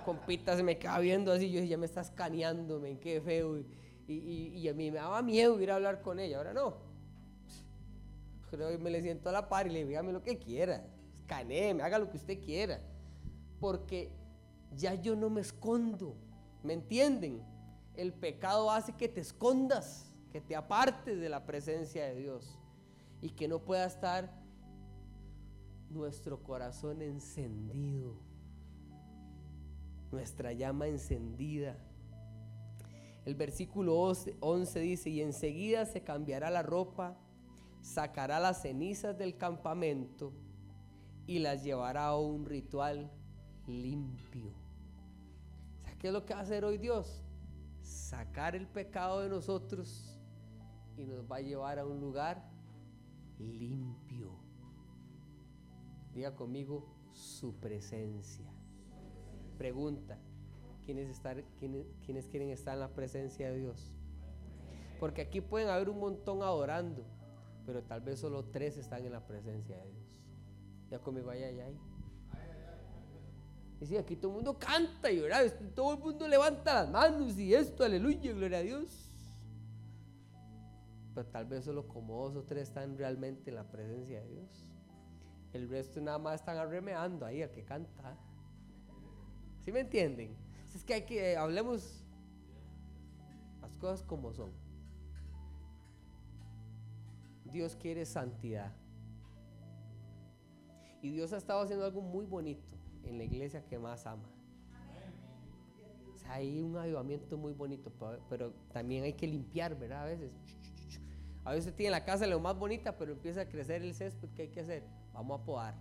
Compita 0.05 0.55
se 0.55 0.63
me 0.63 0.77
queda 0.77 0.99
viendo 0.99 1.31
así, 1.31 1.51
yo 1.51 1.63
ya 1.63 1.77
me 1.77 1.85
está 1.85 2.01
escaneándome, 2.01 2.99
qué 2.99 3.21
feo. 3.21 3.63
Y, 4.07 4.67
a 4.67 4.73
mí 4.73 4.91
me 4.91 4.97
daba 4.97 5.21
miedo 5.21 5.59
ir 5.61 5.71
a 5.71 5.75
hablar 5.75 6.01
con 6.01 6.19
ella, 6.19 6.37
ahora 6.37 6.53
no. 6.53 6.75
Creo 8.49 8.69
que 8.69 8.77
me 8.77 8.89
le 8.89 9.01
siento 9.01 9.29
a 9.29 9.31
la 9.31 9.47
par 9.47 9.67
y 9.67 9.69
le 9.69 9.79
digo, 9.79 9.89
dígame 9.89 10.11
lo 10.11 10.21
que 10.21 10.37
quiera, 10.37 10.85
me 11.45 11.81
haga 11.81 11.97
lo 11.97 12.09
que 12.09 12.17
usted 12.17 12.39
quiera. 12.43 12.81
Porque 13.59 14.11
ya 14.75 14.95
yo 14.95 15.15
no 15.15 15.29
me 15.29 15.41
escondo, 15.41 16.15
¿me 16.63 16.73
entienden? 16.73 17.41
El 17.95 18.13
pecado 18.13 18.71
hace 18.71 18.93
que 18.93 19.07
te 19.07 19.21
escondas, 19.21 20.11
que 20.31 20.41
te 20.41 20.55
apartes 20.55 21.19
de 21.19 21.29
la 21.29 21.45
presencia 21.45 22.05
de 22.05 22.15
Dios 22.15 22.57
y 23.21 23.31
que 23.31 23.47
no 23.47 23.59
pueda 23.59 23.85
estar 23.85 24.31
nuestro 25.89 26.41
corazón 26.41 27.01
encendido 27.01 28.31
nuestra 30.11 30.51
llama 30.51 30.87
encendida. 30.87 31.77
El 33.25 33.35
versículo 33.35 33.97
11 33.97 34.79
dice, 34.79 35.09
y 35.09 35.21
enseguida 35.21 35.85
se 35.85 36.03
cambiará 36.03 36.49
la 36.49 36.63
ropa, 36.63 37.17
sacará 37.81 38.39
las 38.39 38.61
cenizas 38.61 39.17
del 39.17 39.37
campamento 39.37 40.33
y 41.27 41.39
las 41.39 41.63
llevará 41.63 42.07
a 42.07 42.17
un 42.17 42.45
ritual 42.45 43.11
limpio. 43.67 44.51
¿Qué 45.99 46.07
es 46.07 46.13
lo 46.13 46.25
que 46.25 46.33
va 46.33 46.39
a 46.39 46.43
hacer 46.43 46.65
hoy 46.65 46.79
Dios? 46.79 47.23
Sacar 47.81 48.55
el 48.55 48.67
pecado 48.67 49.21
de 49.21 49.29
nosotros 49.29 50.19
y 50.97 51.05
nos 51.05 51.29
va 51.29 51.37
a 51.37 51.41
llevar 51.41 51.79
a 51.79 51.85
un 51.85 51.99
lugar 51.99 52.49
limpio. 53.39 54.39
Diga 56.13 56.35
conmigo 56.35 56.85
su 57.11 57.55
presencia 57.55 58.51
pregunta, 59.61 60.17
¿quiénes, 60.83 61.07
estar, 61.07 61.43
quiénes, 61.59 61.85
quiénes 62.03 62.25
quieren 62.25 62.49
estar 62.49 62.73
en 62.73 62.79
la 62.79 62.95
presencia 62.95 63.51
de 63.51 63.59
Dios? 63.59 63.93
Porque 64.99 65.21
aquí 65.21 65.39
pueden 65.39 65.69
haber 65.69 65.87
un 65.87 65.99
montón 65.99 66.41
adorando, 66.41 67.05
pero 67.67 67.83
tal 67.83 68.01
vez 68.01 68.17
solo 68.17 68.43
tres 68.45 68.77
están 68.77 69.05
en 69.05 69.11
la 69.11 69.27
presencia 69.27 69.77
de 69.77 69.91
Dios. 69.91 70.19
Ya 70.89 70.97
conmigo, 70.97 71.27
vaya 71.27 71.45
allá, 71.45 71.65
ahí. 71.65 71.79
Y 73.81 73.87
sí, 73.87 73.97
aquí 73.97 74.15
todo 74.15 74.29
el 74.31 74.35
mundo 74.35 74.59
canta 74.59 75.11
y 75.11 75.19
¿verdad? 75.19 75.51
todo 75.73 75.95
el 75.95 75.99
mundo 75.99 76.27
levanta 76.27 76.83
las 76.83 76.91
manos 76.91 77.35
y 77.39 77.55
esto, 77.55 77.83
aleluya, 77.83 78.31
gloria 78.31 78.59
a 78.59 78.61
Dios. 78.61 79.11
Pero 81.15 81.25
tal 81.27 81.45
vez 81.45 81.65
solo 81.65 81.87
como 81.87 82.29
dos 82.29 82.35
o 82.35 82.43
tres 82.43 82.67
están 82.67 82.95
realmente 82.95 83.49
en 83.49 83.55
la 83.55 83.63
presencia 83.63 84.21
de 84.21 84.27
Dios. 84.27 84.71
El 85.51 85.67
resto 85.67 85.99
nada 85.99 86.19
más 86.19 86.35
están 86.35 86.57
arremeando 86.57 87.25
ahí 87.25 87.41
al 87.41 87.49
que 87.49 87.63
canta. 87.63 88.15
¿Sí 89.61 89.71
me 89.71 89.79
entienden? 89.79 90.37
Es 90.75 90.83
que 90.83 90.93
hay 90.93 91.05
que, 91.05 91.35
hablemos 91.35 92.03
las 93.61 93.75
cosas 93.77 94.03
como 94.03 94.31
son. 94.31 94.51
Dios 97.45 97.75
quiere 97.75 98.05
santidad. 98.05 98.71
Y 101.01 101.09
Dios 101.09 101.33
ha 101.33 101.37
estado 101.37 101.61
haciendo 101.61 101.83
algo 101.83 102.01
muy 102.01 102.27
bonito 102.27 102.71
en 103.11 103.17
la 103.17 103.25
iglesia 103.25 103.63
que 103.65 103.77
más 103.77 104.05
ama. 104.05 104.29
hay 106.27 106.61
un 106.61 106.77
avivamiento 106.77 107.37
muy 107.37 107.53
bonito, 107.53 107.91
pero 108.29 108.53
también 108.71 109.03
hay 109.03 109.13
que 109.13 109.27
limpiar, 109.27 109.77
¿verdad? 109.77 110.03
A 110.03 110.05
veces. 110.05 110.31
A 111.43 111.51
veces 111.53 111.75
tiene 111.75 111.91
la 111.91 112.05
casa 112.05 112.25
lo 112.27 112.39
más 112.39 112.57
bonita, 112.57 112.97
pero 112.97 113.11
empieza 113.11 113.41
a 113.41 113.45
crecer 113.49 113.81
el 113.81 113.93
césped. 113.95 114.29
¿Qué 114.35 114.43
hay 114.43 114.47
que 114.49 114.61
hacer? 114.61 114.83
Vamos 115.13 115.41
a 115.41 115.43
podar 115.43 115.75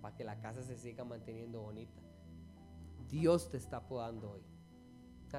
para 0.00 0.16
que 0.16 0.24
la 0.24 0.40
casa 0.40 0.62
se 0.62 0.76
siga 0.76 1.04
manteniendo 1.04 1.60
bonita. 1.60 2.00
Dios 3.10 3.50
te 3.50 3.58
está 3.58 3.86
podando 3.86 4.32
hoy. 4.32 4.42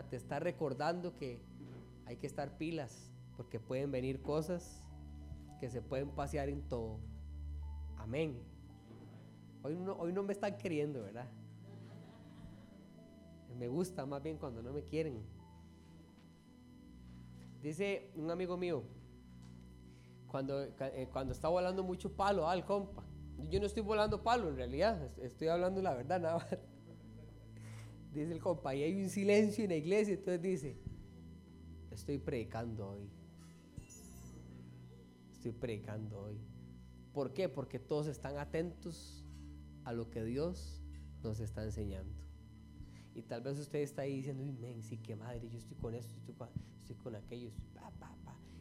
te 0.09 0.15
está 0.15 0.39
recordando 0.39 1.15
que 1.15 1.41
hay 2.05 2.17
que 2.17 2.27
estar 2.27 2.57
pilas 2.57 3.11
porque 3.35 3.59
pueden 3.59 3.91
venir 3.91 4.21
cosas 4.21 4.87
que 5.59 5.69
se 5.69 5.81
pueden 5.81 6.09
pasear 6.11 6.49
en 6.49 6.61
todo. 6.67 6.99
Amén. 7.97 8.50
Hoy 9.63 9.75
no, 9.75 9.93
hoy 9.93 10.11
no 10.11 10.23
me 10.23 10.33
están 10.33 10.57
queriendo, 10.57 11.03
¿verdad? 11.03 11.27
Me 13.57 13.67
gusta 13.67 14.05
más 14.05 14.23
bien 14.23 14.37
cuando 14.37 14.63
no 14.63 14.73
me 14.73 14.83
quieren. 14.83 15.21
Dice 17.61 18.11
un 18.15 18.31
amigo 18.31 18.57
mío, 18.57 18.83
cuando, 20.27 20.63
eh, 20.63 21.07
cuando 21.11 21.33
está 21.33 21.47
volando 21.47 21.83
mucho 21.83 22.11
palo 22.11 22.49
al 22.49 22.65
compa. 22.65 23.03
Yo 23.49 23.59
no 23.59 23.65
estoy 23.65 23.83
volando 23.83 24.23
palo 24.23 24.49
en 24.49 24.55
realidad, 24.55 25.11
estoy 25.19 25.47
hablando 25.47 25.81
la 25.81 25.93
verdad 25.93 26.21
nada 26.21 26.37
más 26.37 26.47
dice 28.13 28.31
el 28.31 28.39
compa, 28.39 28.75
y 28.75 28.83
hay 28.83 29.01
un 29.01 29.09
silencio 29.09 29.63
en 29.63 29.71
la 29.71 29.75
iglesia, 29.75 30.13
entonces 30.13 30.41
dice, 30.41 30.77
estoy 31.91 32.17
predicando 32.17 32.89
hoy. 32.89 33.09
Estoy 35.31 35.51
predicando 35.51 36.21
hoy. 36.21 36.39
¿Por 37.13 37.33
qué? 37.33 37.49
Porque 37.49 37.79
todos 37.79 38.07
están 38.07 38.37
atentos 38.37 39.20
a 39.85 39.93
lo 39.93 40.09
que 40.09 40.23
Dios 40.23 40.81
nos 41.23 41.39
está 41.39 41.63
enseñando. 41.63 42.13
Y 43.13 43.23
tal 43.23 43.41
vez 43.41 43.59
usted 43.59 43.79
está 43.79 44.03
ahí 44.03 44.17
diciendo, 44.17 44.43
men, 44.59 44.81
sí, 44.83 44.97
qué 44.97 45.15
madre, 45.15 45.49
yo 45.49 45.57
estoy 45.57 45.77
con 45.77 45.93
esto, 45.95 46.13
estoy 46.15 46.95
con, 46.95 47.15
aquello, 47.15 47.51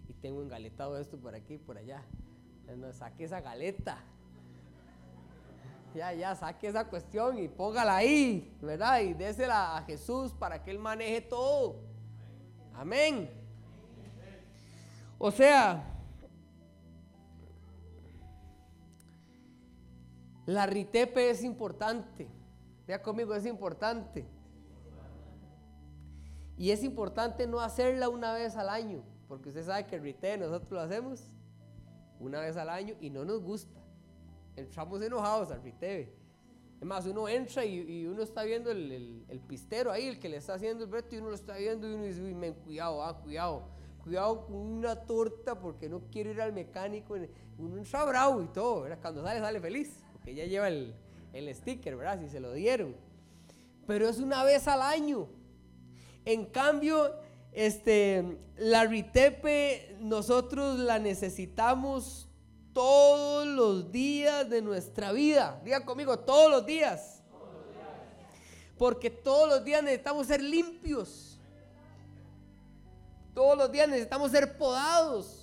y 0.09 0.13
tengo 0.15 0.43
engaletado 0.43 0.99
esto 0.99 1.19
por 1.19 1.35
aquí 1.35 1.55
y 1.55 1.59
por 1.59 1.79
allá. 1.79 2.03
Saque 2.93 3.25
esa 3.25 3.41
galeta. 3.41 3.99
Ya, 5.95 6.13
ya, 6.13 6.35
saque 6.37 6.69
esa 6.69 6.89
cuestión 6.89 7.39
y 7.39 7.49
póngala 7.49 7.97
ahí, 7.97 8.57
¿verdad? 8.61 9.01
Y 9.01 9.15
désela 9.15 9.77
a 9.77 9.83
Jesús 9.83 10.33
para 10.33 10.63
que 10.63 10.71
Él 10.71 10.79
maneje 10.79 11.21
todo. 11.21 11.81
Amén. 12.75 13.29
O 15.19 15.31
sea, 15.31 15.90
la 20.51 20.67
ritepe 20.67 21.31
es 21.31 21.45
importante. 21.45 22.29
Vea 22.87 23.01
conmigo, 23.01 23.35
es 23.35 23.47
importante. 23.47 24.27
Y 26.57 26.73
es 26.73 26.83
importante 26.83 27.47
no 27.47 27.61
hacerla 27.61 28.09
una 28.09 28.33
vez 28.33 28.57
al 28.57 28.69
año, 28.69 29.03
porque 29.29 29.49
usted 29.49 29.65
sabe 29.65 29.87
que 29.87 29.97
el 29.97 30.03
rite 30.03 30.37
nosotros 30.37 30.73
lo 30.73 30.81
hacemos 30.81 31.23
una 32.19 32.41
vez 32.41 32.57
al 32.57 32.69
año 32.69 32.97
y 33.01 33.11
no 33.11 33.25
nos 33.25 33.41
gusta. 33.43 33.81
Entramos 34.57 35.01
enojados 35.01 35.53
al 35.53 35.63
riteve. 35.63 36.13
Es 36.81 36.87
más, 36.87 37.07
uno 37.07 37.29
entra 37.29 37.65
y, 37.65 38.07
uno 38.07 38.23
está 38.23 38.43
viendo 38.43 38.73
el, 38.73 39.25
pistero 39.47 39.93
ahí, 39.93 40.09
el 40.09 40.19
que 40.19 40.29
le 40.29 40.39
está 40.39 40.55
haciendo 40.55 40.85
el 40.85 40.91
reto, 40.91 41.15
y 41.15 41.19
uno 41.19 41.29
lo 41.29 41.35
está 41.37 41.57
viendo 41.57 41.89
y 41.89 41.95
uno 41.95 42.05
dice, 42.05 42.23
uy, 42.23 42.35
men, 42.35 42.55
cuidado, 42.55 43.05
ah, 43.05 43.21
cuidado, 43.23 43.69
cuidado 44.03 44.47
con 44.47 44.57
una 44.57 44.97
torta 44.97 45.59
porque 45.59 45.89
no 45.89 46.01
quiero 46.11 46.31
ir 46.31 46.41
al 46.41 46.53
mecánico. 46.53 47.15
Uno 47.57 47.77
entra 47.77 48.05
bravo 48.05 48.43
y 48.43 48.49
todo, 48.49 48.83
¿verdad? 48.83 48.99
Cuando 49.01 49.23
sale, 49.23 49.41
sale 49.41 49.61
feliz, 49.61 50.03
porque 50.21 50.35
ya 50.35 50.45
lleva 50.45 50.69
el, 50.69 50.95
el 51.33 51.55
sticker, 51.55 51.97
¿verdad? 51.97 52.21
Si 52.21 52.29
se 52.29 52.41
lo 52.41 52.53
dieron. 52.53 52.95
Pero 53.87 54.09
es 54.09 54.19
una 54.19 54.45
vez 54.45 54.69
al 54.69 54.83
año. 54.83 55.29
En 56.27 56.45
cambio, 56.45 57.15
este, 57.53 58.39
la 58.59 58.85
Ritepe 58.85 59.97
nosotros 60.01 60.79
la 60.79 60.99
necesitamos 60.99 62.29
todos 62.75 63.47
los 63.47 63.91
días 63.91 64.49
de 64.51 64.61
nuestra 64.61 65.13
vida. 65.13 65.61
Diga 65.65 65.85
conmigo, 65.85 66.19
todos 66.19 66.51
los 66.51 66.67
días. 66.67 67.23
Porque 68.77 69.11
todos 69.11 69.49
los 69.49 69.65
días 69.65 69.83
necesitamos 69.83 70.27
ser 70.27 70.43
limpios. 70.43 71.39
Todos 73.35 73.57
los 73.57 73.73
días 73.73 73.89
necesitamos 73.89 74.31
ser 74.31 74.59
podados. 74.59 75.40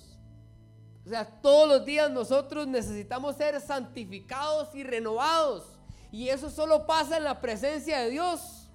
O 1.08 1.10
sea, 1.10 1.24
todos 1.24 1.66
los 1.66 1.86
días 1.86 2.10
nosotros 2.10 2.66
necesitamos 2.66 3.34
ser 3.36 3.58
santificados 3.62 4.74
y 4.74 4.82
renovados. 4.82 5.64
Y 6.12 6.28
eso 6.28 6.50
solo 6.50 6.86
pasa 6.86 7.16
en 7.16 7.24
la 7.24 7.40
presencia 7.40 8.00
de 8.00 8.10
Dios. 8.10 8.68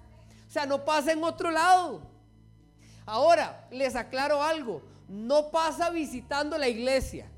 O 0.48 0.50
sea, 0.50 0.66
no 0.66 0.84
pasa 0.84 1.12
en 1.12 1.22
otro 1.22 1.52
lado. 1.52 2.02
Ahora, 3.06 3.68
les 3.70 3.94
aclaro 3.94 4.42
algo. 4.42 4.82
No 5.08 5.52
pasa 5.52 5.90
visitando 5.90 6.58
la 6.58 6.66
iglesia. 6.66 7.30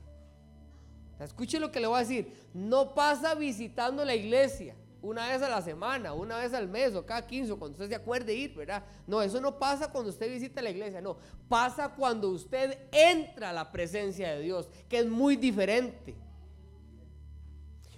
Escuche 1.21 1.61
lo 1.61 1.71
que 1.71 1.81
le 1.81 1.89
voy 1.89 1.97
a 1.99 2.01
decir. 2.01 2.49
No 2.55 2.95
pasa 2.95 3.35
visitando 3.35 4.03
la 4.03 4.15
iglesia 4.15 4.75
una 5.03 5.29
vez 5.29 5.43
a 5.43 5.49
la 5.49 5.63
semana, 5.63 6.13
una 6.13 6.39
vez 6.39 6.55
al 6.55 6.69
mes 6.69 6.95
o 6.95 7.05
cada 7.05 7.27
15, 7.27 7.55
cuando 7.55 7.75
usted 7.77 7.89
se 7.89 7.95
acuerde 7.95 8.35
ir, 8.35 8.55
¿verdad? 8.55 8.83
No, 9.07 9.23
eso 9.23 9.41
no 9.41 9.59
pasa 9.59 9.93
cuando 9.93 10.11
usted 10.11 10.31
visita 10.31 10.63
la 10.63 10.71
iglesia, 10.71 11.01
no. 11.01 11.17
Pasa 11.49 11.91
cuando 11.91 12.31
usted 12.31 12.79
entra 12.91 13.51
a 13.51 13.53
la 13.53 13.71
presencia 13.71 14.31
de 14.35 14.41
Dios, 14.41 14.69
que 14.89 14.99
es 14.99 15.07
muy 15.07 15.37
diferente. 15.37 16.17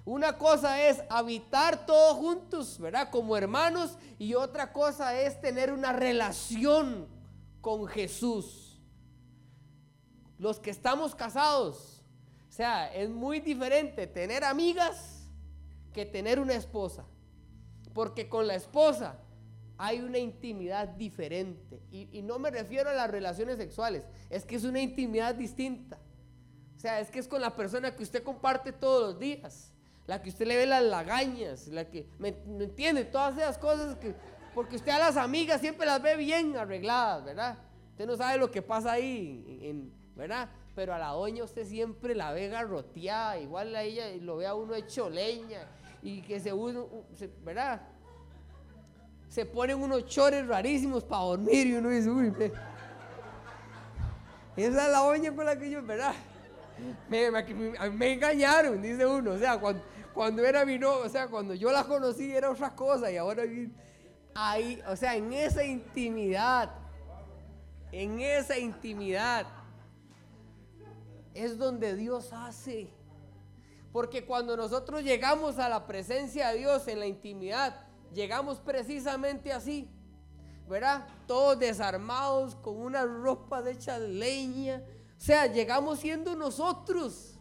Una 0.04 0.38
cosa 0.38 0.82
es 0.82 1.02
habitar 1.10 1.84
todos 1.84 2.16
juntos, 2.16 2.78
¿verdad? 2.78 3.10
Como 3.10 3.36
hermanos, 3.36 3.98
y 4.18 4.34
otra 4.34 4.72
cosa 4.72 5.18
es 5.18 5.40
tener 5.40 5.72
una 5.72 5.92
relación 5.92 7.06
con 7.60 7.86
Jesús. 7.86 8.80
Los 10.38 10.58
que 10.60 10.70
estamos 10.70 11.14
casados, 11.14 12.02
o 12.48 12.52
sea, 12.52 12.92
es 12.94 13.10
muy 13.10 13.40
diferente 13.40 14.06
tener 14.06 14.44
amigas 14.44 15.17
que 15.92 16.06
tener 16.06 16.38
una 16.40 16.54
esposa. 16.54 17.04
Porque 17.94 18.28
con 18.28 18.46
la 18.46 18.54
esposa 18.54 19.18
hay 19.78 20.00
una 20.00 20.18
intimidad 20.18 20.88
diferente. 20.88 21.80
Y, 21.90 22.22
no 22.22 22.38
me 22.38 22.50
refiero 22.50 22.90
a 22.90 22.92
las 22.92 23.10
relaciones 23.10 23.56
sexuales, 23.56 24.02
es 24.28 24.44
que 24.44 24.56
es 24.56 24.64
una 24.64 24.80
intimidad 24.80 25.34
distinta. 25.34 25.98
O 26.76 26.80
sea, 26.80 27.00
es 27.00 27.10
que 27.10 27.20
es 27.20 27.28
con 27.28 27.40
la 27.40 27.56
persona 27.56 27.94
que 27.94 28.02
usted 28.02 28.22
comparte 28.22 28.72
todos 28.72 29.02
los 29.02 29.20
días, 29.20 29.72
la 30.06 30.20
que 30.20 30.28
usted 30.28 30.46
le 30.46 30.56
ve 30.56 30.66
las 30.66 30.82
lagañas, 30.82 31.68
la 31.68 31.88
que, 31.88 32.08
¿me, 32.18 32.28
entiende? 32.28 33.04
Todas 33.04 33.36
esas 33.36 33.58
cosas 33.58 33.96
que, 33.96 34.14
porque 34.54 34.76
usted 34.76 34.92
a 34.92 34.98
las 34.98 35.16
amigas 35.16 35.60
siempre 35.60 35.86
las 35.86 36.02
ve 36.02 36.16
bien 36.16 36.56
arregladas, 36.56 37.24
¿verdad? 37.24 37.58
Usted 37.90 38.06
no 38.06 38.16
sabe 38.16 38.38
lo 38.38 38.50
que 38.50 38.62
pasa 38.62 38.92
ahí, 38.92 39.60
en, 39.62 39.92
¿verdad? 40.16 40.48
Pero 40.78 40.94
a 40.94 40.98
la 40.98 41.08
doña 41.08 41.42
usted 41.42 41.66
siempre 41.66 42.14
la 42.14 42.30
ve 42.30 42.46
garroteada, 42.46 43.36
igual 43.36 43.74
a 43.74 43.82
ella 43.82 44.04
lo 44.20 44.36
ve 44.36 44.46
a 44.46 44.54
uno 44.54 44.76
hecho 44.76 45.10
leña 45.10 45.66
y 46.02 46.22
que 46.22 46.38
se 46.38 46.52
uno, 46.52 46.86
¿verdad? 47.42 47.82
Se 49.28 49.44
ponen 49.44 49.82
unos 49.82 50.06
chores 50.06 50.46
rarísimos 50.46 51.02
para 51.02 51.22
dormir 51.22 51.66
y 51.66 51.74
uno 51.74 51.88
dice, 51.88 52.08
uy, 52.08 52.32
esa 54.56 54.86
es 54.86 54.92
la 54.92 54.98
doña 55.00 55.34
con 55.34 55.46
la 55.46 55.58
que 55.58 55.68
yo, 55.68 55.82
¿verdad? 55.82 56.14
Me, 57.08 57.28
me, 57.90 58.12
engañaron, 58.12 58.80
dice 58.80 59.04
uno, 59.04 59.32
o 59.32 59.38
sea, 59.38 59.58
cuando, 60.14 60.44
era 60.44 60.64
mi 60.64 60.78
novia, 60.78 61.06
o 61.06 61.08
sea, 61.08 61.26
cuando 61.26 61.54
yo 61.54 61.72
la 61.72 61.82
conocí 61.82 62.30
era 62.30 62.52
otra 62.52 62.72
cosa 62.72 63.10
y 63.10 63.16
ahora 63.16 63.42
ahí, 64.32 64.80
o 64.86 64.94
sea, 64.94 65.16
en 65.16 65.32
esa 65.32 65.64
intimidad, 65.64 66.70
en 67.90 68.20
esa 68.20 68.56
intimidad, 68.56 69.57
es 71.38 71.58
donde 71.58 71.94
Dios 71.94 72.32
hace. 72.32 72.90
Porque 73.92 74.24
cuando 74.26 74.56
nosotros 74.56 75.02
llegamos 75.02 75.58
a 75.58 75.68
la 75.68 75.86
presencia 75.86 76.48
de 76.48 76.58
Dios 76.58 76.86
en 76.88 77.00
la 77.00 77.06
intimidad, 77.06 77.86
llegamos 78.12 78.58
precisamente 78.58 79.52
así, 79.52 79.88
¿verdad? 80.68 81.06
Todos 81.26 81.58
desarmados, 81.58 82.54
con 82.56 82.76
una 82.76 83.04
ropa 83.04 83.68
hecha 83.68 83.98
de 83.98 84.08
leña. 84.08 84.82
O 85.16 85.20
sea, 85.20 85.46
llegamos 85.46 86.00
siendo 86.00 86.36
nosotros. 86.36 87.38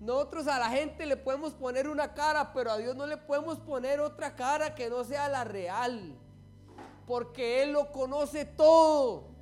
Nosotros 0.00 0.46
a 0.46 0.58
la 0.58 0.70
gente 0.70 1.06
le 1.06 1.16
podemos 1.16 1.54
poner 1.54 1.88
una 1.88 2.14
cara, 2.14 2.52
pero 2.52 2.70
a 2.70 2.78
Dios 2.78 2.94
no 2.94 3.06
le 3.06 3.16
podemos 3.16 3.58
poner 3.58 4.00
otra 4.00 4.36
cara 4.36 4.74
que 4.74 4.88
no 4.88 5.02
sea 5.02 5.28
la 5.28 5.44
real. 5.44 6.14
Porque 7.06 7.62
Él 7.62 7.72
lo 7.72 7.90
conoce 7.90 8.44
todo 8.44 9.33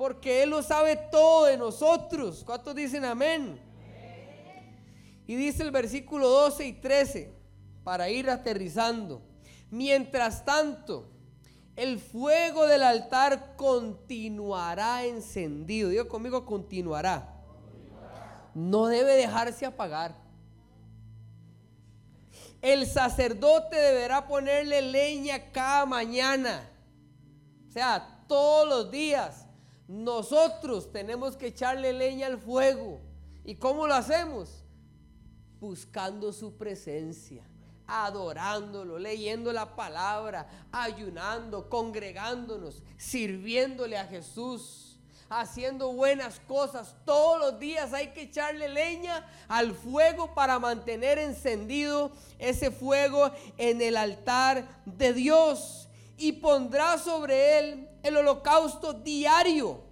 porque 0.00 0.42
Él 0.42 0.48
lo 0.48 0.62
sabe 0.62 0.96
todo 0.96 1.44
de 1.44 1.58
nosotros. 1.58 2.42
¿Cuántos 2.46 2.74
dicen 2.74 3.04
amén? 3.04 3.60
Y 5.26 5.34
dice 5.34 5.62
el 5.62 5.70
versículo 5.70 6.26
12 6.26 6.64
y 6.68 6.72
13, 6.72 7.34
para 7.84 8.08
ir 8.08 8.30
aterrizando. 8.30 9.20
Mientras 9.70 10.42
tanto, 10.46 11.10
el 11.76 11.98
fuego 11.98 12.66
del 12.66 12.82
altar 12.82 13.56
continuará 13.56 15.04
encendido. 15.04 15.90
Digo 15.90 16.08
conmigo, 16.08 16.46
continuará. 16.46 17.38
No 18.54 18.86
debe 18.86 19.12
dejarse 19.16 19.66
apagar. 19.66 20.16
El 22.62 22.86
sacerdote 22.86 23.76
deberá 23.76 24.26
ponerle 24.26 24.80
leña 24.80 25.52
cada 25.52 25.84
mañana. 25.84 26.70
O 27.68 27.70
sea, 27.70 28.24
todos 28.26 28.66
los 28.66 28.90
días 28.90 29.46
nosotros 29.90 30.92
tenemos 30.92 31.36
que 31.36 31.48
echarle 31.48 31.92
leña 31.92 32.28
al 32.28 32.38
fuego. 32.38 33.00
¿Y 33.44 33.56
cómo 33.56 33.88
lo 33.88 33.94
hacemos? 33.94 34.62
Buscando 35.58 36.32
su 36.32 36.56
presencia, 36.56 37.42
adorándolo, 37.88 39.00
leyendo 39.00 39.52
la 39.52 39.74
palabra, 39.74 40.48
ayunando, 40.70 41.68
congregándonos, 41.68 42.84
sirviéndole 42.98 43.98
a 43.98 44.06
Jesús, 44.06 45.00
haciendo 45.28 45.92
buenas 45.92 46.38
cosas. 46.38 46.94
Todos 47.04 47.40
los 47.40 47.58
días 47.58 47.92
hay 47.92 48.12
que 48.12 48.22
echarle 48.22 48.68
leña 48.68 49.26
al 49.48 49.74
fuego 49.74 50.36
para 50.36 50.60
mantener 50.60 51.18
encendido 51.18 52.12
ese 52.38 52.70
fuego 52.70 53.32
en 53.58 53.82
el 53.82 53.96
altar 53.96 54.82
de 54.86 55.12
Dios. 55.14 55.88
Y 56.16 56.30
pondrá 56.30 56.96
sobre 56.96 57.58
él 57.58 57.89
el 58.02 58.16
holocausto 58.16 58.92
diario 58.92 59.82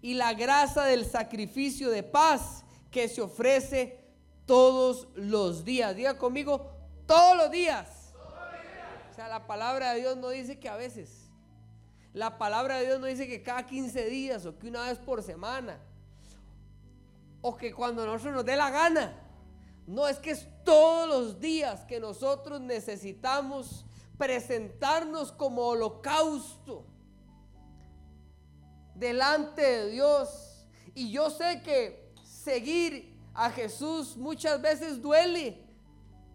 y 0.00 0.14
la 0.14 0.34
grasa 0.34 0.84
del 0.84 1.06
sacrificio 1.06 1.90
de 1.90 2.02
paz 2.02 2.64
que 2.90 3.08
se 3.08 3.22
ofrece 3.22 4.04
todos 4.46 5.08
los 5.14 5.64
días. 5.64 5.96
Diga 5.96 6.18
conmigo, 6.18 6.70
todos 7.06 7.36
los 7.36 7.50
días. 7.50 8.12
O 9.10 9.14
sea, 9.14 9.28
la 9.28 9.46
palabra 9.46 9.92
de 9.92 10.00
Dios 10.00 10.16
no 10.16 10.28
dice 10.28 10.58
que 10.58 10.68
a 10.68 10.76
veces. 10.76 11.30
La 12.12 12.38
palabra 12.38 12.76
de 12.78 12.86
Dios 12.86 13.00
no 13.00 13.06
dice 13.06 13.26
que 13.26 13.42
cada 13.42 13.66
15 13.66 14.06
días 14.06 14.46
o 14.46 14.58
que 14.58 14.68
una 14.68 14.82
vez 14.82 14.98
por 14.98 15.22
semana. 15.22 15.80
O 17.40 17.56
que 17.56 17.72
cuando 17.72 18.06
nosotros 18.06 18.34
nos 18.34 18.44
dé 18.44 18.56
la 18.56 18.70
gana. 18.70 19.20
No, 19.86 20.08
es 20.08 20.18
que 20.18 20.30
es 20.30 20.48
todos 20.64 21.08
los 21.08 21.40
días 21.40 21.84
que 21.84 22.00
nosotros 22.00 22.60
necesitamos 22.60 23.84
presentarnos 24.16 25.32
como 25.32 25.62
holocausto 25.62 26.86
delante 28.94 29.62
de 29.62 29.90
Dios. 29.90 30.66
Y 30.94 31.10
yo 31.10 31.30
sé 31.30 31.60
que 31.62 32.12
seguir 32.24 33.16
a 33.34 33.50
Jesús 33.50 34.16
muchas 34.16 34.60
veces 34.60 35.00
duele. 35.00 35.62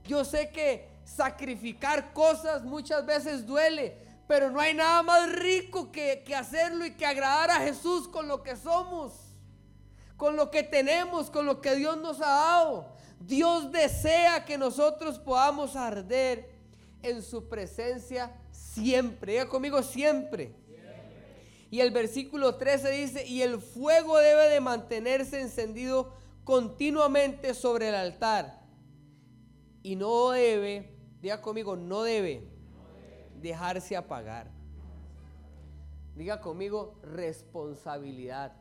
Yo 0.05 0.25
sé 0.25 0.49
que 0.49 0.89
Sacrificar 1.15 2.13
cosas 2.13 2.63
muchas 2.63 3.03
veces 3.03 3.45
duele, 3.45 3.97
pero 4.27 4.51
no 4.51 4.59
hay 4.59 4.75
nada 4.75 5.01
más 5.01 5.31
rico 5.33 5.91
que, 5.91 6.23
que 6.23 6.35
hacerlo 6.35 6.85
y 6.85 6.91
que 6.91 7.05
agradar 7.05 7.49
a 7.49 7.59
Jesús 7.61 8.07
con 8.07 8.27
lo 8.27 8.43
que 8.43 8.55
somos, 8.55 9.13
con 10.17 10.35
lo 10.35 10.51
que 10.51 10.61
tenemos, 10.61 11.31
con 11.31 11.47
lo 11.47 11.61
que 11.61 11.75
Dios 11.75 11.97
nos 11.97 12.21
ha 12.21 12.29
dado. 12.29 12.93
Dios 13.19 13.71
desea 13.71 14.45
que 14.45 14.57
nosotros 14.57 15.17
podamos 15.17 15.75
arder 15.75 16.47
en 17.01 17.23
su 17.23 17.49
presencia 17.49 18.31
siempre. 18.51 19.33
Diga 19.33 19.49
conmigo 19.49 19.81
siempre. 19.81 20.53
Y 21.71 21.81
el 21.81 21.91
versículo 21.91 22.55
13 22.55 22.91
dice, 22.91 23.27
y 23.27 23.41
el 23.41 23.59
fuego 23.59 24.17
debe 24.17 24.49
de 24.49 24.59
mantenerse 24.59 25.39
encendido 25.39 26.13
continuamente 26.43 27.53
sobre 27.53 27.89
el 27.89 27.95
altar. 27.95 28.61
Y 29.83 29.95
no 29.95 30.31
debe, 30.31 30.97
diga 31.21 31.41
conmigo, 31.41 31.75
no 31.75 32.01
debe 32.01 32.47
dejarse 33.39 33.95
apagar. 33.95 34.49
Diga 36.15 36.41
conmigo, 36.41 36.99
responsabilidad. 37.03 38.53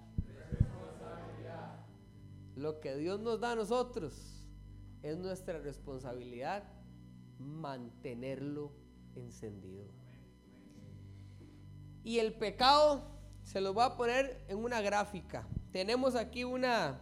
Lo 2.56 2.80
que 2.80 2.96
Dios 2.96 3.20
nos 3.20 3.40
da 3.40 3.52
a 3.52 3.56
nosotros 3.56 4.48
es 5.02 5.16
nuestra 5.16 5.58
responsabilidad 5.58 6.64
mantenerlo 7.38 8.72
encendido. 9.14 9.97
Y 12.04 12.18
el 12.18 12.34
pecado 12.34 13.02
se 13.42 13.60
lo 13.60 13.74
va 13.74 13.86
a 13.86 13.96
poner 13.96 14.44
en 14.48 14.58
una 14.58 14.80
gráfica. 14.80 15.46
Tenemos 15.72 16.14
aquí 16.14 16.44
una 16.44 17.00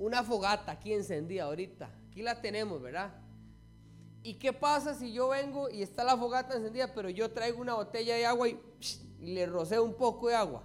una 0.00 0.24
fogata 0.24 0.72
aquí 0.72 0.94
encendida 0.94 1.44
ahorita. 1.44 1.90
Aquí 2.08 2.22
la 2.22 2.40
tenemos, 2.40 2.80
¿verdad? 2.80 3.12
¿Y 4.22 4.34
qué 4.34 4.52
pasa 4.52 4.94
si 4.94 5.12
yo 5.12 5.28
vengo 5.28 5.68
y 5.68 5.82
está 5.82 6.04
la 6.04 6.16
fogata 6.16 6.56
encendida, 6.56 6.92
pero 6.94 7.10
yo 7.10 7.30
traigo 7.30 7.60
una 7.60 7.74
botella 7.74 8.14
de 8.16 8.26
agua 8.26 8.48
y, 8.48 8.58
le 9.20 9.44
roceo 9.44 9.84
un 9.84 9.94
poco 9.94 10.28
de 10.28 10.34
agua? 10.34 10.62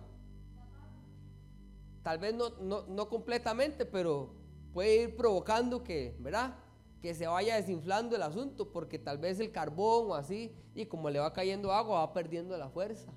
Tal 2.01 2.17
vez 2.17 2.33
no, 2.33 2.49
no 2.59 3.09
completamente, 3.09 3.85
pero 3.85 4.33
puede 4.73 5.03
ir 5.03 5.17
provocando 5.17 5.83
que, 5.83 6.15
¿verdad? 6.19 6.55
Que 7.01 7.13
se 7.13 7.27
vaya 7.27 7.55
desinflando 7.55 8.15
el 8.15 8.23
asunto, 8.23 8.71
porque 8.71 8.97
tal 8.97 9.17
vez 9.17 9.39
el 9.39 9.51
carbón 9.51 10.11
o 10.11 10.15
así, 10.15 10.53
y 10.73 10.85
como 10.87 11.09
le 11.09 11.19
va 11.19 11.33
cayendo 11.33 11.71
agua, 11.71 11.99
va 11.99 12.13
perdiendo 12.13 12.57
la 12.57 12.69
fuerza. 12.69 13.11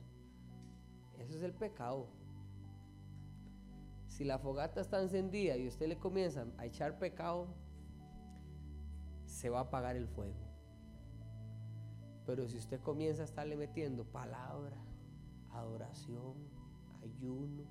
Eso 1.18 1.36
es 1.36 1.42
el 1.42 1.54
pecado. 1.54 2.08
Si 4.06 4.24
la 4.24 4.38
fogata 4.38 4.80
está 4.80 5.00
encendida 5.00 5.56
y 5.56 5.68
usted 5.68 5.88
le 5.88 5.98
comienza 5.98 6.46
a 6.58 6.66
echar 6.66 6.98
pecado, 6.98 7.48
se 9.24 9.50
va 9.50 9.60
a 9.60 9.62
apagar 9.62 9.96
el 9.96 10.08
fuego. 10.08 10.48
Pero 12.26 12.46
si 12.48 12.56
usted 12.56 12.80
comienza 12.80 13.22
a 13.22 13.24
estarle 13.24 13.56
metiendo 13.56 14.04
palabra, 14.04 14.76
adoración, 15.50 16.34
ayuno, 17.02 17.64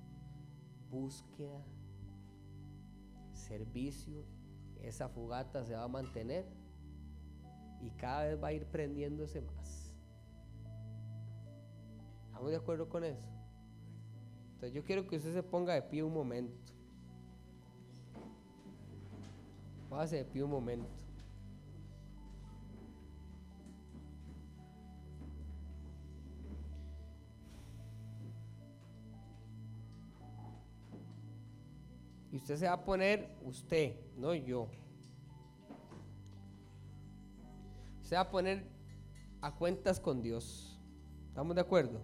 búsqueda, 0.90 1.62
servicio, 3.32 4.24
esa 4.82 5.08
fogata 5.08 5.64
se 5.64 5.74
va 5.74 5.84
a 5.84 5.88
mantener 5.88 6.44
y 7.80 7.90
cada 7.90 8.24
vez 8.24 8.42
va 8.42 8.48
a 8.48 8.52
ir 8.52 8.66
prendiéndose 8.66 9.40
más. 9.40 9.92
¿Estamos 12.26 12.50
de 12.50 12.56
acuerdo 12.56 12.88
con 12.88 13.04
eso? 13.04 13.26
Entonces 14.54 14.74
yo 14.74 14.84
quiero 14.84 15.06
que 15.06 15.16
usted 15.16 15.32
se 15.32 15.42
ponga 15.42 15.74
de 15.74 15.82
pie 15.82 16.02
un 16.02 16.12
momento. 16.12 16.72
Póngase 19.88 20.16
de 20.16 20.24
pie 20.24 20.42
un 20.42 20.50
momento. 20.50 20.88
Y 32.30 32.36
usted 32.36 32.56
se 32.56 32.66
va 32.66 32.74
a 32.74 32.84
poner, 32.84 33.30
usted, 33.42 33.96
no 34.18 34.34
yo. 34.34 34.68
Se 38.02 38.14
va 38.14 38.22
a 38.22 38.30
poner 38.30 38.64
a 39.40 39.54
cuentas 39.54 40.00
con 40.00 40.22
Dios. 40.22 40.78
¿Estamos 41.28 41.54
de 41.54 41.60
acuerdo? 41.60 42.00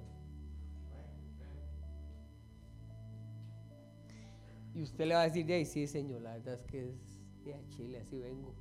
Y 4.74 4.82
usted 4.82 5.06
le 5.06 5.14
va 5.14 5.22
a 5.22 5.24
decir, 5.24 5.46
de 5.46 5.54
ahí, 5.54 5.64
sí, 5.64 5.86
señor, 5.86 6.22
la 6.22 6.32
verdad 6.32 6.54
es 6.54 6.62
que 6.64 6.90
es 6.90 7.44
de 7.44 7.68
Chile, 7.68 7.98
así 8.00 8.18
vengo. 8.18 8.54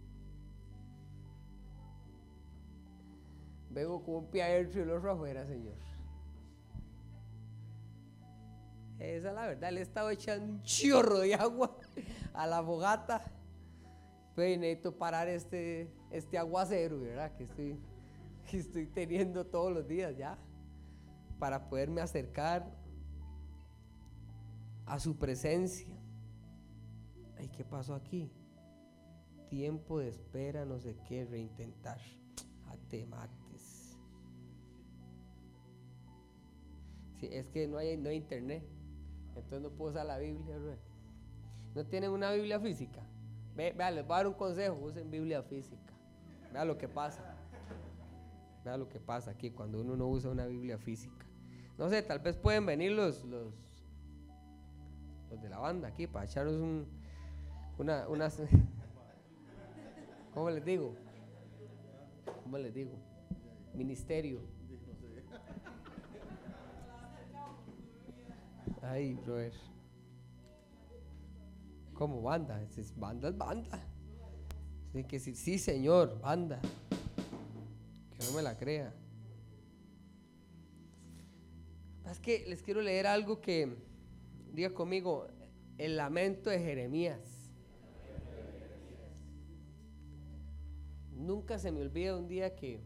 Vengo 3.72 4.04
con 4.04 4.16
un 4.16 4.30
pie 4.30 4.44
adentro 4.44 4.80
y 4.80 4.84
el 4.84 4.92
otro 4.92 5.12
afuera, 5.12 5.46
señor. 5.48 5.76
Esa 9.00 9.30
es 9.30 9.36
la 9.36 9.48
verdad, 9.48 9.72
le 9.72 9.80
he 9.80 9.84
estado 9.84 10.12
echando 10.12 10.46
un 10.46 10.62
chorro 10.62 11.20
de 11.20 11.34
agua 11.34 11.76
a 12.34 12.48
la 12.48 12.64
fogata. 12.64 13.22
Pero 14.36 14.60
necesito 14.60 14.98
parar 14.98 15.28
este, 15.28 15.92
este 16.12 16.38
aguacero, 16.38 17.00
¿verdad? 17.00 17.36
Que 17.36 17.44
estoy, 17.44 17.80
que 18.50 18.58
estoy 18.58 18.88
teniendo 18.88 19.46
todos 19.46 19.72
los 19.72 19.88
días 19.88 20.16
ya. 20.18 20.38
Para 21.40 21.70
poderme 21.70 22.02
acercar 22.02 22.66
a 24.86 25.00
su 25.00 25.18
presencia. 25.18 25.94
Ay, 27.38 27.50
¿qué 27.50 27.64
pasó 27.64 27.96
aquí? 27.96 28.32
Tiempo 29.50 30.00
de 30.00 30.10
espera, 30.10 30.66
no 30.66 30.80
sé 30.80 30.96
qué, 31.08 31.26
reintentar. 31.26 32.00
A 32.68 32.78
te 32.90 33.06
mates. 33.06 33.98
Sí, 37.20 37.30
es 37.32 37.50
que 37.50 37.68
no 37.68 37.78
hay, 37.78 37.98
no 37.98 38.10
hay 38.10 38.18
internet. 38.18 38.64
Entonces 39.36 39.62
no 39.62 39.70
puedo 39.72 39.92
usar 39.92 40.06
la 40.06 40.18
Biblia, 40.18 40.58
¿No 41.76 41.86
tienen 41.86 42.12
una 42.12 42.32
Biblia 42.32 42.60
física? 42.60 43.02
Ve, 43.56 43.72
vea, 43.72 43.92
les 43.92 44.06
voy 44.06 44.16
a 44.16 44.18
dar 44.18 44.28
un 44.28 44.34
consejo, 44.34 44.76
usen 44.82 45.12
Biblia 45.12 45.44
física. 45.44 45.94
Vea 46.52 46.66
lo 46.66 46.78
que 46.78 46.88
pasa. 46.88 47.36
Vea 48.64 48.78
lo 48.78 48.90
que 48.90 49.00
pasa 49.00 49.32
aquí 49.32 49.52
cuando 49.52 49.82
uno 49.82 49.96
no 49.96 50.08
usa 50.08 50.32
una 50.32 50.46
Biblia 50.46 50.78
física. 50.78 51.26
No 51.78 51.90
sé, 51.90 52.02
tal 52.02 52.20
vez 52.20 52.38
pueden 52.38 52.66
venir 52.66 52.92
los, 52.92 53.24
los, 53.26 53.54
los 55.30 55.42
de 55.42 55.50
la 55.50 55.60
banda 55.60 55.88
aquí 55.88 56.08
para 56.08 56.26
echarnos 56.26 56.56
un, 56.56 56.88
una, 57.78 58.08
una, 58.08 58.30
¿cómo 60.34 60.50
les 60.50 60.64
digo? 60.64 60.96
¿Cómo 62.44 62.58
les 62.58 62.74
digo? 62.74 62.92
Ministerio. 63.74 64.42
Ay, 68.82 69.16
brother. 69.16 69.73
¿Cómo 71.94 72.22
banda? 72.22 72.62
Es 72.62 72.98
banda 72.98 73.30
es 73.30 73.38
banda. 73.38 73.80
Tiene 74.92 75.08
que 75.08 75.18
decir, 75.18 75.36
sí, 75.36 75.58
señor, 75.58 76.20
banda. 76.20 76.60
Que 78.12 78.26
no 78.26 78.32
me 78.34 78.42
la 78.42 78.58
crea. 78.58 78.94
Es 82.10 82.20
que 82.20 82.46
les 82.48 82.62
quiero 82.62 82.82
leer 82.82 83.08
algo 83.08 83.42
que, 83.42 83.76
diga 84.52 84.72
conmigo, 84.72 85.28
el 85.78 85.98
lamento 85.98 86.50
de 86.50 86.60
Jeremías. 86.60 87.50
Nunca 91.12 91.58
se 91.58 91.72
me 91.72 91.82
olvida 91.82 92.18
un 92.18 92.28
día 92.28 92.56
que 92.56 92.82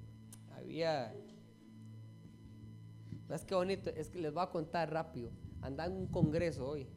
había... 0.55 1.13
¿Ves 3.27 3.43
qué 3.43 3.55
bonito? 3.55 3.89
Es 3.89 4.09
que 4.09 4.19
les 4.19 4.33
voy 4.33 4.43
a 4.43 4.49
contar 4.49 4.91
rápido. 4.91 5.31
Andaba 5.61 5.91
en 5.91 5.97
un 5.97 6.07
congreso 6.07 6.65
hoy. 6.65 6.87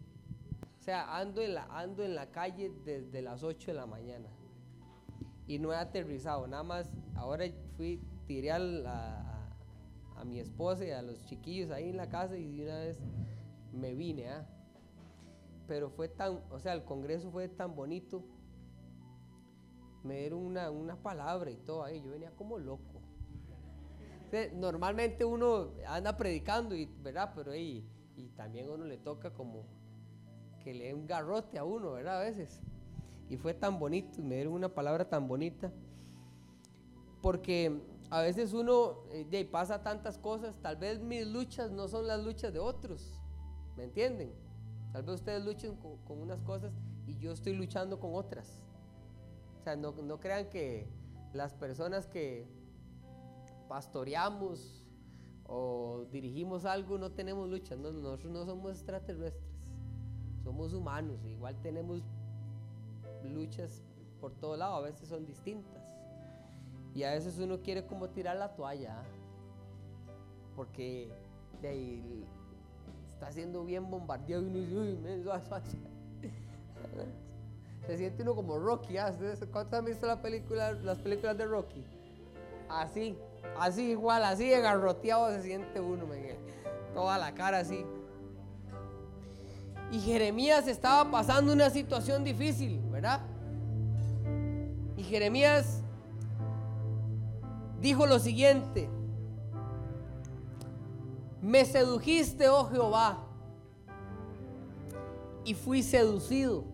O 0.81 0.83
sea, 0.83 1.17
ando 1.17 1.43
en 1.43 1.55
la, 1.55 1.65
ando 1.67 2.03
en 2.03 2.15
la 2.15 2.31
calle 2.31 2.73
desde 2.85 3.23
las 3.23 3.43
8 3.43 3.71
de 3.71 3.77
la 3.77 3.87
mañana. 3.87 4.29
Y 5.47 5.59
no 5.59 5.73
he 5.73 5.77
aterrizado. 5.77 6.47
Nada 6.47 6.63
más, 6.63 6.91
ahora 7.15 7.45
fui, 7.77 8.01
tiré 8.27 8.51
a, 8.51 8.57
a, 10.17 10.25
mi 10.25 10.41
esposa 10.41 10.85
y 10.85 10.91
a 10.91 11.03
los 11.03 11.21
chiquillos 11.23 11.71
ahí 11.71 11.91
en 11.91 11.97
la 11.97 12.09
casa 12.09 12.37
y 12.37 12.57
de 12.57 12.65
una 12.65 12.79
vez 12.79 12.99
me 13.73 13.95
vine. 13.95 14.29
¿ah? 14.31 14.47
Pero 15.69 15.91
fue 15.91 16.09
tan, 16.09 16.41
o 16.51 16.59
sea, 16.59 16.73
el 16.73 16.85
congreso 16.85 17.31
fue 17.31 17.49
tan 17.49 17.77
bonito 17.77 18.25
me 20.03 20.21
dieron 20.21 20.41
una, 20.41 20.97
palabra 20.97 21.51
y 21.51 21.57
todo 21.57 21.85
ahí. 21.85 22.03
Yo 22.03 22.11
venía 22.11 22.31
como 22.37 22.59
loco. 22.59 23.01
normalmente 24.55 25.25
uno 25.25 25.73
anda 25.87 26.17
predicando, 26.17 26.75
y, 26.75 26.87
¿verdad? 27.03 27.33
Pero 27.35 27.53
ahí, 27.53 27.87
y 28.17 28.29
también 28.31 28.69
a 28.69 28.73
uno 28.73 28.85
le 28.85 28.99
toca 28.99 29.33
como 29.33 29.67
que 30.61 30.75
le 30.75 30.87
dé 30.87 30.95
un 30.95 31.07
garrote 31.07 31.59
a 31.59 31.65
uno, 31.65 31.93
¿verdad? 31.93 32.21
A 32.21 32.25
veces. 32.25 32.63
Y 33.29 33.37
fue 33.37 33.55
tan 33.55 33.79
bonito, 33.79 34.23
me 34.23 34.37
dieron 34.37 34.55
una 34.55 34.69
palabra 34.69 35.09
tan 35.09 35.29
bonita. 35.29 35.73
Porque 37.23 37.81
a 38.11 38.23
veces 38.23 38.53
uno 38.53 39.05
eh, 39.13 39.49
pasa 39.51 39.83
tantas 39.83 40.19
cosas, 40.19 40.57
tal 40.61 40.77
vez 40.77 41.01
mis 41.01 41.27
luchas 41.27 41.71
no 41.71 41.87
son 41.87 42.07
las 42.07 42.25
luchas 42.25 42.53
de 42.53 42.59
otros, 42.59 43.21
¿me 43.77 43.85
entienden? 43.85 44.33
Tal 44.93 45.03
vez 45.03 45.17
ustedes 45.17 45.45
luchen 45.45 45.77
con 45.77 46.21
unas 46.21 46.43
cosas 46.43 46.73
y 47.07 47.17
yo 47.19 47.33
estoy 47.33 47.53
luchando 47.53 48.01
con 48.01 48.15
otras. 48.15 48.63
O 49.61 49.63
sea, 49.63 49.77
no, 49.77 49.95
crean 50.21 50.49
que, 50.49 50.89
las 51.33 51.55
personas 51.55 52.09
que 52.09 52.49
pastoreamos 53.69 54.85
o 55.45 56.07
dirigimos 56.11 56.65
algo 56.65 56.99
no 56.99 57.13
tenemos 57.13 57.49
luchas. 57.49 57.79
No, 57.79 57.93
nosotros 57.93 58.33
no 58.33 58.45
somos 58.45 58.73
extraterrestres, 58.73 59.50
somos 60.51 60.75
humanos. 60.75 61.25
Igual 61.25 61.55
tenemos 61.63 62.03
luchas 63.23 63.85
por 64.21 64.33
todo 64.33 64.57
lado, 64.57 64.75
a 64.75 64.81
veces 64.81 65.09
son 65.09 65.25
distintas. 65.25 65.81
Y 66.93 67.05
a 67.05 67.13
veces 67.13 67.39
uno 67.39 67.61
quiere 67.61 67.87
como 67.87 68.09
tirar 68.09 68.37
la 68.37 68.57
toalla, 68.57 69.01
porque 70.57 71.09
de 71.63 72.25
está 73.07 73.31
siendo 73.31 73.65
bien 73.65 73.89
bombardeado 73.89 74.43
y 74.43 74.47
uno 74.47 74.59
dice, 74.59 74.77
uy, 74.77 74.97
me 74.97 75.19
Se 77.87 77.97
siente 77.97 78.23
uno 78.23 78.35
como 78.35 78.59
Rocky. 78.59 78.99
¿ah? 78.99 79.15
¿Cuántos 79.53 79.79
han 79.79 79.85
visto 79.85 80.05
las 80.07 80.19
películas 80.19 81.39
de 81.39 81.47
Rocky? 81.47 81.85
Así, 82.69 83.17
así 83.59 83.91
igual, 83.91 84.25
así 84.25 84.53
agarroteado 84.53 85.31
se 85.31 85.43
siente 85.43 85.81
uno, 85.81 86.07
Toda 86.93 87.19
la 87.19 87.33
cara 87.35 87.59
así. 87.59 87.87
Y 89.93 89.99
Jeremías 89.99 90.69
estaba 90.69 91.11
pasando 91.11 91.53
una 91.53 91.71
situación 91.71 92.23
difícil, 92.23 92.81
¿verdad? 92.91 93.21
Y 94.97 95.03
Jeremías 95.03 95.83
dijo 97.81 98.07
lo 98.07 98.19
siguiente, 98.19 98.89
me 101.43 101.65
sedujiste, 101.65 102.49
oh 102.49 102.67
Jehová, 102.67 103.19
y 105.45 105.55
fui 105.55 105.83
seducido. 105.83 106.65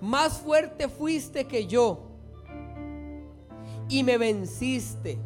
Más 0.00 0.38
fuerte 0.38 0.88
fuiste 0.88 1.46
que 1.46 1.66
yo 1.66 2.08
y 3.88 4.04
me 4.04 4.16
venciste. 4.16 5.18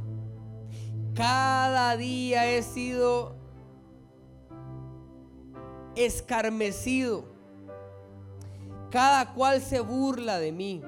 Cada 1.14 1.96
día 1.96 2.50
he 2.50 2.62
sido 2.62 3.41
escarmecido. 5.96 7.24
Cada 8.90 9.32
cual 9.32 9.60
se 9.62 9.80
burla 9.80 10.38
de 10.38 10.52
mí. 10.52 10.82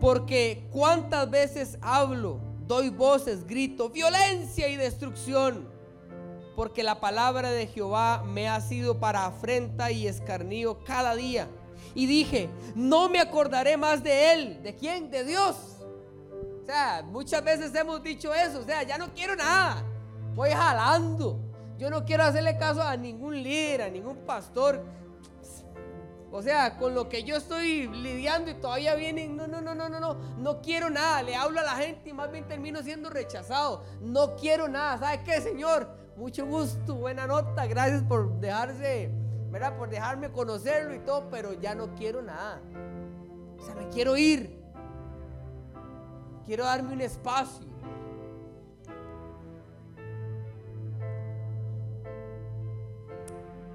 Porque 0.00 0.66
cuántas 0.72 1.30
veces 1.30 1.78
hablo, 1.80 2.40
doy 2.66 2.90
voces, 2.90 3.46
grito, 3.46 3.88
violencia 3.90 4.68
y 4.68 4.76
destrucción. 4.76 5.68
Porque 6.56 6.82
la 6.82 7.00
palabra 7.00 7.50
de 7.50 7.66
Jehová 7.66 8.24
me 8.24 8.48
ha 8.48 8.60
sido 8.60 8.98
para 8.98 9.26
afrenta 9.26 9.90
y 9.90 10.06
escarnio 10.06 10.82
cada 10.84 11.14
día. 11.14 11.48
Y 11.94 12.06
dije, 12.06 12.48
no 12.74 13.08
me 13.08 13.20
acordaré 13.20 13.76
más 13.76 14.02
de 14.02 14.32
él. 14.32 14.62
¿De 14.62 14.74
quién? 14.74 15.10
De 15.10 15.24
Dios. 15.24 15.56
O 16.62 16.66
sea, 16.66 17.02
muchas 17.06 17.42
veces 17.44 17.74
hemos 17.74 18.02
dicho 18.02 18.32
eso. 18.32 18.60
O 18.60 18.64
sea, 18.64 18.82
ya 18.82 18.98
no 18.98 19.12
quiero 19.12 19.36
nada. 19.36 19.84
Voy 20.34 20.50
jalando. 20.50 21.38
Yo 21.82 21.90
no 21.90 22.04
quiero 22.04 22.22
hacerle 22.22 22.56
caso 22.58 22.80
a 22.80 22.96
ningún 22.96 23.42
líder, 23.42 23.82
a 23.82 23.90
ningún 23.90 24.18
pastor. 24.18 24.84
O 26.30 26.40
sea, 26.40 26.76
con 26.76 26.94
lo 26.94 27.08
que 27.08 27.24
yo 27.24 27.34
estoy 27.34 27.88
lidiando 27.88 28.52
y 28.52 28.54
todavía 28.54 28.94
vienen, 28.94 29.36
no, 29.36 29.48
no, 29.48 29.60
no, 29.60 29.74
no, 29.74 29.88
no, 29.88 29.98
no, 29.98 30.14
no 30.38 30.62
quiero 30.62 30.90
nada. 30.90 31.24
Le 31.24 31.34
hablo 31.34 31.58
a 31.58 31.64
la 31.64 31.74
gente 31.74 32.10
y 32.10 32.12
más 32.12 32.30
bien 32.30 32.46
termino 32.46 32.84
siendo 32.84 33.10
rechazado. 33.10 33.82
No 34.00 34.36
quiero 34.36 34.68
nada. 34.68 34.98
¿Sabe 34.98 35.24
qué, 35.24 35.40
Señor? 35.40 35.88
Mucho 36.16 36.46
gusto, 36.46 36.94
buena 36.94 37.26
nota. 37.26 37.66
Gracias 37.66 38.04
por 38.04 38.32
dejarse, 38.38 39.10
¿verdad? 39.50 39.76
Por 39.76 39.90
dejarme 39.90 40.30
conocerlo 40.30 40.94
y 40.94 41.00
todo, 41.00 41.30
pero 41.30 41.52
ya 41.52 41.74
no 41.74 41.96
quiero 41.96 42.22
nada. 42.22 42.60
O 43.58 43.64
sea, 43.64 43.74
me 43.74 43.88
quiero 43.88 44.16
ir. 44.16 44.56
Quiero 46.46 46.62
darme 46.62 46.92
un 46.92 47.00
espacio. 47.00 47.71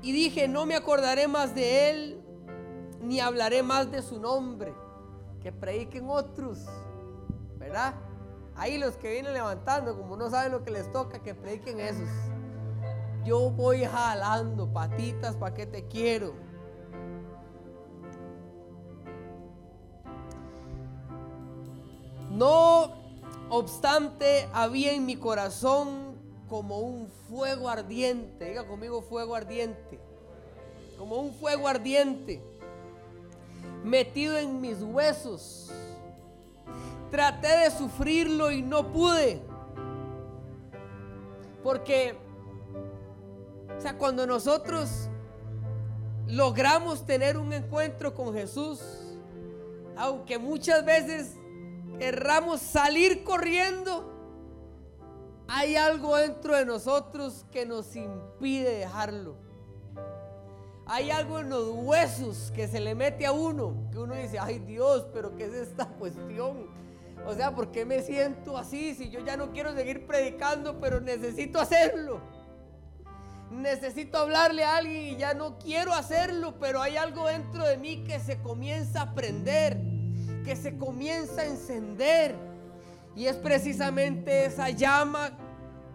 Y 0.02 0.12
dije, 0.12 0.48
no 0.48 0.66
me 0.66 0.76
acordaré 0.76 1.28
más 1.28 1.56
de 1.56 1.90
él, 1.90 2.22
ni 3.02 3.20
hablaré 3.20 3.64
más 3.64 3.92
de 3.92 4.02
su 4.02 4.20
nombre. 4.20 4.74
Que 5.42 5.52
prediquen 5.52 6.10
otros, 6.10 6.66
¿verdad? 7.58 7.96
Ahí 8.56 8.78
los 8.78 8.98
que 8.98 9.12
vienen 9.12 9.34
levantando, 9.34 9.96
como 9.98 10.18
no 10.18 10.30
saben 10.30 10.52
lo 10.52 10.64
que 10.64 10.72
les 10.72 10.92
toca, 10.92 11.22
que 11.22 11.36
prediquen 11.36 11.80
esos. 11.80 12.10
Yo 13.24 13.52
voy 13.52 13.86
jalando 13.86 14.72
patitas, 14.72 15.36
¿para 15.36 15.54
qué 15.54 15.66
te 15.66 15.88
quiero? 15.88 16.34
No 22.32 22.94
obstante, 23.50 24.48
había 24.54 24.94
en 24.94 25.06
mi 25.06 25.18
corazón 25.18 26.07
como 26.48 26.80
un 26.80 27.10
fuego 27.30 27.70
ardiente. 27.70 28.46
Diga 28.46 28.66
conmigo 28.66 29.02
fuego 29.02 29.36
ardiente. 29.36 30.00
Como 30.98 31.18
un 31.18 31.34
fuego 31.34 31.68
ardiente. 31.68 32.42
Metido 33.84 34.38
en 34.38 34.62
mis 34.62 34.82
huesos. 34.82 35.72
Traté 37.12 37.48
de 37.48 37.72
sufrirlo 37.72 38.52
y 38.52 38.62
no 38.62 38.92
pude. 38.92 39.42
Porque, 41.64 42.16
o 43.78 43.82
sea, 43.82 43.98
cuando 43.98 44.26
nosotros 44.26 45.10
logramos 46.28 47.06
tener 47.06 47.38
un 47.38 47.54
encuentro 47.54 48.14
con 48.14 48.34
Jesús, 48.34 48.82
aunque 49.96 50.38
muchas 50.38 50.86
veces 50.86 51.36
querramos 52.00 52.62
salir 52.62 53.24
corriendo, 53.24 54.17
hay 55.48 55.76
algo 55.76 56.18
dentro 56.18 56.56
de 56.56 56.66
nosotros 56.66 57.46
que 57.52 57.66
nos 57.66 57.96
impide 57.96 58.80
dejarlo. 58.80 59.36
Hay 60.86 61.12
algo 61.12 61.40
en 61.40 61.50
los 61.50 61.70
huesos 61.70 62.52
que 62.56 62.68
se 62.68 62.80
le 62.80 62.96
mete 62.96 63.26
a 63.26 63.32
uno, 63.32 63.90
que 63.92 64.00
uno 64.00 64.16
dice, 64.16 64.40
ay 64.40 64.60
Dios, 64.60 65.08
pero 65.14 65.36
¿qué 65.36 65.46
es 65.46 65.54
esta 65.54 65.86
cuestión? 65.86 66.68
O 67.26 67.34
sea, 67.34 67.54
¿por 67.54 67.72
qué 67.72 67.84
me 67.84 68.02
siento 68.02 68.58
así 68.58 68.96
si 68.96 69.10
yo 69.10 69.20
ya 69.20 69.36
no 69.36 69.52
quiero 69.52 69.74
seguir 69.76 70.08
predicando, 70.08 70.80
pero 70.80 71.02
necesito 71.02 71.60
hacerlo? 71.60 72.22
Necesito 73.52 74.18
hablarle 74.18 74.64
a 74.64 74.78
alguien 74.78 75.16
y 75.16 75.18
ya 75.18 75.34
no 75.34 75.58
quiero 75.58 75.94
hacerlo, 75.94 76.56
pero 76.60 76.82
hay 76.82 76.96
algo 76.96 77.28
dentro 77.28 77.66
de 77.66 77.78
mí 77.78 78.04
que 78.06 78.20
se 78.20 78.42
comienza 78.42 79.02
a 79.02 79.14
prender 79.14 79.78
que 80.48 80.56
se 80.56 80.78
comienza 80.78 81.42
a 81.42 81.46
encender. 81.46 82.34
Y 83.18 83.26
es 83.26 83.36
precisamente 83.36 84.46
esa 84.46 84.70
llama 84.70 85.32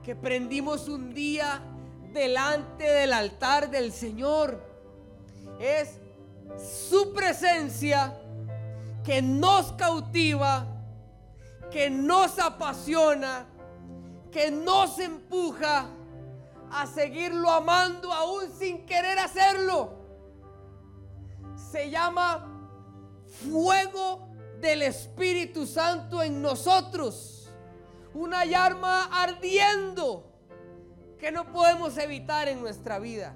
que 0.03 0.17
prendimos 0.17 0.89
un 0.89 1.15
día 1.15 1.63
delante 2.13 2.83
del 2.83 3.13
altar 3.13 3.71
del 3.71 3.93
Señor. 3.93 4.61
Es 5.61 6.01
su 6.89 7.13
presencia 7.13 8.13
que 9.05 9.23
nos 9.23 9.71
cautiva, 9.75 10.67
que 11.71 11.91
nos 11.91 12.41
apasiona, 12.41 13.47
que 14.33 14.51
nos 14.51 14.99
empuja 14.99 15.87
a 16.73 16.87
seguirlo 16.89 17.49
amando 17.51 18.13
aún 18.13 18.51
sin 18.59 18.85
querer 18.85 19.21
hacerlo. 19.21 19.93
Se 21.71 21.89
llama 21.89 22.49
fuego 23.49 24.32
del 24.63 24.83
Espíritu 24.83 25.67
Santo 25.67 26.23
en 26.23 26.41
nosotros. 26.41 27.51
Una 28.15 28.45
llama 28.45 29.05
ardiendo 29.13 30.33
que 31.19 31.33
no 31.33 31.53
podemos 31.53 31.99
evitar 31.99 32.49
en 32.49 32.61
nuestra 32.61 32.99
vida. 32.99 33.35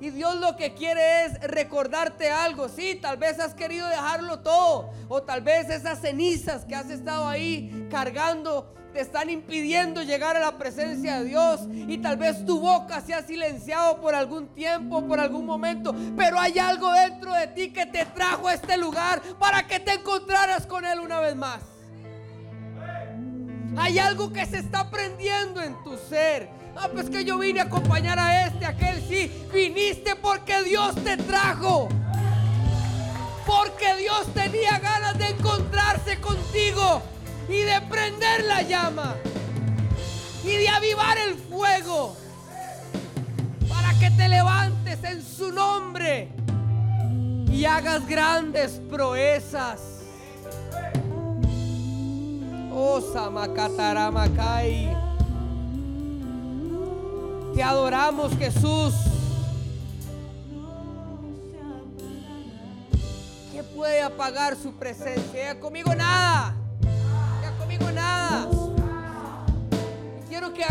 Y 0.00 0.10
Dios 0.10 0.36
lo 0.36 0.56
que 0.56 0.74
quiere 0.74 1.24
es 1.24 1.40
recordarte 1.40 2.30
algo. 2.30 2.68
Sí, 2.68 2.98
tal 3.00 3.16
vez 3.16 3.40
has 3.40 3.54
querido 3.54 3.88
dejarlo 3.88 4.40
todo. 4.40 4.90
O 5.08 5.22
tal 5.22 5.40
vez 5.42 5.68
esas 5.70 6.00
cenizas 6.00 6.64
que 6.64 6.74
has 6.74 6.90
estado 6.90 7.26
ahí 7.26 7.88
cargando 7.90 8.74
te 8.92 9.00
están 9.00 9.30
impidiendo 9.30 10.02
llegar 10.02 10.36
a 10.36 10.40
la 10.40 10.58
presencia 10.58 11.20
de 11.20 11.24
Dios 11.24 11.60
y 11.70 11.98
tal 11.98 12.16
vez 12.16 12.44
tu 12.44 12.60
boca 12.60 13.00
se 13.00 13.14
ha 13.14 13.22
silenciado 13.22 14.00
por 14.00 14.14
algún 14.14 14.48
tiempo, 14.48 15.06
por 15.06 15.20
algún 15.20 15.46
momento, 15.46 15.94
pero 16.16 16.38
hay 16.38 16.58
algo 16.58 16.92
dentro 16.92 17.32
de 17.32 17.46
ti 17.48 17.70
que 17.70 17.86
te 17.86 18.04
trajo 18.06 18.48
a 18.48 18.54
este 18.54 18.76
lugar 18.76 19.22
para 19.38 19.66
que 19.66 19.80
te 19.80 19.94
encontraras 19.94 20.66
con 20.66 20.84
Él 20.84 21.00
una 21.00 21.20
vez 21.20 21.36
más. 21.36 21.60
Hay 23.76 23.98
algo 23.98 24.32
que 24.32 24.44
se 24.46 24.58
está 24.58 24.90
prendiendo 24.90 25.62
en 25.62 25.82
tu 25.84 25.96
ser. 25.96 26.48
Ah, 26.76 26.88
pues 26.92 27.08
que 27.08 27.24
yo 27.24 27.38
vine 27.38 27.60
a 27.60 27.64
acompañar 27.64 28.18
a 28.18 28.46
este, 28.46 28.64
a 28.64 28.70
aquel, 28.70 29.02
sí. 29.08 29.30
Viniste 29.52 30.16
porque 30.16 30.62
Dios 30.62 30.94
te 30.96 31.16
trajo. 31.16 31.88
Porque 33.46 33.96
Dios 33.96 34.26
tenía 34.34 34.78
ganas 34.78 35.18
de 35.18 35.28
encontrarse 35.28 36.20
contigo 36.20 37.02
y 37.50 37.62
de 37.62 37.80
prender 37.88 38.44
la 38.44 38.62
llama 38.62 39.16
y 40.44 40.56
de 40.56 40.68
avivar 40.68 41.18
el 41.18 41.34
fuego 41.34 42.16
para 43.68 43.92
que 43.98 44.08
te 44.12 44.28
levantes 44.28 45.02
en 45.02 45.20
su 45.20 45.50
nombre 45.50 46.28
y 47.50 47.64
hagas 47.64 48.06
grandes 48.06 48.80
proezas. 48.88 49.80
Oh, 52.72 53.00
Samakataramakai. 53.00 54.96
Te 57.54 57.62
adoramos, 57.64 58.32
Jesús. 58.38 58.94
¿Qué 63.52 63.64
puede 63.74 64.00
apagar 64.02 64.56
su 64.56 64.72
presencia? 64.74 65.58
Conmigo 65.58 65.92
nada. 65.96 66.59
Quiero 70.28 70.52
que, 70.52 70.64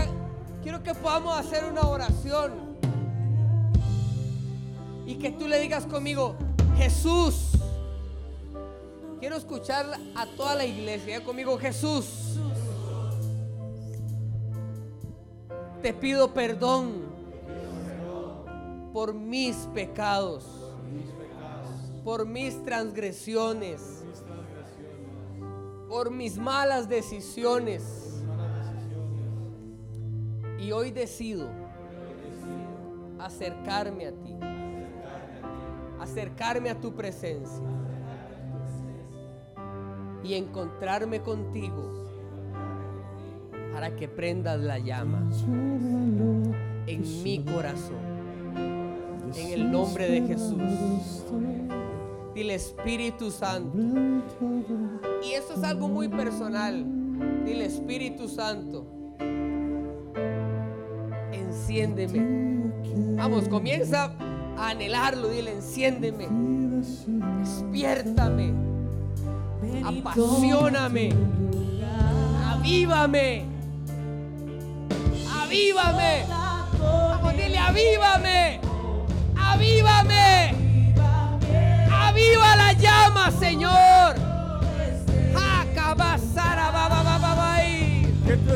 quiero 0.64 0.84
que 0.84 0.94
podamos 0.94 1.38
hacer 1.38 1.64
una 1.66 1.82
oración. 1.82 2.54
Y 5.06 5.16
que 5.16 5.32
tú 5.32 5.48
le 5.48 5.60
digas 5.60 5.86
conmigo, 5.86 6.36
Jesús. 6.78 7.52
Quiero 9.20 9.36
escuchar 9.36 9.86
a 10.16 10.26
toda 10.38 10.56
la 10.56 10.66
iglesia. 10.66 11.24
Conmigo, 11.24 11.58
Jesús. 11.58 12.38
Te 15.82 15.94
pido 15.94 16.34
perdón 16.34 17.10
por 18.94 19.14
mis 19.14 19.56
pecados, 19.74 20.46
por 22.04 22.26
mis 22.26 22.62
transgresiones, 22.64 23.99
por 25.90 26.12
mis 26.12 26.38
malas 26.38 26.88
decisiones. 26.88 28.24
Y 30.60 30.72
hoy 30.72 30.92
decido 30.92 31.50
acercarme 33.18 34.06
a 34.06 34.12
ti, 34.12 34.36
acercarme 36.00 36.70
a 36.70 36.80
tu 36.80 36.94
presencia 36.94 37.64
y 40.24 40.36
encontrarme 40.36 41.22
contigo 41.22 42.06
para 43.74 43.96
que 43.96 44.08
prendas 44.08 44.60
la 44.60 44.78
llama 44.78 45.28
en 46.86 47.24
mi 47.24 47.44
corazón. 47.44 48.10
En 49.36 49.54
el 49.54 49.72
nombre 49.72 50.10
de 50.10 50.22
Jesús. 50.22 51.26
Dile 52.34 52.56
Espíritu 52.56 53.32
Santo. 53.32 53.78
Y 55.24 55.34
esto 55.34 55.54
es 55.54 55.64
algo 55.64 55.88
muy 55.88 56.08
personal. 56.08 56.86
Dile 57.46 57.66
Espíritu 57.66 58.28
Santo. 58.28 58.86
Enciéndeme. 61.32 62.72
Vamos, 63.18 63.48
comienza 63.50 64.14
a 64.58 64.70
anhelarlo. 64.70 65.28
Dile, 65.30 65.54
enciéndeme. 65.54 66.28
Despiértame. 67.40 68.54
Apasioname. 69.84 71.10
Avívame. 72.48 73.46
Avívame. 75.42 76.26
Vamos, 76.80 77.34
dile, 77.34 77.58
avívame. 77.58 78.62
Avívame. 79.38 80.56
Aviva 81.92 82.56
la 82.56 82.74
llama, 82.74 83.32
Señor. 83.32 83.89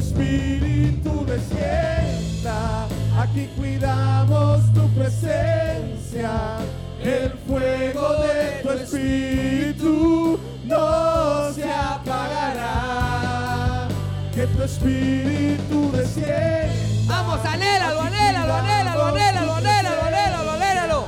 espíritu 0.03 1.25
descienda, 1.25 2.85
aquí 3.17 3.47
cuidamos 3.55 4.61
tu 4.73 4.85
presencia, 4.89 6.57
el 7.01 7.31
fuego 7.47 8.15
de 8.23 8.61
tu 8.63 8.71
espíritu 8.71 10.37
no 10.65 11.53
se 11.53 11.63
apagará, 11.71 13.87
que 14.35 14.45
tu 14.47 14.63
espíritu 14.63 15.89
descienda. 15.91 16.73
Vamos, 17.07 17.39
anhélalo, 17.45 18.01
anhélalo, 18.01 18.53
anhélalo, 18.55 19.05
anhélalo, 19.05 19.53
anhélalo, 19.53 20.01
anhélalo, 20.07 20.51
anhélalo. 20.51 21.05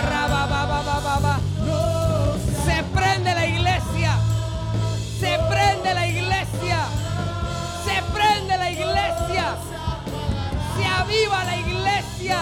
Se 11.03 11.11
aviva 11.11 11.43
la 11.43 11.57
iglesia. 11.57 12.39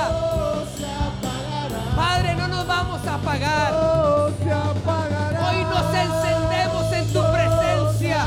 Padre, 1.96 2.36
no 2.36 2.48
nos 2.48 2.68
vamos 2.68 3.08
a 3.08 3.16
apagar. 3.16 3.74
Hoy 5.44 5.64
nos 5.64 5.96
encendemos 5.96 6.94
en 6.94 7.14
tu 7.14 7.22
presencia. 7.32 8.26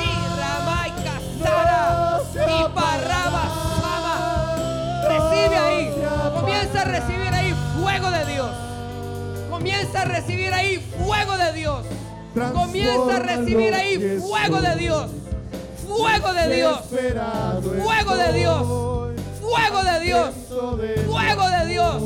Y 0.00 0.90
Casara. 1.02 2.20
Y 2.34 2.64
Parraba 2.74 3.44
Sama. 3.80 4.16
Recibe 5.08 5.56
ahí. 5.56 5.94
Comienza 6.34 6.80
a 6.80 6.84
recibir 6.84 7.34
ahí 7.34 7.54
fuego 7.80 8.10
de 8.10 8.24
Dios. 8.26 8.50
Comienza 9.48 10.02
a 10.02 10.04
recibir 10.06 10.54
ahí 10.54 10.78
fuego 11.04 11.36
de 11.36 11.52
Dios. 11.52 11.86
Comienza 12.52 13.16
a 13.16 13.18
recibir 13.20 13.74
ahí 13.74 14.20
fuego 14.20 14.60
de 14.60 14.76
Dios. 14.76 15.10
Fuego 15.86 16.32
de 16.32 16.56
Dios. 16.56 16.80
Fuego 16.88 17.12
de 17.12 17.52
Dios. 17.52 17.82
Fuego 17.82 18.16
de 18.16 18.32
Dios. 18.32 18.99
Fuego 19.50 19.82
de 19.82 20.00
Dios. 20.00 20.30
Fuego 20.48 21.48
de 21.48 21.66
Dios. 21.66 22.02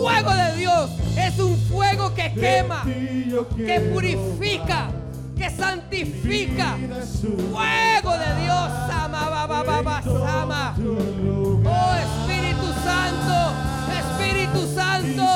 Fuego 0.00 0.34
de 0.34 0.56
Dios. 0.56 0.90
Es 1.16 1.38
un 1.38 1.56
fuego 1.68 2.14
que 2.14 2.32
quema, 2.32 2.84
que 2.84 3.80
purifica, 3.92 4.88
que 5.36 5.50
santifica. 5.50 6.76
Fuego 7.50 8.12
de 8.18 8.42
Dios. 8.42 8.70
Ba, 9.82 10.02
sama. 10.02 10.74
Oh 10.78 11.94
Espíritu 11.94 12.68
Santo. 12.84 13.36
Espíritu 14.00 14.74
Santo. 14.74 15.26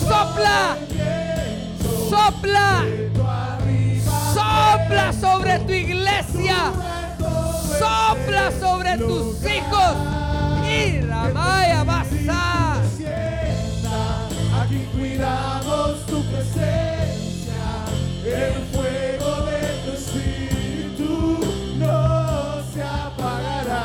Sopla. 0.00 0.76
Sopla. 2.10 2.84
Sopla 4.34 5.12
sobre 5.12 5.58
tu 5.60 5.72
iglesia. 5.72 6.72
Sopla 7.78 8.50
sobre 8.60 8.96
tus 8.98 9.36
hijos. 9.44 9.94
Y 10.68 11.00
Ramaya 11.02 11.84
Basa. 11.84 12.80
Aquí 14.62 14.80
cuidamos 14.96 16.06
tu 16.06 16.22
presencia, 16.24 17.64
el 18.24 18.54
fuego 18.72 19.44
de 19.46 19.60
tu 19.84 19.90
espíritu 19.92 21.38
no 21.78 22.62
se 22.72 22.82
apagará. 22.82 23.84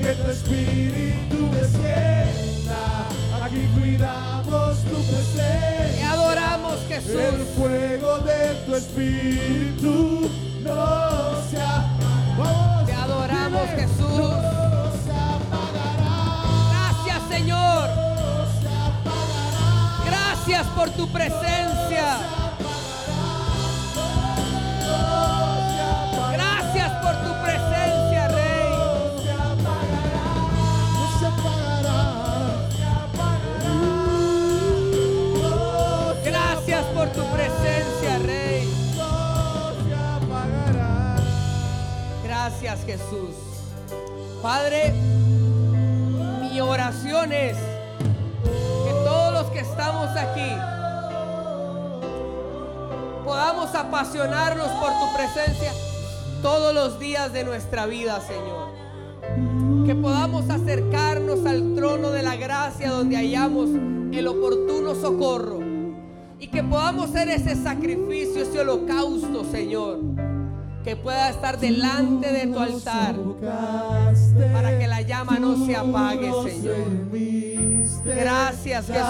Que 0.00 0.14
tu 0.14 0.30
espíritu 0.30 1.50
descienda, 1.52 2.82
aquí 3.44 3.68
cuidamos 3.78 4.78
tu 4.84 4.96
presencia. 4.96 6.12
adoramos 6.12 6.78
El 6.88 7.02
Jesús. 7.02 7.48
fuego 7.56 8.18
de 8.20 8.54
tu 8.66 8.74
espíritu 8.76 10.17
Gracias 16.70 17.22
Señor. 17.28 17.88
Gracias 20.04 20.66
por 20.68 20.90
tu 20.90 21.08
presencia. 21.08 22.18
Gracias 26.32 26.90
por 27.02 27.14
tu 27.24 27.42
presencia, 27.42 28.28
Rey. 28.28 28.72
Gracias 36.24 36.84
por 36.86 37.08
tu 37.10 37.24
presencia, 37.32 38.18
Rey. 38.18 38.68
Gracias 42.24 42.84
Jesús. 42.84 43.47
Padre, 44.42 44.92
mi 46.40 46.60
oración 46.60 47.32
es 47.32 47.56
que 47.56 48.92
todos 49.04 49.32
los 49.32 49.46
que 49.46 49.58
estamos 49.58 50.08
aquí 50.16 50.52
podamos 53.24 53.74
apasionarnos 53.74 54.68
por 54.68 54.90
tu 54.90 55.16
presencia 55.16 55.72
todos 56.40 56.72
los 56.72 57.00
días 57.00 57.32
de 57.32 57.42
nuestra 57.42 57.86
vida, 57.86 58.20
Señor. 58.20 58.68
Que 59.84 59.96
podamos 59.96 60.48
acercarnos 60.48 61.44
al 61.44 61.74
trono 61.74 62.10
de 62.10 62.22
la 62.22 62.36
gracia 62.36 62.90
donde 62.90 63.16
hallamos 63.16 63.70
el 64.12 64.28
oportuno 64.28 64.94
socorro. 64.94 65.58
Y 66.38 66.46
que 66.46 66.62
podamos 66.62 67.10
hacer 67.10 67.28
ese 67.28 67.56
sacrificio, 67.56 68.42
ese 68.42 68.60
holocausto, 68.60 69.44
Señor. 69.50 70.27
Que 70.88 70.96
pueda 70.96 71.28
estar 71.28 71.60
delante 71.60 72.32
de 72.32 72.46
tu 72.46 72.58
altar 72.58 73.14
para 74.54 74.78
que 74.78 74.86
la 74.86 75.02
llama 75.02 75.38
no 75.38 75.66
se 75.66 75.76
apague, 75.76 76.32
Señor. 76.50 76.76
Gracias, 78.06 78.86
Jesús. 78.86 79.04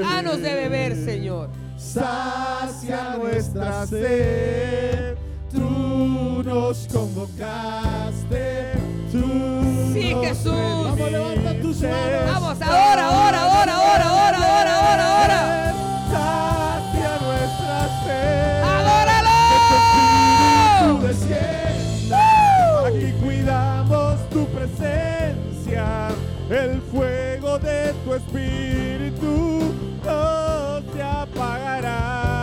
Danos 0.00 0.42
de 0.42 0.54
beber. 0.54 0.96
Señor. 0.96 1.48
Sacia 1.76 3.16
nuestra 3.18 3.86
sed. 3.86 5.14
Tú 5.52 6.42
nos 6.44 6.88
convocaste. 6.92 8.72
Tú 9.12 9.22
Sí, 9.94 10.12
nos 10.12 10.26
Jesús. 10.26 10.52
Vamos, 10.56 11.12
levanta 11.12 11.60
tus 11.62 11.82
manos. 11.82 12.34
Vamos, 12.34 12.62
ahora, 12.62 13.06
ahora, 13.06 13.42
ahora, 13.44 13.74
ahora, 13.76 14.08
ahora, 14.08 14.38
ahora, 14.38 14.76
ahora, 14.76 15.20
ahora. 15.20 15.65
El 26.48 26.80
fuego 26.92 27.58
de 27.58 27.92
tu 28.04 28.14
espíritu 28.14 29.74
no 30.04 30.80
se 30.92 31.02
apagará. 31.02 32.36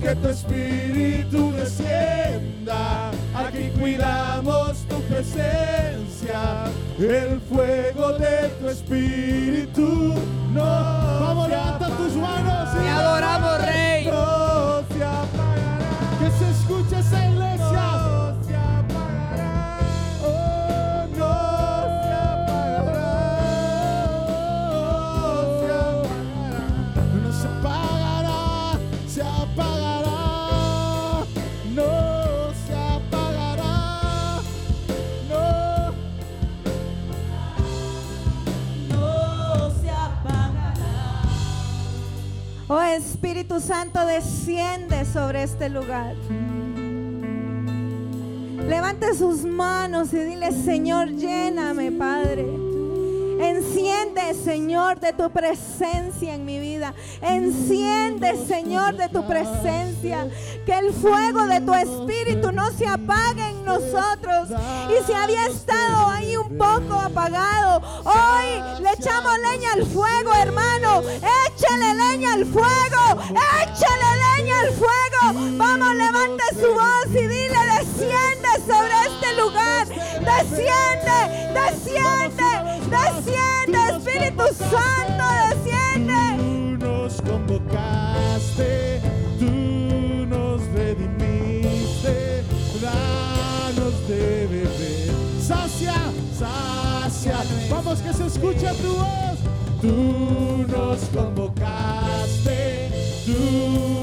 Que 0.00 0.14
tu 0.16 0.28
espíritu 0.28 1.52
descienda. 1.52 3.10
Aquí 3.34 3.70
cuidamos 3.78 4.78
tu 4.88 4.98
presencia. 5.02 6.64
El 6.98 7.38
fuego 7.40 8.12
de 8.14 8.48
tu 8.60 8.68
espíritu 8.70 10.14
no. 10.54 10.64
Vamos, 10.64 11.50
levanta 11.50 11.88
tus 11.88 12.14
manos. 12.14 12.68
y 12.82 12.88
adoramos, 12.88 13.60
Rey. 13.62 14.06
no 14.06 14.82
se 14.88 15.04
apagará. 15.04 15.78
Que 16.18 16.30
se 16.30 16.50
escuche 16.50 16.98
esa 17.00 17.26
Oh 42.68 42.82
Espíritu 42.82 43.60
Santo, 43.60 44.04
desciende 44.04 45.04
sobre 45.04 45.44
este 45.44 45.68
lugar. 45.68 46.16
Levante 48.66 49.14
sus 49.14 49.44
manos 49.44 50.12
y 50.12 50.18
dile, 50.18 50.50
Señor, 50.50 51.10
lléname, 51.10 51.92
Padre. 51.92 52.44
Enciende, 53.40 54.34
Señor, 54.34 55.00
de 55.00 55.12
tu 55.12 55.30
presencia 55.30 56.34
en 56.34 56.44
mi 56.44 56.58
vida. 56.58 56.94
Enciende, 57.20 58.36
Señor, 58.46 58.96
de 58.96 59.08
tu 59.08 59.26
presencia. 59.26 60.28
Que 60.64 60.78
el 60.78 60.92
fuego 60.92 61.46
de 61.46 61.60
tu 61.60 61.74
espíritu 61.74 62.52
no 62.52 62.70
se 62.72 62.86
apague 62.86 63.48
en 63.48 63.64
nosotros. 63.64 64.48
Y 64.90 65.04
si 65.04 65.12
había 65.12 65.46
estado 65.46 66.10
ahí 66.10 66.36
un 66.36 66.56
poco 66.56 66.94
apagado, 66.94 67.82
hoy 68.04 68.82
le 68.82 68.90
echamos 68.92 69.32
leña 69.50 69.72
al 69.74 69.86
fuego, 69.86 70.32
hermano. 70.34 71.02
Échale 71.46 71.94
leña 71.94 72.34
al 72.34 72.46
fuego. 72.46 73.22
Échale 73.62 74.38
leña 74.38 74.60
al 74.60 74.72
fuego. 74.72 75.56
Vamos, 75.56 75.94
levante 75.94 76.44
su 76.60 76.72
voz 76.72 77.06
y 77.10 77.26
dile, 77.26 77.56
desciende 77.96 78.48
sobre 78.66 78.94
este 79.06 79.28
lugar. 79.40 79.86
Desciende, 79.88 81.18
desciende, 81.54 82.50
desciende, 82.90 83.78
Espíritu 83.96 84.44
Santo, 84.70 85.24
desciende. 85.48 86.20
Tú 86.36 86.84
nos 86.84 87.12
convocaste, 87.22 89.00
tú 89.38 90.26
nos 90.26 90.60
redimiste, 90.74 92.44
danos 92.82 94.08
de 94.08 94.46
beber. 94.46 95.10
Sacia, 95.40 95.96
sacia, 96.38 97.38
vamos 97.70 98.00
que 98.00 98.12
se 98.12 98.26
escucha 98.26 98.72
tu 98.74 98.94
voz. 98.94 99.38
Tú 99.80 100.66
nos 100.68 101.00
convocaste, 101.14 102.90
tú 103.24 103.95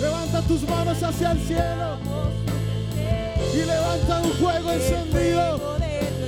Levanta 0.00 0.42
tus 0.48 0.68
manos 0.68 1.00
hacia 1.00 1.30
el 1.30 1.40
cielo 1.46 1.96
y 3.54 3.58
levanta 3.58 4.18
un 4.18 4.32
fuego 4.32 4.72
encendido, 4.72 5.76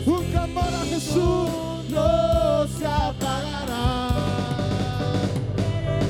un 0.06 0.24
clamor 0.30 0.72
a 0.72 0.84
Jesús. 0.86 1.50
No 1.88 2.68
se 2.68 2.86
apagará. 2.86 4.10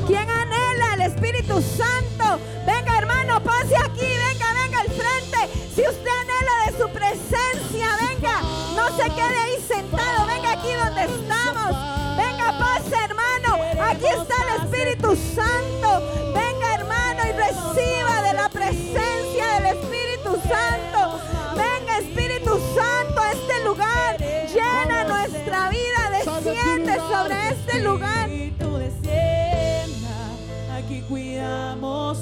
¿Quién 0.06 0.28
anhela 0.28 0.94
el 0.94 1.00
Espíritu 1.02 1.62
Santo? 1.62 2.38
Venga, 2.66 2.98
hermano, 2.98 3.42
pase 3.42 3.74
aquí, 3.76 4.04
venga, 4.04 4.52
venga 4.62 4.80
al 4.80 4.88
frente. 4.88 5.38
Si 5.74 5.80
usted 5.80 6.10
anhela 6.20 6.66
de 6.66 6.78
su 6.78 6.88
presencia, 6.90 7.88
venga, 8.10 8.42
no 8.76 8.88
se 8.94 9.04
quede 9.04 9.38
ahí 9.38 9.56
sentado, 9.66 10.26
venga 10.26 10.52
aquí 10.52 10.68
donde 10.74 11.04
estamos. 11.04 11.76
Venga, 12.18 12.58
pase, 12.58 12.94
hermano. 13.02 13.56
Aquí 13.90 14.06
está 14.06 14.34
el 14.42 14.64
Espíritu 14.64 15.16
Santo. 15.34 16.33
Reciba 17.54 18.22
de 18.22 18.32
la 18.34 18.48
presencia 18.48 19.54
del 19.54 19.66
Espíritu 19.76 20.32
Santo. 20.48 21.20
Venga, 21.54 21.98
Espíritu 21.98 22.58
Santo, 22.74 23.20
a 23.20 23.32
este 23.32 23.64
lugar. 23.64 24.18
Llena 24.18 25.04
nuestra 25.04 25.68
vida, 25.70 26.10
desciende 26.10 26.96
sobre 26.96 27.48
este 27.50 27.80
lugar. 27.80 28.33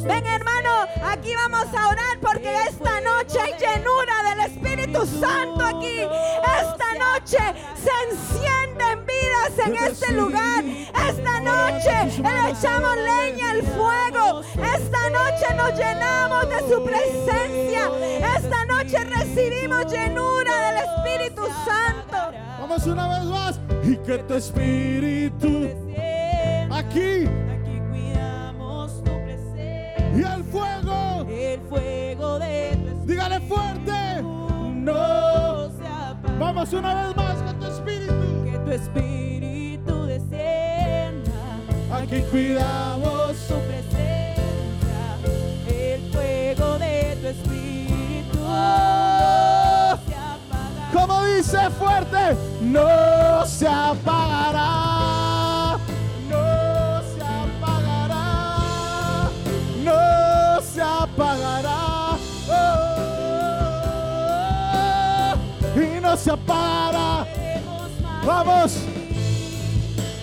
Ven 0.01 0.27
hermano, 0.27 0.70
aquí 1.05 1.35
vamos 1.35 1.66
a 1.77 1.89
orar 1.89 2.19
porque 2.20 2.51
esta 2.66 3.01
noche 3.02 3.39
hay 3.39 3.52
llenura 3.52 4.31
del 4.31 4.40
Espíritu 4.51 5.06
Santo 5.06 5.62
aquí. 5.64 6.01
Esta 6.01 6.94
noche 6.98 7.39
se 7.77 7.90
encienden 8.10 9.05
vidas 9.06 9.66
en 9.66 9.77
este 9.77 10.12
lugar. 10.12 10.64
Esta 10.64 11.40
noche 11.40 12.23
le 12.23 12.51
echamos 12.51 12.97
leña 12.97 13.51
al 13.51 13.62
fuego. 13.62 14.40
Esta 14.55 15.10
noche 15.10 15.55
nos 15.56 15.78
llenamos 15.78 16.48
de 16.48 16.59
su 16.74 16.85
presencia. 16.85 17.90
Esta 18.36 18.64
noche 18.64 18.98
recibimos 19.05 19.93
llenura 19.93 20.70
del 20.70 20.85
Espíritu 20.89 21.43
Santo. 21.66 22.36
Vamos 22.59 22.86
una 22.86 23.19
vez 23.19 23.24
más 23.27 23.60
y 23.85 23.97
que 23.98 24.19
tu 24.19 24.35
espíritu 24.35 25.69
aquí 26.70 27.28
y 30.14 30.22
el 30.22 30.44
fuego. 30.44 31.26
El 31.28 31.60
fuego 31.68 32.39
de 32.39 32.70
tu 32.76 32.89
espíritu 32.89 33.06
Dígale 33.06 33.40
fuerte. 33.40 34.22
No. 34.22 35.70
se 35.70 35.86
apaga. 35.86 36.39
Vamos 36.39 36.72
una 36.72 37.06
vez 37.06 37.16
más 37.16 37.43
con 37.43 37.59
tu 37.60 37.66
espíritu. 37.66 38.44
Que 38.44 38.59
tu 38.59 38.70
espíritu 38.70 40.06
descienda. 40.06 41.32
Aquí 41.93 42.20
cuidamos. 42.30 43.36
tu 43.48 43.55
presencia. 43.55 44.36
El 45.68 46.12
fuego 46.12 46.78
de 46.78 47.16
tu 47.20 47.26
espíritu 47.28 48.39
se 48.39 50.14
apaga. 50.14 50.90
Como 50.93 51.24
dice 51.24 51.70
fuerte, 51.70 52.36
no 52.60 53.47
se 53.47 53.68
apagará. 53.68 55.22
Oh, 61.24 62.19
y 65.81 66.01
no 66.01 66.16
se 66.16 66.31
apagará. 66.31 67.27
Vamos. 68.24 68.77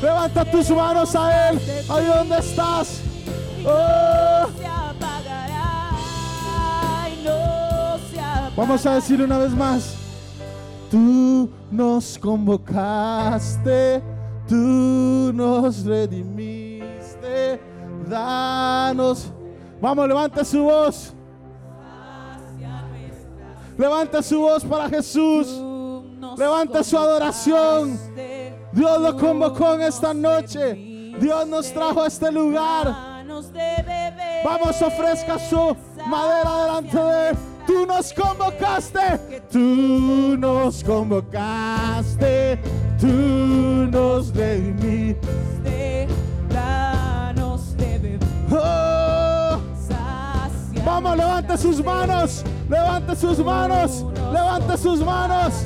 Levanta 0.01 0.45
tus 0.45 0.69
manos 0.69 1.15
a 1.15 1.49
Él. 1.49 1.59
Ahí 1.89 2.05
donde 2.05 2.37
estás. 2.37 3.01
Oh. 3.65 4.47
Vamos 8.55 8.85
a 8.85 8.95
decir 8.95 9.21
una 9.21 9.37
vez 9.37 9.51
más. 9.51 9.95
Tú 10.91 11.49
nos 11.71 12.17
convocaste, 12.17 14.03
tú 14.47 15.31
nos 15.33 15.85
redimiste, 15.85 17.61
danos. 18.09 19.31
Vamos, 19.81 20.07
levanta 20.07 20.43
su 20.43 20.63
voz. 20.63 21.13
Levanta 23.77 24.21
su 24.21 24.41
voz 24.41 24.65
para 24.65 24.89
Jesús. 24.89 25.47
Levanta 26.37 26.83
su 26.83 26.97
adoración. 26.97 27.97
Dios 28.73 29.01
lo 29.01 29.17
convocó 29.17 29.75
en 29.75 29.81
esta 29.81 30.13
noche. 30.13 30.73
Dios 31.19 31.47
nos 31.47 31.71
trajo 31.71 32.01
a 32.01 32.07
este 32.07 32.31
lugar. 32.31 32.93
Vamos, 34.43 34.81
ofrezca 34.81 35.39
su 35.39 35.75
madera 36.05 36.61
delante 36.63 36.97
de 36.97 37.29
él. 37.29 37.37
Tú 37.65 37.85
nos 37.85 38.13
convocaste. 38.13 39.41
Tú 39.51 40.37
nos 40.37 40.83
convocaste. 40.83 42.59
Tú 42.99 43.07
nos 43.07 44.35
redimiste. 44.35 45.78
Vamos, 50.85 51.17
levante 51.17 51.57
sus 51.57 51.83
manos. 51.83 52.43
Levante 52.69 53.15
sus 53.15 53.39
manos. 53.39 54.05
Levante 54.31 54.77
sus 54.77 54.99
manos. 54.99 55.65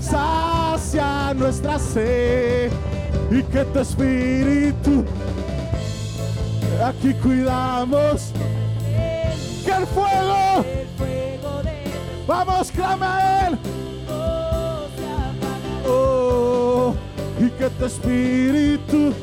sacia 0.00 1.34
nuestra 1.34 1.78
sed. 1.78 2.70
Y 3.30 3.42
que 3.42 3.64
tu 3.64 3.78
espíritu. 3.80 5.04
Aquí 6.84 7.12
cuidamos. 7.14 8.32
Que 9.64 9.72
el 9.72 9.86
fuego. 9.86 10.64
Vamos, 12.26 12.70
clama 12.70 13.16
a 13.16 13.48
él. 13.48 13.58
Oh, 15.86 16.47
y 17.40 17.50
que 17.50 17.70
tu 17.70 17.84
espíritu. 17.84 19.14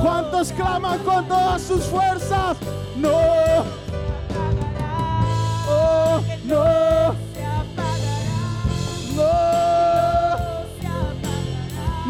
¿Cuántos 0.00 0.52
claman 0.52 1.00
con 1.00 1.26
todas 1.26 1.62
sus 1.62 1.82
fuerzas? 1.84 2.56
No, 2.96 3.10
oh, 5.68 6.20
no, 6.44 6.64
no, 9.16 9.32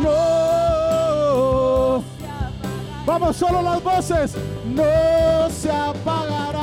no. 0.03 0.37
Vamos, 3.07 3.37
solo 3.37 3.63
las 3.63 3.83
voces. 3.83 4.35
No 4.67 5.49
se 5.49 5.71
apagará. 5.71 6.56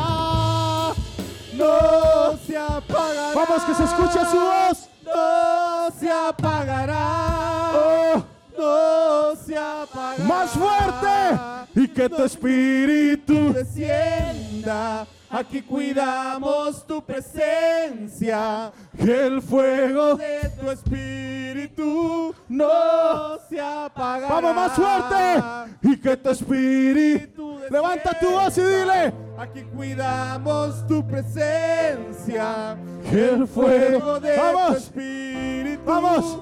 No 1.56 2.38
se 2.46 2.58
apagará. 2.58 3.32
Vamos, 3.36 3.64
que 3.64 3.76
se 3.76 3.84
escuche 3.84 4.20
su 4.32 4.40
voz. 4.40 4.90
No 5.06 6.00
se 6.00 6.12
apagará. 6.12 7.72
Oh, 7.76 8.24
no 8.58 9.36
se 9.36 9.58
apagará. 9.58 10.24
Más 10.24 10.52
fuerte. 10.52 11.80
Y 11.82 11.88
que 11.88 12.10
tu 12.10 12.24
espíritu 12.24 13.54
descienda. 13.54 15.06
Aquí 15.34 15.64
cuidamos 15.64 16.86
tu 16.86 17.04
presencia. 17.04 18.72
Que 18.96 19.26
el 19.26 19.42
fuego 19.42 20.16
de 20.16 20.48
tu 20.60 20.70
espíritu 20.70 22.36
no 22.48 23.40
se 23.50 23.60
apagará. 23.60 24.36
Vamos 24.36 24.56
más 24.56 24.72
fuerte. 24.74 25.44
Y 25.82 25.98
que 26.00 26.18
tu 26.18 26.30
espíritu 26.30 27.58
levanta 27.68 28.20
tu 28.20 28.30
voz 28.30 28.56
y 28.60 28.62
dile. 28.62 29.14
Aquí 29.40 29.64
cuidamos 29.76 30.86
tu 30.86 31.06
presencia. 31.08 32.78
Que 33.10 33.30
el 33.30 33.48
fuego 33.48 34.20
de 34.20 34.38
tu 34.38 34.74
espíritu. 34.76 35.82
Vamos. 35.84 36.40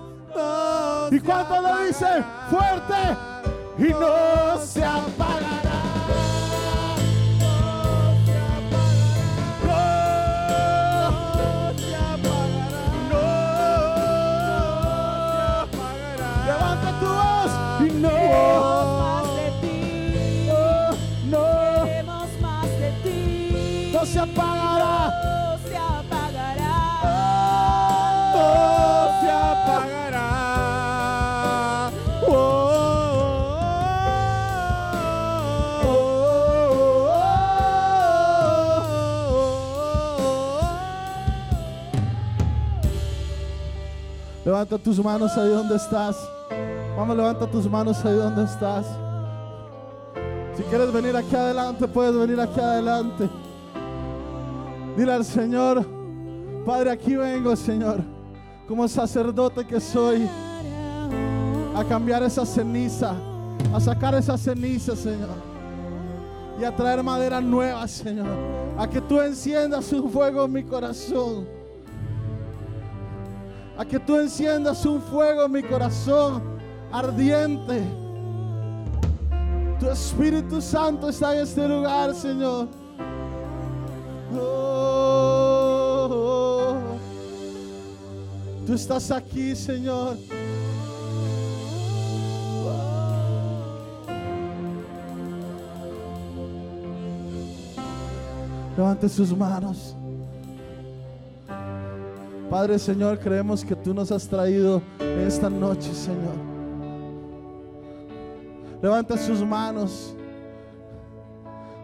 ¿Y 1.12 1.20
cuánto 1.22 1.62
lo 1.62 1.78
dice? 1.86 2.08
Fuerte. 2.50 3.18
Y 3.78 3.94
no 3.94 4.58
se 4.60 4.84
apagará. 4.84 5.71
Levanta 44.62 44.78
tus 44.78 45.04
manos 45.04 45.36
ahí 45.40 45.50
donde 45.50 45.76
estás. 45.76 46.16
Vamos, 46.96 47.18
levanta 47.18 47.50
tus 47.50 47.68
manos 47.68 48.06
ahí 48.06 48.14
donde 48.14 48.44
estás. 48.44 48.86
Si 50.56 50.62
quieres 50.62 50.94
venir 50.94 51.18
aquí 51.18 51.36
adelante, 51.36 51.88
puedes 51.88 52.16
venir 52.16 52.40
aquí 52.40 52.60
adelante. 52.60 53.28
Dile 54.96 55.14
al 55.14 55.26
Señor, 55.26 55.84
Padre, 56.64 56.92
aquí 56.92 57.16
vengo, 57.16 57.56
Señor, 57.56 58.02
como 58.68 58.88
sacerdote 58.88 59.66
que 59.66 59.80
soy, 59.80 60.30
a 61.76 61.84
cambiar 61.84 62.22
esa 62.22 62.46
ceniza, 62.46 63.16
a 63.74 63.80
sacar 63.80 64.14
esa 64.14 64.38
ceniza, 64.38 64.96
Señor, 64.96 65.30
y 66.62 66.64
a 66.66 66.76
traer 66.76 67.02
madera 67.02 67.42
nueva, 67.42 67.88
Señor, 67.88 68.28
a 68.78 68.88
que 68.88 69.02
tú 69.02 69.20
enciendas 69.22 69.92
un 69.92 70.08
fuego 70.12 70.46
en 70.46 70.54
mi 70.54 70.64
corazón, 70.64 71.48
a 73.78 73.86
que 73.86 74.00
tú 74.00 74.18
enciendas 74.18 74.86
un 74.86 75.02
fuego 75.02 75.46
en 75.46 75.52
mi 75.52 75.64
corazón 75.64 76.60
ardiente. 76.92 77.82
Tu 79.80 79.90
Espíritu 79.90 80.62
Santo 80.62 81.10
está 81.10 81.36
en 81.36 81.42
este 81.42 81.68
lugar, 81.68 82.14
Señor. 82.14 82.68
Oh, 84.40 85.42
tú 88.66 88.74
estás 88.74 89.10
aquí, 89.12 89.56
Señor. 89.56 90.18
Levante 98.78 99.10
sus 99.10 99.36
manos. 99.36 99.96
Padre 102.52 102.78
Señor, 102.78 103.18
creemos 103.18 103.64
que 103.64 103.74
tú 103.78 103.94
nos 103.94 104.12
has 104.12 104.28
traído 104.28 104.82
esta 105.26 105.50
noche, 105.50 105.94
Señor. 105.94 106.36
Levanta 108.82 109.18
sus 109.18 109.42
manos. 109.42 110.14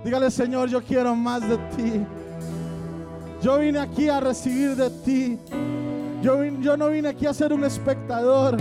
Dígale, 0.03 0.30
Señor, 0.30 0.68
yo 0.68 0.84
quiero 0.84 1.15
más 1.15 1.48
de 1.48 1.56
ti. 1.56 2.06
Yo 3.41 3.60
vine 3.60 3.80
aquí 3.80 4.10
a 4.10 4.19
recibir 4.19 4.76
de 4.76 4.89
ti. 4.89 5.39
Yo, 6.22 6.44
yo 6.44 6.76
no 6.76 6.89
vine 6.89 7.07
aquí 7.07 7.26
a 7.27 7.34
ser 7.34 7.53
un 7.53 7.64
espectador. 7.64 8.57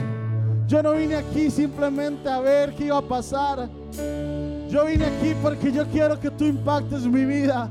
Yo 0.69 0.85
no 0.85 0.93
vine 0.93 1.17
aquí 1.17 1.51
simplemente 1.51 2.29
a 2.29 2.39
ver 2.39 2.73
qué 2.77 2.85
iba 2.85 2.99
a 2.99 3.03
pasar. 3.03 3.69
Yo 4.71 4.87
vine 4.87 5.07
aquí 5.07 5.35
porque 5.43 5.73
yo 5.73 5.85
quiero 5.89 6.21
que 6.21 6.31
tú 6.31 6.45
impactes 6.45 7.05
mi 7.05 7.25
vida. 7.25 7.69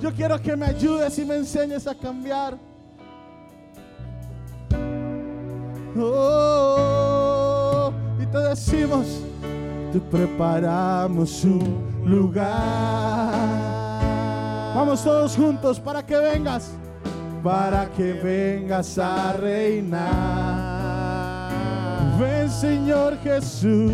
Yo 0.00 0.12
quiero 0.12 0.40
que 0.40 0.56
me 0.56 0.66
ayudes 0.66 1.18
y 1.18 1.24
me 1.24 1.34
enseñes 1.34 1.88
a 1.88 1.96
cambiar. 1.96 2.71
Oh, 5.98 7.92
y 8.18 8.26
te 8.26 8.38
decimos, 8.38 9.20
te 9.92 10.00
preparamos 10.00 11.44
un 11.44 12.02
lugar. 12.04 13.34
Vamos 14.74 15.04
todos 15.04 15.36
juntos 15.36 15.78
para 15.78 16.02
que 16.02 16.16
vengas, 16.16 16.70
para 17.42 17.90
que 17.90 18.14
vengas 18.14 18.96
a 18.98 19.34
reinar. 19.34 20.72
Ven 22.18 22.48
Señor 22.50 23.18
Jesús, 23.18 23.92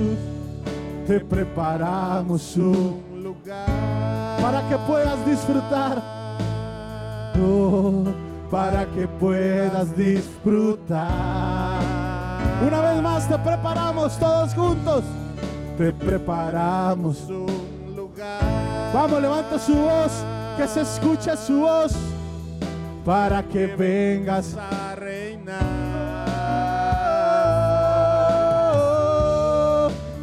te 1.06 1.18
preparamos 1.18 2.56
un 2.56 3.02
lugar 3.22 3.66
para 4.40 4.68
que 4.68 4.76
puedas 4.86 5.26
disfrutar. 5.26 6.00
Oh, 7.40 8.04
para 8.50 8.86
que 8.86 9.06
puedas 9.06 9.96
disfrutar. 9.96 11.80
Una 12.66 12.80
vez 12.80 13.02
más 13.02 13.28
te 13.28 13.38
preparamos 13.38 14.18
todos 14.18 14.54
juntos. 14.54 15.04
Te 15.76 15.92
preparamos 15.92 17.20
un 17.28 17.94
lugar. 17.94 18.90
Vamos, 18.92 19.22
levanta 19.22 19.58
su 19.58 19.74
voz, 19.74 20.24
que 20.56 20.66
se 20.66 20.80
escuche 20.80 21.36
su 21.36 21.60
voz, 21.60 21.94
para 23.04 23.42
que 23.42 23.66
vengas 23.66 24.56
a 24.56 24.94
reinar. 24.96 25.88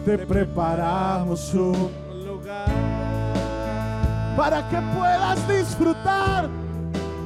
Te 0.06 0.18
preparamos 0.20 1.54
un 1.54 1.90
lugar 2.26 2.96
para 4.36 4.68
que 4.70 4.78
puedas 4.98 5.48
disfrutar, 5.48 6.50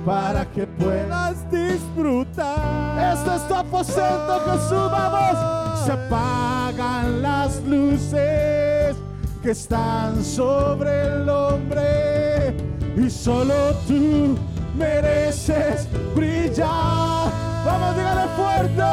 para 0.09 0.43
que 0.43 0.65
puedas 0.65 1.35
disfrutar. 1.51 3.13
Este 3.13 3.35
es 3.35 3.47
tu 3.47 3.53
aposento, 3.53 4.41
Jesús, 4.47 4.91
vamos. 4.91 5.85
Se 5.85 5.91
apagan 5.91 7.21
las 7.21 7.61
luces 7.63 8.95
que 9.43 9.51
están 9.51 10.23
sobre 10.23 11.05
el 11.05 11.29
hombre 11.29 12.55
y 12.97 13.07
solo 13.07 13.53
tú 13.87 14.35
mereces 14.75 15.87
brillar. 16.15 17.29
Vamos, 17.63 17.95
dígale 17.95 18.27
fuerte. 18.35 18.83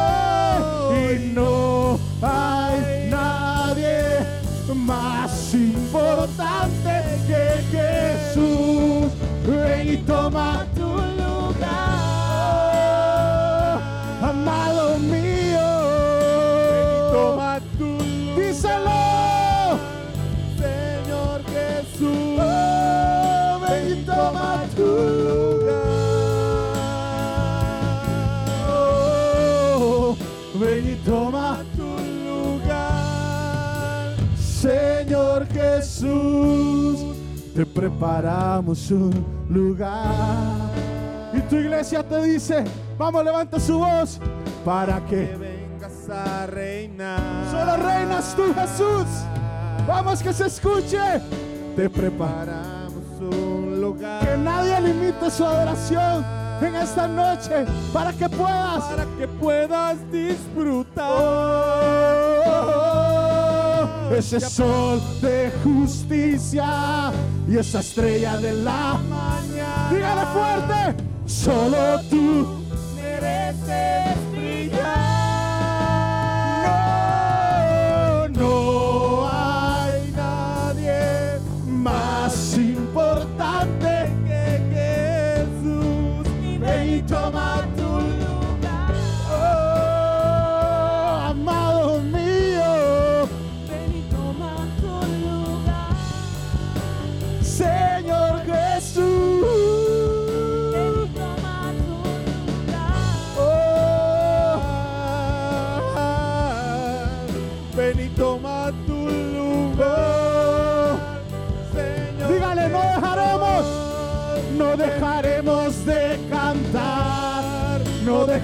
Y 1.15 1.33
no 1.33 1.99
hay 2.21 3.09
nadie 3.11 4.19
más 4.75 5.55
importante 5.55 6.93
que 7.27 7.43
Jesús. 7.73 9.11
Ven 9.47 9.95
y 9.95 9.97
toma 9.99 10.67
tu 10.75 10.86
te 37.57 37.65
preparamos 37.65 38.91
un 38.91 39.11
lugar. 39.49 40.13
Y 41.33 41.41
tu 41.49 41.57
iglesia 41.57 42.03
te 42.03 42.23
dice, 42.23 42.63
vamos, 42.99 43.25
levanta 43.25 43.59
su 43.59 43.79
voz 43.79 44.21
para 44.63 45.01
que 45.07 45.35
vengas 45.39 46.11
a 46.11 46.47
reinar. 46.47 47.19
Solo 47.51 47.77
reinas 47.79 48.37
tú, 48.37 48.53
Jesús. 48.55 49.07
Vamos 49.89 50.23
que 50.23 50.35
se 50.35 50.47
escuche. 50.49 50.99
Te 51.75 51.89
preparamos 51.89 53.05
un 53.21 53.81
lugar. 53.81 54.21
Que 54.21 54.37
nadie 54.37 54.79
limite 54.83 55.31
su 55.31 55.43
adoración 55.43 56.27
en 56.61 56.75
esta 56.75 57.09
noche 57.09 57.65
para 57.91 58.13
que 58.13 58.29
puedas, 58.29 58.85
para 58.85 59.07
que 59.19 59.27
puedas 59.29 59.97
disfrutar. 60.13 61.07
ese 64.13 64.41
sol 64.41 65.01
de 65.23 65.51
justicia 65.65 67.13
y 67.49 67.57
esa 67.57 67.81
estrella 67.81 68.37
de 68.39 68.53
la 68.53 68.99
mañana. 69.09 69.89
Dígale 69.91 70.27
fuerte, 70.27 71.05
solo 71.27 72.01
tú 72.11 72.65
mereces 72.97 73.96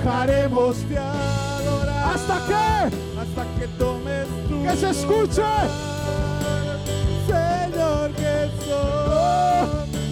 dejaremos 0.02 0.88
de 0.88 0.98
adorar. 0.98 2.14
¿Hasta 2.14 2.46
qué? 2.46 2.96
Hasta 3.20 3.44
que 3.58 3.68
tomes 3.78 4.26
tu 4.48 4.62
Que 4.62 4.76
se 4.76 4.90
escuche. 4.90 5.42
Señor 7.26 8.10
Jesús, 8.16 8.72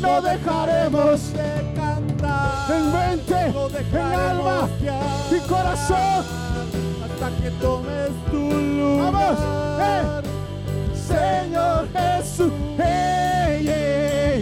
no 0.01 0.23
dejaremos 0.23 1.33
de 1.33 1.73
cantar 1.75 2.71
en 2.71 2.93
mente, 2.93 3.53
en 3.93 3.97
alma 3.97 4.69
y 5.31 5.49
corazón 5.49 6.25
hasta 7.05 7.43
que 7.43 7.51
tomes 7.61 8.11
tu 8.31 8.39
lugar. 8.39 9.13
Vamos, 9.13 9.39
eh. 9.81 10.03
Señor 10.95 11.89
Jesús, 11.93 12.53
eh, 12.79 13.61
yeah, 13.63 14.37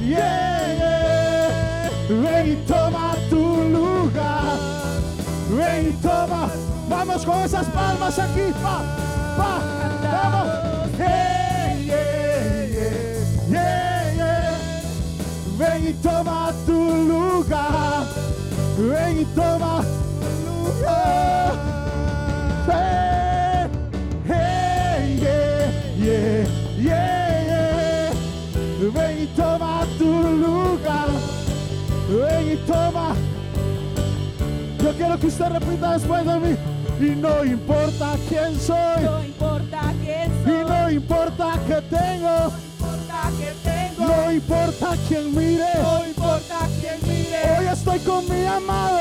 yeah, 0.00 0.76
yeah, 0.78 1.90
ven 2.08 2.52
y 2.52 2.56
toma 2.66 3.21
ven 5.72 5.88
y 5.88 5.92
toma. 6.02 6.48
Vamos 6.88 7.24
con 7.24 7.38
esas 7.42 7.66
palmas 7.66 8.18
aquí, 8.18 8.52
pa, 8.62 8.82
pa, 9.36 9.60
vamos. 10.02 10.48
Yeah, 10.98 11.78
yeah, 11.88 13.76
yeah. 14.18 14.58
Ven 15.58 15.88
y 15.88 15.92
toma 15.94 16.52
tu 16.66 16.78
lugar. 17.08 18.06
Ven 18.78 19.20
y 19.20 19.24
toma 19.34 19.82
tu 19.82 20.30
lugar. 20.46 21.52
Yeah, 25.98 26.46
yeah. 26.78 28.12
Ven 28.94 29.22
y 29.22 29.26
toma 29.36 29.86
tu 29.98 30.10
lugar. 30.44 31.08
Ven 32.08 32.52
y 32.52 32.56
toma. 32.66 33.31
Yo 34.92 34.98
quiero 34.98 35.18
que 35.18 35.26
usted 35.28 35.46
repita 35.46 35.92
después 35.94 36.26
de 36.26 36.38
mí. 36.38 36.56
Y 37.00 37.16
no 37.16 37.42
importa 37.44 38.14
quién 38.28 38.60
soy. 38.60 39.02
No 39.04 39.24
importa 39.24 39.80
quién 40.04 40.30
Y 40.30 40.44
soy, 40.44 40.64
no 40.68 40.90
importa 40.90 41.52
que 41.66 41.80
tengo. 41.82 42.52
importa 42.78 43.30
que 43.38 43.70
tengo, 43.70 44.06
No 44.06 44.32
importa 44.32 44.96
quién 45.08 45.34
mire. 45.34 45.64
no 45.82 46.06
importa 46.06 46.58
quién 46.80 46.98
mire. 47.08 47.58
Hoy 47.58 47.66
estoy 47.72 47.98
con 48.00 48.28
mi 48.28 48.44
amado. 48.44 48.98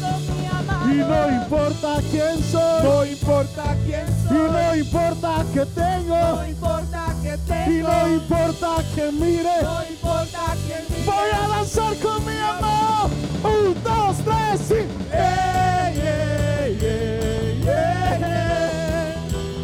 Todo 0.00 0.18
mi 0.18 0.46
amado. 0.46 0.90
Y 0.90 0.96
no 0.96 1.42
importa 1.42 1.96
quién 2.10 2.42
soy. 2.42 2.82
No 2.82 3.04
importa 3.06 3.76
quién 3.86 4.06
soy. 4.28 4.36
Y 4.36 4.50
no 4.50 4.76
importa 4.76 5.44
que 5.54 5.66
tengo. 5.66 6.16
No 6.18 6.48
importa 6.48 7.06
que 7.22 7.34
Y 7.34 7.38
tengo, 7.46 7.88
no 7.88 8.08
importa 8.12 8.68
que 8.96 9.12
mire. 9.12 9.62
no 9.62 9.82
importa 9.88 10.40
quién 10.66 10.84
mire. 10.90 11.04
Voy 11.06 11.30
a 11.32 11.48
danzar 11.48 11.94
con 11.98 12.24
mi 12.26 12.32
amado. 12.32 13.10
Un, 13.44 13.74
dos, 13.82 14.16
tres 14.24 14.70
y. 14.70 14.72
¡Eh, 15.12 15.92
yeah, 15.96 16.68
yeah, 16.68 17.50
yeah, 17.64 18.18
yeah! 18.18 19.14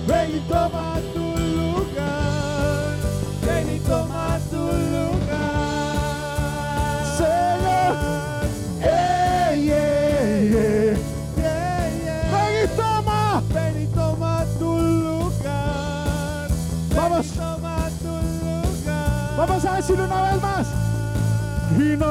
Ven 0.06 0.36
y 0.36 0.40
toma 0.48 1.00
tu 1.14 1.26
lugar. 1.36 2.96
Ven 3.46 3.68
y 3.76 3.78
toma 3.80 4.38
tu 4.50 4.56
lugar. 4.56 5.38
Señor. 7.16 7.94
¡Eh, 8.82 9.62
yeah, 9.64 10.40
yeah, 10.40 10.96
yeah, 11.36 11.88
yeah! 12.04 12.22
Ven 12.32 12.54
y 12.64 12.66
toma. 12.76 13.42
Ven 13.54 13.74
y 13.82 13.86
toma 13.94 14.44
tu 14.58 14.70
lugar. 14.78 16.48
Vamos. 16.96 17.26
Toma 17.28 17.76
tu 18.00 18.12
lugar. 18.42 19.36
Vamos 19.36 19.64
a 19.64 19.66
decirlo 19.76 20.04
una 20.04 20.22
vez. 20.22 20.36
Y 20.36 20.37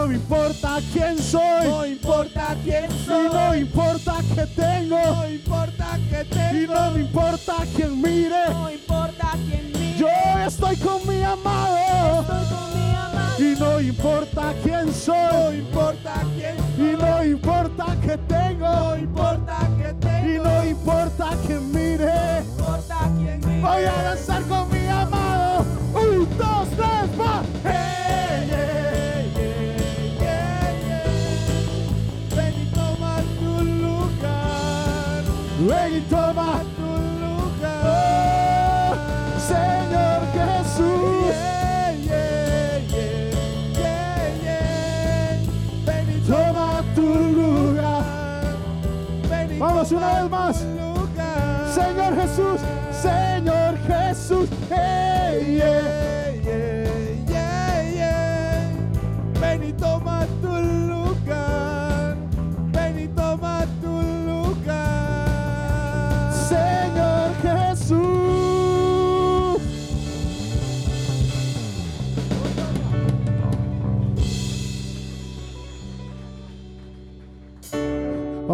no 0.08 0.14
me 0.14 0.16
importa 0.16 0.80
quién 0.94 1.18
soy. 1.18 1.68
No 1.68 1.86
importa 1.86 2.56
quién 2.64 2.90
soy. 3.06 3.26
Y 3.26 3.30
no 3.30 3.56
importa 3.56 4.16
que 4.34 4.46
tengo. 4.46 4.98
No 4.98 5.30
importa 5.30 6.00
que 6.10 6.24
tengo. 6.24 6.58
Y 6.58 6.68
no 6.68 6.92
me 6.92 7.02
importa 7.02 7.54
quién 7.76 8.02
mire. 8.02 8.50
No 8.50 8.72
importa 8.72 9.32
quién 9.48 9.72
mire. 9.74 9.98
Yo 9.98 10.08
estoy 10.46 10.78
con 10.78 11.06
mi 11.08 11.22
amado. 11.24 12.22
Estoy 12.22 12.46
con 12.46 12.74
mi 12.74 12.96
amado. 12.96 13.40
Y 13.40 13.60
no 13.60 13.82
importa 13.82 14.54
quién 14.64 14.94
soy. 14.94 15.14
No 15.34 15.54
importa 15.54 16.14
quién 16.36 16.56
Y 16.78 16.96
no 16.96 17.24
importa 17.26 17.86
que 18.02 18.18
tengo. 18.18 18.70
No 18.70 18.98
importa 18.98 19.58
que 19.78 19.94
tengo. 19.94 20.30
Y 20.30 20.38
no 20.38 20.66
importa 20.66 21.30
que 21.46 21.60
mire. 21.60 22.06
No 22.06 22.40
importa 22.40 22.98
quién 23.18 23.40
mire. 23.46 23.62
Voy 23.62 23.84
a 23.84 24.04
danzar 24.04 24.42
con 24.44 24.72
mi 24.72 24.88
amado. 24.88 25.66
Un, 25.94 26.38
dos, 26.38 26.68
Ven 35.68 35.98
y 35.98 35.99
toma 36.10 36.61
tu 36.77 36.91
lugar, 37.19 37.84
oh, 37.84 38.95
Señor 39.38 40.22
Jesús. 40.31 41.35
Yeah, 42.06 42.72
Ven 45.85 46.07
y 46.10 46.22
toma 46.26 46.84
tu 46.95 47.02
lugar. 47.02 48.03
Vamos 49.60 49.91
una 49.91 50.22
vez 50.22 50.31
más. 50.31 50.65
Señor 51.76 52.15
Jesús, 52.15 52.61
Señor 53.02 53.77
Jesús. 53.88 54.48
Hey, 54.69 55.61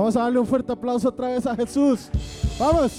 Vamos 0.04 0.18
a 0.18 0.24
darle 0.24 0.38
un 0.38 0.46
fuerte 0.46 0.70
aplauso 0.70 1.08
otra 1.08 1.30
vez 1.30 1.48
a 1.48 1.56
Jesús. 1.56 2.10
Vamos. 2.60 2.92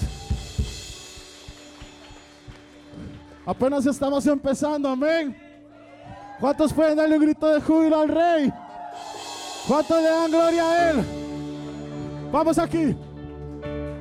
Apenas 3.45 3.85
estamos 3.85 4.27
empezando, 4.27 4.89
amén. 4.89 5.37
¿Cuántos 6.41 6.73
pueden 6.73 6.97
darle 6.97 7.19
un 7.19 7.23
grito 7.23 7.47
de 7.47 7.61
júbilo 7.61 8.01
al 8.01 8.09
Rey? 8.09 8.51
¿Cuántos 9.69 10.03
le 10.03 10.09
dan 10.09 10.31
gloria 10.31 10.71
a 10.71 10.91
Él? 10.93 11.05
Vamos 12.33 12.59
aquí. 12.59 12.97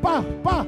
Pa, 0.01 0.23
pa. 0.41 0.65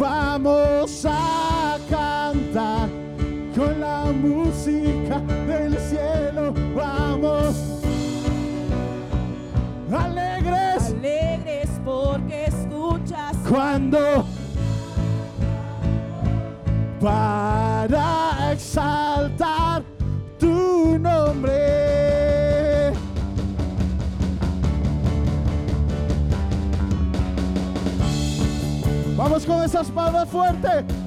Vamos 0.00 1.06
a 1.08 1.78
cantar 1.88 3.03
con 3.54 3.80
la 3.80 4.06
música 4.12 5.20
del 5.46 5.78
cielo. 5.78 6.52
Vamos 6.74 7.56
alegres 9.92 10.92
Alegres 10.98 11.70
porque 11.84 12.46
escuchas 12.46 13.36
cuando 13.48 14.24
para 17.00 18.52
exaltar 18.52 19.82
tu 20.38 20.98
nombre. 20.98 22.92
Vamos 29.16 29.46
con 29.46 29.62
esas 29.62 29.90
palmas 29.90 30.28
fuertes. 30.28 31.03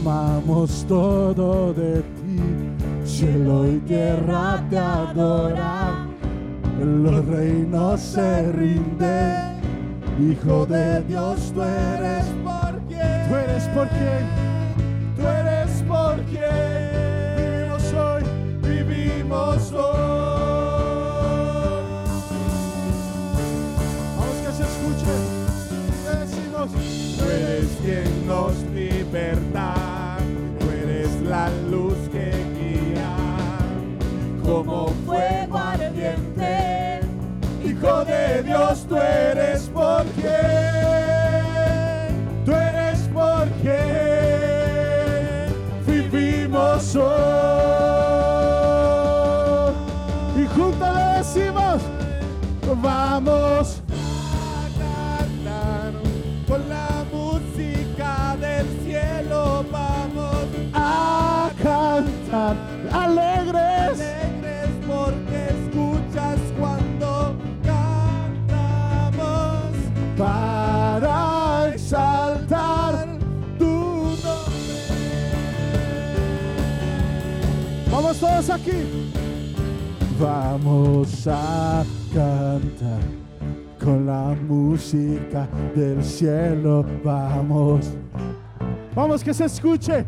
Amamos 0.00 0.86
todo 0.88 1.74
de 1.74 2.02
ti, 2.02 2.40
cielo 3.04 3.66
y 3.68 3.78
tierra 3.80 4.62
te 4.70 4.78
adoran. 4.78 6.14
Los 6.80 7.26
reinos 7.26 8.00
se 8.00 8.52
rinden, 8.52 9.60
Hijo 10.20 10.66
de 10.66 11.02
Dios, 11.02 11.52
tú 11.52 11.62
eres 11.62 12.26
por 12.44 12.78
quien, 12.86 13.28
tú 13.28 13.34
eres 13.34 13.64
por 13.74 13.88
quien, 13.88 15.16
tú 15.16 15.22
eres 15.26 15.82
por 15.82 16.16
quien 16.26 17.36
vivimos 17.36 17.92
hoy, 17.92 18.22
vivimos 18.62 19.72
hoy. 19.72 20.07
Tú 38.88 38.96
eres 38.96 39.68
por 39.68 40.02
quien, 40.16 40.34
tú 42.44 42.52
eres 42.52 43.00
por 43.12 43.48
quien 43.60 45.52
vivimos 45.86 46.96
hoy. 46.96 47.08
Y 50.36 50.46
juntos 50.46 50.88
decimos, 51.16 51.82
vamos 52.82 53.77
Todos 78.20 78.50
aquí. 78.50 79.12
Vamos 80.18 81.28
a 81.28 81.84
cantar 82.12 83.00
con 83.80 84.06
la 84.06 84.36
música 84.48 85.48
del 85.76 86.02
cielo. 86.02 86.84
Vamos, 87.04 87.92
vamos 88.94 89.22
que 89.22 89.32
se 89.32 89.44
escuche. 89.44 90.04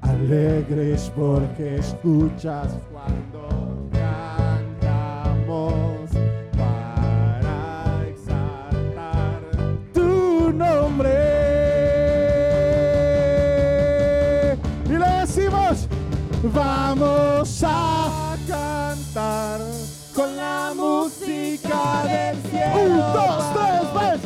Alegres 0.00 1.12
porque 1.14 1.76
escuchas 1.76 2.76
cuando 2.90 3.88
cantamos 3.92 4.90
para 6.56 8.08
exaltar 8.08 9.42
tu 9.92 10.52
nombre. 10.52 11.45
Vamos 16.52 17.62
a 17.64 18.36
cantar 18.46 19.60
con 20.14 20.36
la 20.36 20.72
música 20.74 22.02
del 22.04 22.36
cielo. 22.50 22.82
Un, 22.82 22.98
dos, 22.98 23.44
tres, 23.54 23.82
ves. 23.94 24.20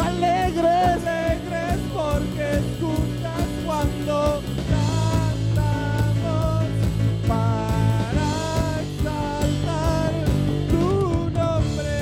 Alegres, 0.00 1.06
alegres 1.06 1.78
porque 1.92 2.44
escuchas 2.58 3.46
cuando 3.66 4.42
cantamos 5.34 6.64
para 7.26 8.28
exaltar 8.82 10.12
tu 10.70 10.86
nombre. 11.30 11.94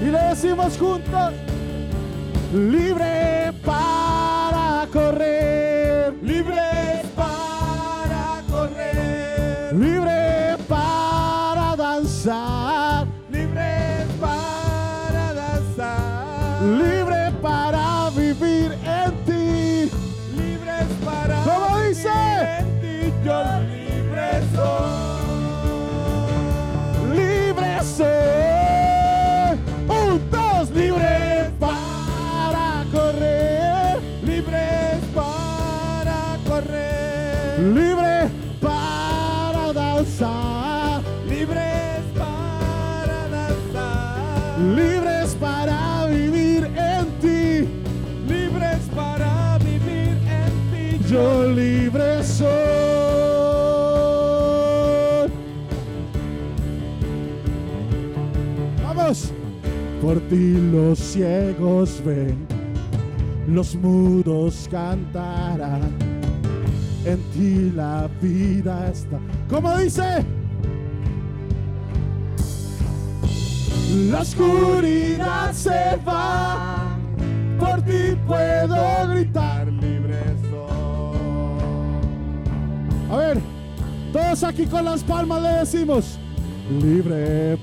Y 0.00 0.04
le 0.06 0.18
decimos 0.18 0.78
juntos, 0.78 1.32
libre 2.54 3.43
Por 60.00 60.18
ti 60.30 60.54
los 60.72 60.98
ciegos 60.98 62.02
ven, 62.06 62.46
los 63.46 63.76
mudos 63.76 64.66
cantarán. 64.70 65.90
En 67.04 67.18
ti 67.34 67.70
la 67.76 68.08
vida 68.22 68.88
está. 68.90 69.18
¿Cómo 69.50 69.76
dice? 69.76 70.24
La 74.10 74.20
oscuridad 74.20 75.52
se 75.52 75.98
va, 76.06 76.96
por 77.60 77.82
ti 77.82 78.16
puedo 78.26 79.08
gritar, 79.08 79.66
libre 79.70 80.18
soy. 80.50 81.58
A 83.10 83.16
ver, 83.18 83.38
todos 84.14 84.42
aquí 84.44 84.64
con 84.64 84.86
las 84.86 85.04
palmas 85.04 85.42
le 85.42 85.48
decimos, 85.48 86.18
libre 86.80 87.58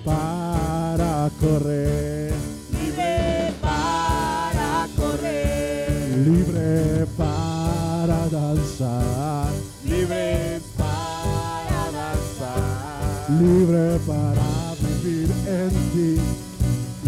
para 0.97 1.29
correr, 1.39 2.33
Libre 2.73 3.53
para 3.61 4.87
correr. 4.97 6.17
libre 6.27 7.05
para 7.17 8.27
danzar, 8.29 9.47
Libre 9.85 10.59
para 10.77 11.91
danzar. 11.91 13.31
libre 13.39 13.99
para 14.05 14.75
vivir 14.81 15.29
en 15.47 15.69
ti. 15.93 16.19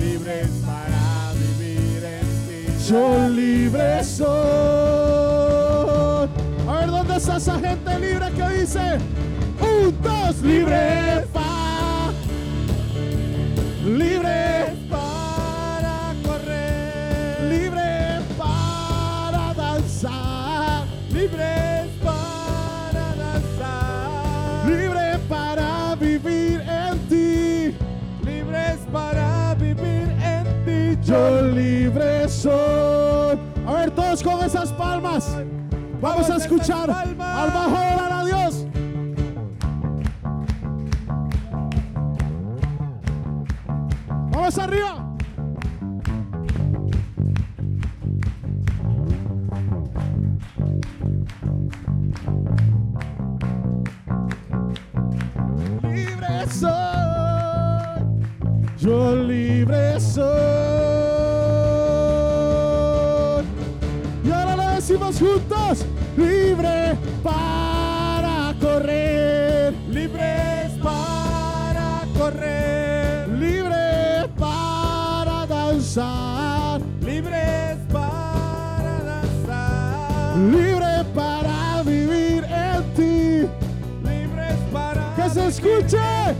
Libres 0.01 0.47
para 0.65 1.33
vivir 1.33 2.03
en 2.05 2.27
ti. 2.47 2.61
Yo 2.89 3.27
libre 3.29 4.03
soy. 4.03 4.29
A 6.69 6.79
ver, 6.79 6.87
¿dónde 6.89 7.17
está 7.17 7.35
esa 7.37 7.59
gente 7.59 7.99
libre 7.99 8.31
que 8.31 8.49
dice? 8.59 8.97
Un, 9.59 10.01
dos, 10.01 10.41
libre. 10.41 11.25
Libre 13.85 14.73
para 14.89 16.13
correr. 16.23 17.49
Libre 17.49 18.21
para 18.37 19.53
danzar. 19.53 20.85
Libre 21.11 21.89
para 22.01 23.13
danzar. 23.15 24.65
Libre 24.65 25.19
para 25.27 25.95
vivir 25.95 26.61
en 26.61 26.97
ti. 27.09 27.75
Libres 28.25 28.79
para 28.89 29.53
vivir 29.55 30.07
en 30.23 30.45
ti. 30.65 30.97
Yo 31.03 31.41
libre 31.41 32.29
soy. 32.29 33.37
A 33.67 33.73
ver, 33.73 33.91
todos 33.91 34.23
con 34.23 34.45
esas 34.45 34.71
palmas. 34.71 35.37
Vamos 35.99 36.29
a 36.29 36.37
escuchar 36.37 36.89
al 36.89 37.15
bajo 37.15 38.02
Vamos 44.43 44.59
arriba. 44.59 45.02
Escuche. 85.53 85.97